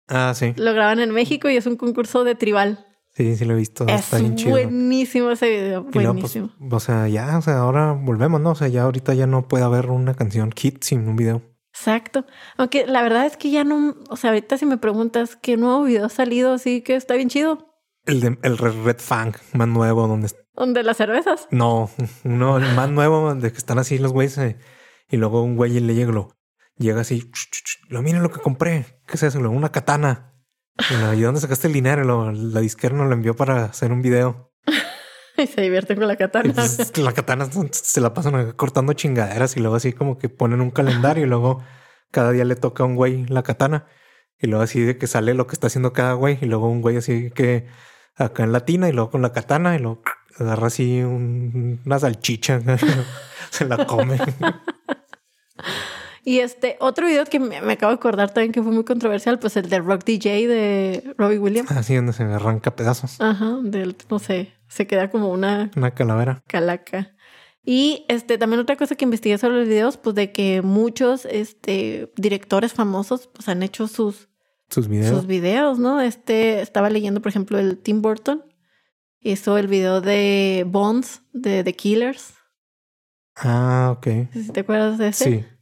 Ah, 0.08 0.32
sí. 0.34 0.52
Lo 0.56 0.74
graban 0.74 0.98
en 0.98 1.12
México 1.12 1.48
y 1.48 1.56
es 1.56 1.66
un 1.66 1.76
concurso 1.76 2.24
de 2.24 2.34
tribal. 2.34 2.85
Sí, 3.16 3.34
sí 3.34 3.46
lo 3.46 3.54
he 3.54 3.56
visto. 3.56 3.86
Es 3.86 4.04
Está 4.04 4.18
bien 4.18 4.36
chido. 4.36 4.50
buenísimo 4.50 5.30
ese 5.30 5.48
video. 5.48 5.86
Pues, 5.86 6.06
buenísimo. 6.06 6.50
o 6.70 6.80
sea, 6.80 7.08
ya, 7.08 7.38
o 7.38 7.40
sea, 7.40 7.58
ahora 7.58 7.92
volvemos, 7.92 8.42
¿no? 8.42 8.50
O 8.50 8.54
sea, 8.54 8.68
ya 8.68 8.82
ahorita 8.82 9.14
ya 9.14 9.26
no 9.26 9.48
puede 9.48 9.64
haber 9.64 9.88
una 9.88 10.12
canción 10.12 10.52
hit 10.52 10.82
sin 10.82 11.08
un 11.08 11.16
video. 11.16 11.40
Exacto. 11.72 12.26
Aunque 12.58 12.86
la 12.86 13.02
verdad 13.02 13.24
es 13.24 13.38
que 13.38 13.50
ya 13.50 13.64
no, 13.64 13.96
o 14.10 14.16
sea, 14.16 14.30
ahorita 14.30 14.58
si 14.58 14.66
me 14.66 14.76
preguntas 14.76 15.36
qué 15.36 15.56
nuevo 15.56 15.84
video 15.84 16.04
ha 16.04 16.10
salido, 16.10 16.52
así 16.52 16.82
que 16.82 16.94
está 16.94 17.14
bien 17.14 17.30
chido. 17.30 17.72
El 18.04 18.20
de 18.20 18.38
el 18.42 18.58
Red 18.58 18.98
Fang, 18.98 19.34
más 19.54 19.68
nuevo, 19.68 20.06
donde 20.06 20.28
¿Donde 20.54 20.82
las 20.82 20.98
cervezas? 20.98 21.48
No, 21.50 21.90
uno 22.24 22.58
más 22.58 22.90
nuevo, 22.90 23.20
donde 23.28 23.48
están 23.48 23.78
así 23.78 23.98
los 23.98 24.12
güeyes 24.12 24.36
eh, 24.38 24.58
y 25.08 25.16
luego 25.16 25.42
un 25.42 25.56
güey 25.56 25.80
le 25.80 25.94
llega, 25.94 26.12
lo, 26.12 26.36
llega 26.76 27.00
así, 27.00 27.30
lo 27.88 28.02
miren 28.02 28.22
lo 28.22 28.30
que 28.30 28.40
compré, 28.40 29.00
¿qué 29.06 29.14
es 29.14 29.22
eso? 29.22 29.38
Una 29.38 29.72
katana. 29.72 30.34
¿Y 31.14 31.20
dónde 31.20 31.40
sacaste 31.40 31.68
el 31.68 31.72
dinero? 31.72 32.32
la 32.32 32.60
disquera 32.60 32.94
nos 32.94 33.06
lo 33.06 33.14
envió 33.14 33.34
para 33.34 33.64
hacer 33.64 33.92
un 33.92 34.02
video. 34.02 34.52
y 35.36 35.46
se 35.46 35.60
divierten 35.62 35.98
con 35.98 36.08
la 36.08 36.16
katana. 36.16 36.52
Pues, 36.54 36.96
la 36.98 37.12
katana 37.12 37.48
se 37.70 38.00
la 38.00 38.14
pasan 38.14 38.52
cortando 38.52 38.92
chingaderas 38.92 39.56
y 39.56 39.60
luego 39.60 39.76
así 39.76 39.92
como 39.92 40.18
que 40.18 40.28
ponen 40.28 40.60
un 40.60 40.70
calendario 40.70 41.24
y 41.24 41.28
luego 41.28 41.62
cada 42.10 42.32
día 42.32 42.44
le 42.44 42.56
toca 42.56 42.82
a 42.82 42.86
un 42.86 42.94
güey 42.94 43.26
la 43.26 43.42
katana. 43.42 43.86
Y 44.38 44.48
luego 44.48 44.62
así 44.62 44.80
de 44.82 44.98
que 44.98 45.06
sale 45.06 45.32
lo 45.32 45.46
que 45.46 45.54
está 45.54 45.68
haciendo 45.68 45.92
cada 45.92 46.12
güey. 46.12 46.38
Y 46.42 46.46
luego 46.46 46.68
un 46.68 46.82
güey 46.82 46.96
así 46.98 47.30
que 47.30 47.66
acá 48.14 48.44
en 48.44 48.52
latina 48.52 48.88
y 48.88 48.92
luego 48.92 49.10
con 49.10 49.22
la 49.22 49.32
katana 49.32 49.76
y 49.76 49.78
luego 49.78 50.02
agarra 50.38 50.66
así 50.66 51.00
una 51.02 51.98
salchicha. 51.98 52.60
se 53.50 53.64
la 53.64 53.86
come. 53.86 54.18
Y 56.26 56.40
este 56.40 56.76
otro 56.80 57.06
video 57.06 57.24
que 57.24 57.38
me, 57.38 57.56
acabo 57.56 57.92
de 57.92 57.94
acordar 57.94 58.34
también 58.34 58.50
que 58.50 58.60
fue 58.60 58.72
muy 58.72 58.82
controversial, 58.82 59.38
pues 59.38 59.56
el 59.56 59.68
de 59.68 59.78
Rock 59.78 60.02
DJ 60.04 60.48
de 60.48 61.14
Robbie 61.16 61.38
Williams. 61.38 61.70
Así 61.70 61.94
donde 61.94 62.12
se 62.12 62.24
arranca 62.24 62.74
pedazos. 62.74 63.20
Ajá, 63.20 63.60
del, 63.62 63.94
no 64.10 64.18
sé, 64.18 64.52
se 64.66 64.88
queda 64.88 65.08
como 65.08 65.30
una... 65.30 65.70
Una 65.76 65.92
calavera. 65.92 66.42
Calaca. 66.48 67.14
Y 67.62 68.06
este, 68.08 68.38
también 68.38 68.58
otra 68.58 68.74
cosa 68.74 68.96
que 68.96 69.04
investigué 69.04 69.38
sobre 69.38 69.60
los 69.60 69.68
videos, 69.68 69.98
pues 69.98 70.16
de 70.16 70.32
que 70.32 70.62
muchos 70.62 71.26
este, 71.26 72.12
directores 72.16 72.72
famosos 72.72 73.28
pues 73.28 73.48
han 73.48 73.62
hecho 73.62 73.86
sus, 73.86 74.28
Sus 74.68 74.88
videos. 74.88 75.16
sus 75.16 75.28
videos, 75.28 75.78
¿no? 75.78 76.00
Este, 76.00 76.60
estaba 76.60 76.90
leyendo, 76.90 77.22
por 77.22 77.28
ejemplo, 77.28 77.56
el 77.56 77.78
Tim 77.78 78.02
Burton. 78.02 78.44
Hizo 79.20 79.58
el 79.58 79.68
video 79.68 80.00
de 80.00 80.64
Bonds, 80.66 81.22
de 81.32 81.62
The 81.62 81.74
Killers. 81.74 82.34
Ah, 83.36 83.94
ok. 83.96 84.08
Te 84.52 84.60
acuerdas 84.60 84.98
de 84.98 85.08
ese. 85.08 85.24
Sí. 85.24 85.55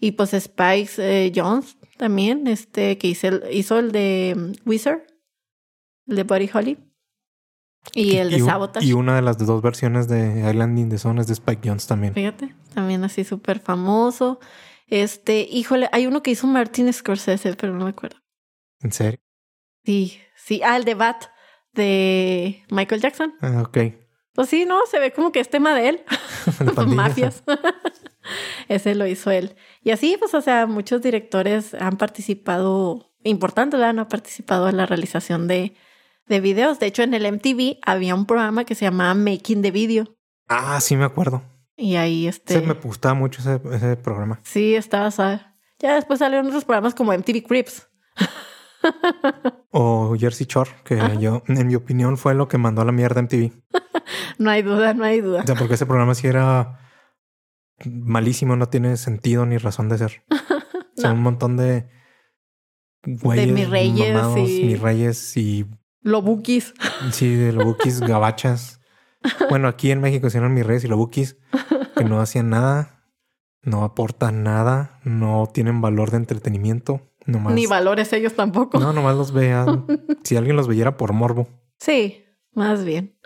Y 0.00 0.12
pues 0.12 0.30
Spikes 0.30 0.94
eh, 0.98 1.30
Jones 1.34 1.76
también, 1.98 2.46
este, 2.46 2.96
que 2.98 3.06
hizo 3.08 3.28
el, 3.28 3.44
hizo 3.52 3.78
el 3.78 3.92
de 3.92 4.34
mm, 4.36 4.68
Wizard, 4.68 5.02
el 6.06 6.16
de 6.16 6.22
Buddy 6.24 6.50
Holly. 6.52 6.78
Y 7.94 8.16
el 8.16 8.30
de 8.30 8.42
un- 8.42 8.48
Sabotage. 8.48 8.86
Y 8.86 8.92
una 8.92 9.16
de 9.16 9.22
las 9.22 9.38
dos 9.38 9.62
versiones 9.62 10.08
de 10.08 10.48
Island 10.50 10.78
in 10.78 10.88
the 10.90 10.98
Sun 10.98 11.18
es 11.18 11.26
de 11.26 11.32
Spike 11.34 11.62
Jones 11.68 11.86
también. 11.86 12.14
Fíjate, 12.14 12.54
también 12.74 13.04
así 13.04 13.24
súper 13.24 13.60
famoso. 13.60 14.40
Este, 14.86 15.42
híjole, 15.50 15.88
hay 15.92 16.06
uno 16.06 16.22
que 16.22 16.30
hizo 16.30 16.46
Martin 16.46 16.92
Scorsese, 16.92 17.54
pero 17.54 17.74
no 17.74 17.84
me 17.84 17.90
acuerdo. 17.90 18.16
¿En 18.80 18.92
serio? 18.92 19.20
Sí, 19.84 20.18
sí. 20.36 20.60
Ah, 20.64 20.76
el 20.76 20.84
de 20.84 20.94
Bat 20.94 21.24
de 21.72 22.64
Michael 22.70 23.00
Jackson. 23.00 23.34
Ah, 23.40 23.62
ok. 23.66 23.78
Pues 24.32 24.48
sí, 24.48 24.64
no, 24.64 24.84
se 24.86 24.98
ve 24.98 25.12
como 25.12 25.32
que 25.32 25.40
es 25.40 25.48
tema 25.48 25.74
de 25.74 25.88
él. 25.90 26.04
Mafias. 26.86 27.42
Ese 28.68 28.94
lo 28.94 29.06
hizo 29.06 29.30
él. 29.30 29.56
Y 29.82 29.90
así, 29.90 30.16
pues, 30.18 30.34
o 30.34 30.40
sea, 30.40 30.66
muchos 30.66 31.02
directores 31.02 31.74
han 31.74 31.96
participado, 31.96 33.12
importantes, 33.24 33.78
¿verdad? 33.78 33.98
Han 33.98 34.08
participado 34.08 34.68
en 34.68 34.76
la 34.76 34.86
realización 34.86 35.48
de, 35.48 35.74
de 36.26 36.40
videos. 36.40 36.78
De 36.78 36.86
hecho, 36.86 37.02
en 37.02 37.14
el 37.14 37.30
MTV 37.30 37.78
había 37.84 38.14
un 38.14 38.26
programa 38.26 38.64
que 38.64 38.74
se 38.74 38.84
llamaba 38.84 39.14
Making 39.14 39.62
the 39.62 39.70
Video. 39.70 40.16
Ah, 40.48 40.80
sí 40.80 40.96
me 40.96 41.04
acuerdo. 41.04 41.42
Y 41.76 41.96
ahí, 41.96 42.26
este... 42.26 42.60
Sí, 42.60 42.66
me 42.66 42.74
gustaba 42.74 43.14
mucho 43.14 43.40
ese, 43.40 43.60
ese 43.74 43.96
programa. 43.96 44.40
Sí, 44.44 44.74
estaba, 44.74 45.10
¿sabes? 45.10 45.40
Ya 45.78 45.94
después 45.94 46.18
salieron 46.18 46.46
otros 46.46 46.64
programas 46.64 46.94
como 46.94 47.12
MTV 47.12 47.42
Crips. 47.46 47.88
O 49.70 50.16
Jersey 50.18 50.46
Shore, 50.48 50.70
que 50.84 50.98
yo, 51.20 51.42
en 51.46 51.66
mi 51.66 51.74
opinión, 51.74 52.16
fue 52.16 52.34
lo 52.34 52.48
que 52.48 52.58
mandó 52.58 52.82
a 52.82 52.84
la 52.84 52.92
mierda 52.92 53.22
MTV. 53.22 53.52
No 54.38 54.50
hay 54.50 54.62
duda, 54.62 54.94
no 54.94 55.04
hay 55.04 55.20
duda. 55.20 55.42
O 55.42 55.46
sea, 55.46 55.54
porque 55.54 55.74
ese 55.74 55.84
programa 55.84 56.14
sí 56.14 56.26
era 56.26 56.79
malísimo, 57.84 58.56
no 58.56 58.68
tiene 58.68 58.96
sentido 58.96 59.46
ni 59.46 59.58
razón 59.58 59.88
de 59.88 59.98
ser. 59.98 60.22
No. 61.02 61.14
un 61.14 61.22
montón 61.22 61.56
de 61.56 61.88
güeyes, 63.06 63.52
mis 63.52 63.70
reyes 63.70 64.12
mamados, 64.14 64.38
y- 64.48 64.64
mis 64.64 64.80
reyes 64.80 65.36
y 65.36 65.64
Lo 66.02 66.20
bookies. 66.20 66.74
sí, 67.12 67.34
de 67.34 67.52
los 67.52 67.64
bookies 67.64 68.00
gabachas. 68.06 68.80
Bueno, 69.48 69.68
aquí 69.68 69.90
en 69.90 70.00
México 70.02 70.26
hicieron 70.26 70.52
mis 70.52 70.66
reyes 70.66 70.84
y 70.84 70.88
los 70.88 70.98
bookies 70.98 71.38
que 71.96 72.04
no 72.04 72.20
hacían 72.20 72.50
nada, 72.50 73.02
no 73.62 73.82
aportan 73.84 74.42
nada, 74.42 75.00
no 75.04 75.48
tienen 75.52 75.80
valor 75.80 76.10
de 76.10 76.18
entretenimiento, 76.18 77.10
nomás. 77.24 77.54
Ni 77.54 77.64
valores 77.66 78.12
ellos 78.12 78.34
tampoco. 78.34 78.78
No, 78.78 78.92
nomás 78.92 79.16
los 79.16 79.32
vean. 79.32 79.86
si 80.22 80.36
alguien 80.36 80.56
los 80.56 80.68
viera 80.68 80.96
por 80.98 81.12
morbo. 81.14 81.48
Sí, 81.78 82.24
más 82.52 82.84
bien. 82.84 83.16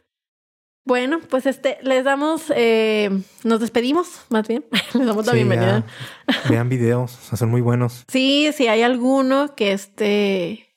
Bueno, 0.87 1.19
pues 1.31 1.47
este, 1.47 1.79
les 1.83 2.05
damos, 2.05 2.53
eh, 2.55 3.11
nos 3.43 3.61
despedimos, 3.61 4.21
más 4.29 4.47
bien. 4.47 4.65
les 4.95 5.07
damos 5.07 5.25
la 5.27 5.33
Sí, 5.33 5.39
bienvenida. 5.39 5.87
ya. 6.29 6.51
Vean 6.51 6.69
videos, 6.69 7.11
son 7.13 7.51
muy 7.51 7.63
buenos. 7.63 8.05
Sí, 8.09 8.51
si 8.55 8.69
hay 8.69 8.83
alguno 8.83 9.55
que 9.55 9.73
esté 9.73 10.77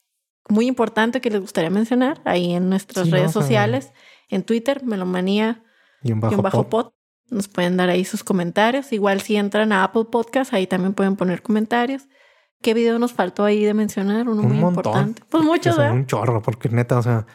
muy 0.49 0.65
importante 0.67 1.19
que 1.19 1.29
les 1.29 1.41
gustaría 1.41 1.69
mencionar, 1.69 2.21
ahí 2.23 2.53
en 2.53 2.69
nuestras 2.69 3.05
Sí, 3.07 3.11
redes 3.11 3.33
sociales, 3.33 3.91
en 4.29 4.43
Twitter, 4.43 4.83
melomanía 4.85 5.63
Y 6.03 6.13
un 6.13 6.21
bajo, 6.21 6.33
y 6.33 6.37
un 6.37 6.41
bajo 6.43 6.69
pod. 6.69 6.91
Nos 7.29 7.49
pueden 7.49 7.75
dar 7.75 7.89
ahí 7.89 8.05
sus 8.05 8.23
comentarios. 8.23 8.93
Igual 8.93 9.19
si 9.19 9.35
entran 9.35 9.73
a 9.73 9.83
Apple 9.83 10.05
Podcast, 10.09 10.53
ahí 10.53 10.67
también 10.67 10.93
pueden 10.93 11.17
poner 11.17 11.41
comentarios. 11.41 12.03
¿Qué 12.61 12.73
video 12.73 12.97
nos 12.97 13.11
faltó 13.11 13.43
ahí 13.43 13.65
de 13.65 13.73
mencionar? 13.73 14.29
Uno 14.29 14.41
Un 14.43 14.47
muy 14.47 14.57
montón. 14.57 14.85
importante. 14.85 15.23
Pues 15.29 15.43
muchos, 15.43 15.75
¿verdad? 15.75 15.93
un 15.93 16.05
chorro, 16.07 16.41
porque 16.41 16.69
neta, 16.69 16.97
o 16.97 17.03
sea, 17.03 17.27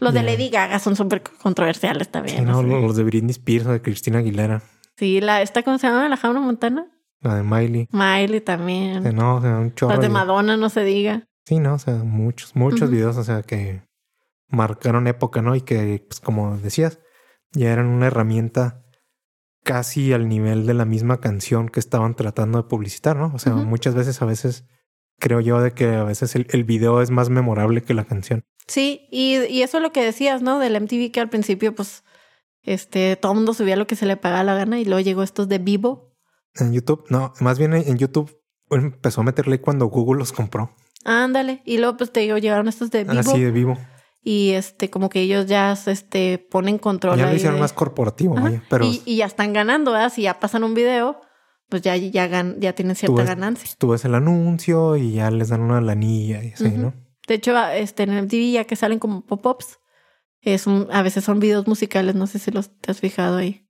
Los 0.00 0.14
de. 0.14 0.22
Lady 0.22 0.48
Gaga 0.48 0.78
son 0.78 0.96
súper 0.96 1.22
controversiales 1.22 2.06
sí, 2.06 2.12
también. 2.12 2.44
no, 2.44 2.62
¿no? 2.62 2.80
los 2.80 2.96
de 2.96 3.04
Britney 3.04 3.30
Spears 3.30 3.66
o 3.66 3.72
de 3.72 3.82
Cristina 3.82 4.18
Aguilera, 4.18 4.62
Sí, 4.96 5.20
la, 5.22 5.40
esta, 5.40 5.62
¿cómo 5.62 5.78
se 5.78 5.86
llama? 5.86 6.08
La 6.10 6.18
Jauna 6.18 6.40
Montana. 6.40 6.86
la 7.20 7.36
de 7.36 7.42
Miley. 7.42 7.88
Miley 7.90 8.42
también. 8.42 9.02
Que 9.02 9.12
no, 9.12 9.36
o 9.36 9.40
sea, 9.40 9.56
un 9.56 9.74
chorro. 9.74 9.92
Las 9.92 10.00
de 10.02 10.10
Madonna, 10.10 10.58
no 10.58 10.68
se 10.68 10.84
diga. 10.84 11.26
Sí, 11.46 11.58
no, 11.58 11.74
o 11.74 11.78
sea, 11.78 11.94
muchos, 12.04 12.54
muchos 12.54 12.90
videos, 12.90 13.16
o 13.16 13.24
sea, 13.24 13.42
que 13.42 13.82
marcaron 14.48 15.06
época, 15.06 15.40
¿no? 15.40 15.56
Y 15.56 15.62
que, 15.62 16.04
pues, 16.06 16.20
como 16.20 16.58
decías, 16.58 16.98
ya 17.52 17.72
eran 17.72 17.86
una 17.86 18.08
herramienta 18.08 18.84
casi 19.64 20.12
al 20.12 20.28
nivel 20.28 20.66
de 20.66 20.74
la 20.74 20.84
misma 20.84 21.18
canción 21.18 21.70
que 21.70 21.80
estaban 21.80 22.14
tratando 22.14 22.58
de 22.62 22.68
publicitar, 22.68 23.16
¿no? 23.16 23.32
O 23.34 23.38
sea, 23.38 23.54
muchas 23.54 23.94
veces, 23.94 24.20
a 24.20 24.26
veces, 24.26 24.66
creo 25.18 25.40
yo 25.40 25.62
de 25.62 25.72
que 25.72 25.94
a 25.94 26.04
veces 26.04 26.36
el, 26.36 26.46
el 26.50 26.64
video 26.64 27.00
es 27.00 27.10
más 27.10 27.30
memorable 27.30 27.82
que 27.82 27.94
la 27.94 28.04
canción. 28.04 28.44
Sí, 28.70 29.08
y, 29.10 29.36
y 29.46 29.62
eso 29.62 29.78
es 29.78 29.82
lo 29.82 29.90
que 29.92 30.04
decías, 30.04 30.42
¿no? 30.42 30.58
Del 30.60 30.76
MTV 30.80 31.10
que 31.10 31.18
al 31.20 31.28
principio, 31.28 31.74
pues, 31.74 32.04
este, 32.62 33.16
todo 33.16 33.32
el 33.32 33.36
mundo 33.36 33.52
subía 33.52 33.74
lo 33.74 33.86
que 33.88 33.96
se 33.96 34.06
le 34.06 34.16
pagaba 34.16 34.44
la 34.44 34.54
gana 34.54 34.78
y 34.78 34.84
luego 34.84 35.00
llegó 35.00 35.22
estos 35.24 35.48
de 35.48 35.58
vivo. 35.58 36.14
En 36.54 36.72
YouTube, 36.72 37.04
no, 37.10 37.32
más 37.40 37.58
bien 37.58 37.74
en 37.74 37.98
YouTube 37.98 38.38
empezó 38.70 39.22
a 39.22 39.24
meterle 39.24 39.60
cuando 39.60 39.86
Google 39.86 40.20
los 40.20 40.32
compró. 40.32 40.74
Ándale. 41.04 41.62
Y 41.64 41.78
luego, 41.78 41.96
pues, 41.96 42.12
te 42.12 42.20
digo, 42.20 42.38
llegaron 42.38 42.68
estos 42.68 42.90
de 42.92 43.02
vivo. 43.04 43.18
Así 43.18 43.40
de 43.40 43.50
vivo. 43.50 43.76
Y 44.22 44.50
este, 44.50 44.88
como 44.90 45.08
que 45.08 45.20
ellos 45.22 45.46
ya, 45.46 45.72
este, 45.86 46.38
ponen 46.38 46.78
control 46.78 47.18
Ya 47.18 47.26
lo 47.26 47.34
hicieron 47.34 47.54
de- 47.56 47.62
más 47.62 47.72
corporativo, 47.72 48.34
vaya. 48.34 48.62
Pero 48.70 48.84
y, 48.84 49.02
y 49.04 49.16
ya 49.16 49.26
están 49.26 49.52
ganando, 49.52 49.92
¿verdad? 49.92 50.12
Si 50.14 50.22
ya 50.22 50.38
pasan 50.38 50.62
un 50.62 50.74
video, 50.74 51.20
pues 51.70 51.82
ya, 51.82 51.96
ya, 51.96 52.28
gan- 52.28 52.56
ya 52.60 52.74
tienen 52.74 52.94
tú 52.94 53.00
cierta 53.00 53.16
ves, 53.16 53.26
ganancia. 53.28 53.70
tú 53.78 53.88
ves 53.88 54.04
el 54.04 54.14
anuncio 54.14 54.96
y 54.96 55.14
ya 55.14 55.30
les 55.30 55.48
dan 55.48 55.62
una 55.62 55.80
lanilla 55.80 56.44
y 56.44 56.52
así. 56.52 56.68
¿no? 56.68 56.92
De 57.30 57.36
hecho, 57.36 57.56
a- 57.56 57.76
este, 57.76 58.02
en 58.02 58.10
MTV 58.24 58.50
ya 58.50 58.64
que 58.64 58.74
salen 58.74 58.98
como 58.98 59.20
pop-ups, 59.24 59.78
es 60.40 60.66
un, 60.66 60.88
a 60.90 61.00
veces 61.02 61.22
son 61.22 61.38
videos 61.38 61.68
musicales, 61.68 62.16
no 62.16 62.26
sé 62.26 62.40
si 62.40 62.50
los 62.50 62.76
te 62.80 62.90
has 62.90 62.98
fijado 62.98 63.36
ahí. 63.36 63.68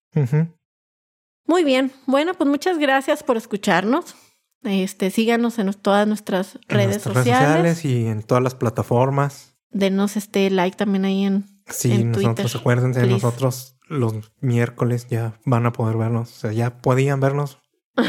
Muy 1.46 1.62
bien, 1.62 1.92
bueno, 2.06 2.32
pues 2.32 2.48
muchas 2.48 2.78
gracias 2.78 3.22
por 3.22 3.36
escucharnos. 3.36 4.14
Este, 4.62 5.10
síganos 5.10 5.58
en 5.58 5.70
todas 5.74 6.06
nuestras 6.08 6.54
En 6.54 6.60
redes 6.68 6.88
nuestras 7.04 7.16
sociales. 7.18 7.84
y 7.84 8.06
en 8.06 8.22
todas 8.22 8.42
las 8.42 8.54
plataformas. 8.54 9.56
Denos 9.70 10.16
este 10.16 10.48
like 10.48 10.78
también 10.78 11.04
ahí 11.04 11.24
en, 11.24 11.44
Sí, 11.68 11.92
En 11.92 12.12
nosotros, 12.12 12.36
Twitter, 12.36 12.60
acuérdense, 12.60 13.00
please. 13.00 13.12
nosotros 13.14 13.76
los 13.88 14.14
miércoles 14.40 15.06
ya 15.08 15.38
van 15.44 15.66
a 15.66 15.72
poder 15.72 15.98
vernos. 15.98 16.30
O 16.30 16.34
sea, 16.34 16.52
ya 16.52 16.78
podían 16.78 17.20
vernos, 17.20 17.58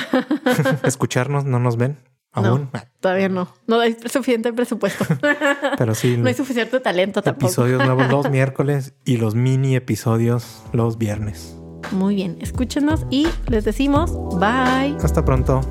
escucharnos, 0.83 1.43
no 1.43 1.59
nos 1.59 1.75
ven 1.75 1.97
No. 2.35 2.47
aún. 2.47 2.69
Todavía 2.99 3.29
no. 3.29 3.53
No 3.67 3.79
hay 3.79 3.97
suficiente 4.05 4.53
presupuesto. 4.53 5.05
Pero 5.77 5.95
sí, 5.95 6.17
no 6.17 6.27
hay 6.27 6.33
suficiente 6.33 6.79
talento 6.79 7.21
tampoco. 7.21 7.47
episodios 7.47 7.83
nuevos 7.85 8.09
los 8.09 8.29
miércoles 8.31 8.93
y 9.05 9.17
los 9.17 9.35
mini 9.35 9.75
episodios 9.75 10.63
los 10.71 10.97
viernes. 10.97 11.57
Muy 11.91 12.15
bien, 12.15 12.37
escúchenos 12.41 13.05
y 13.09 13.27
les 13.47 13.65
decimos 13.65 14.13
bye. 14.39 14.95
Hasta 15.03 15.25
pronto. 15.25 15.61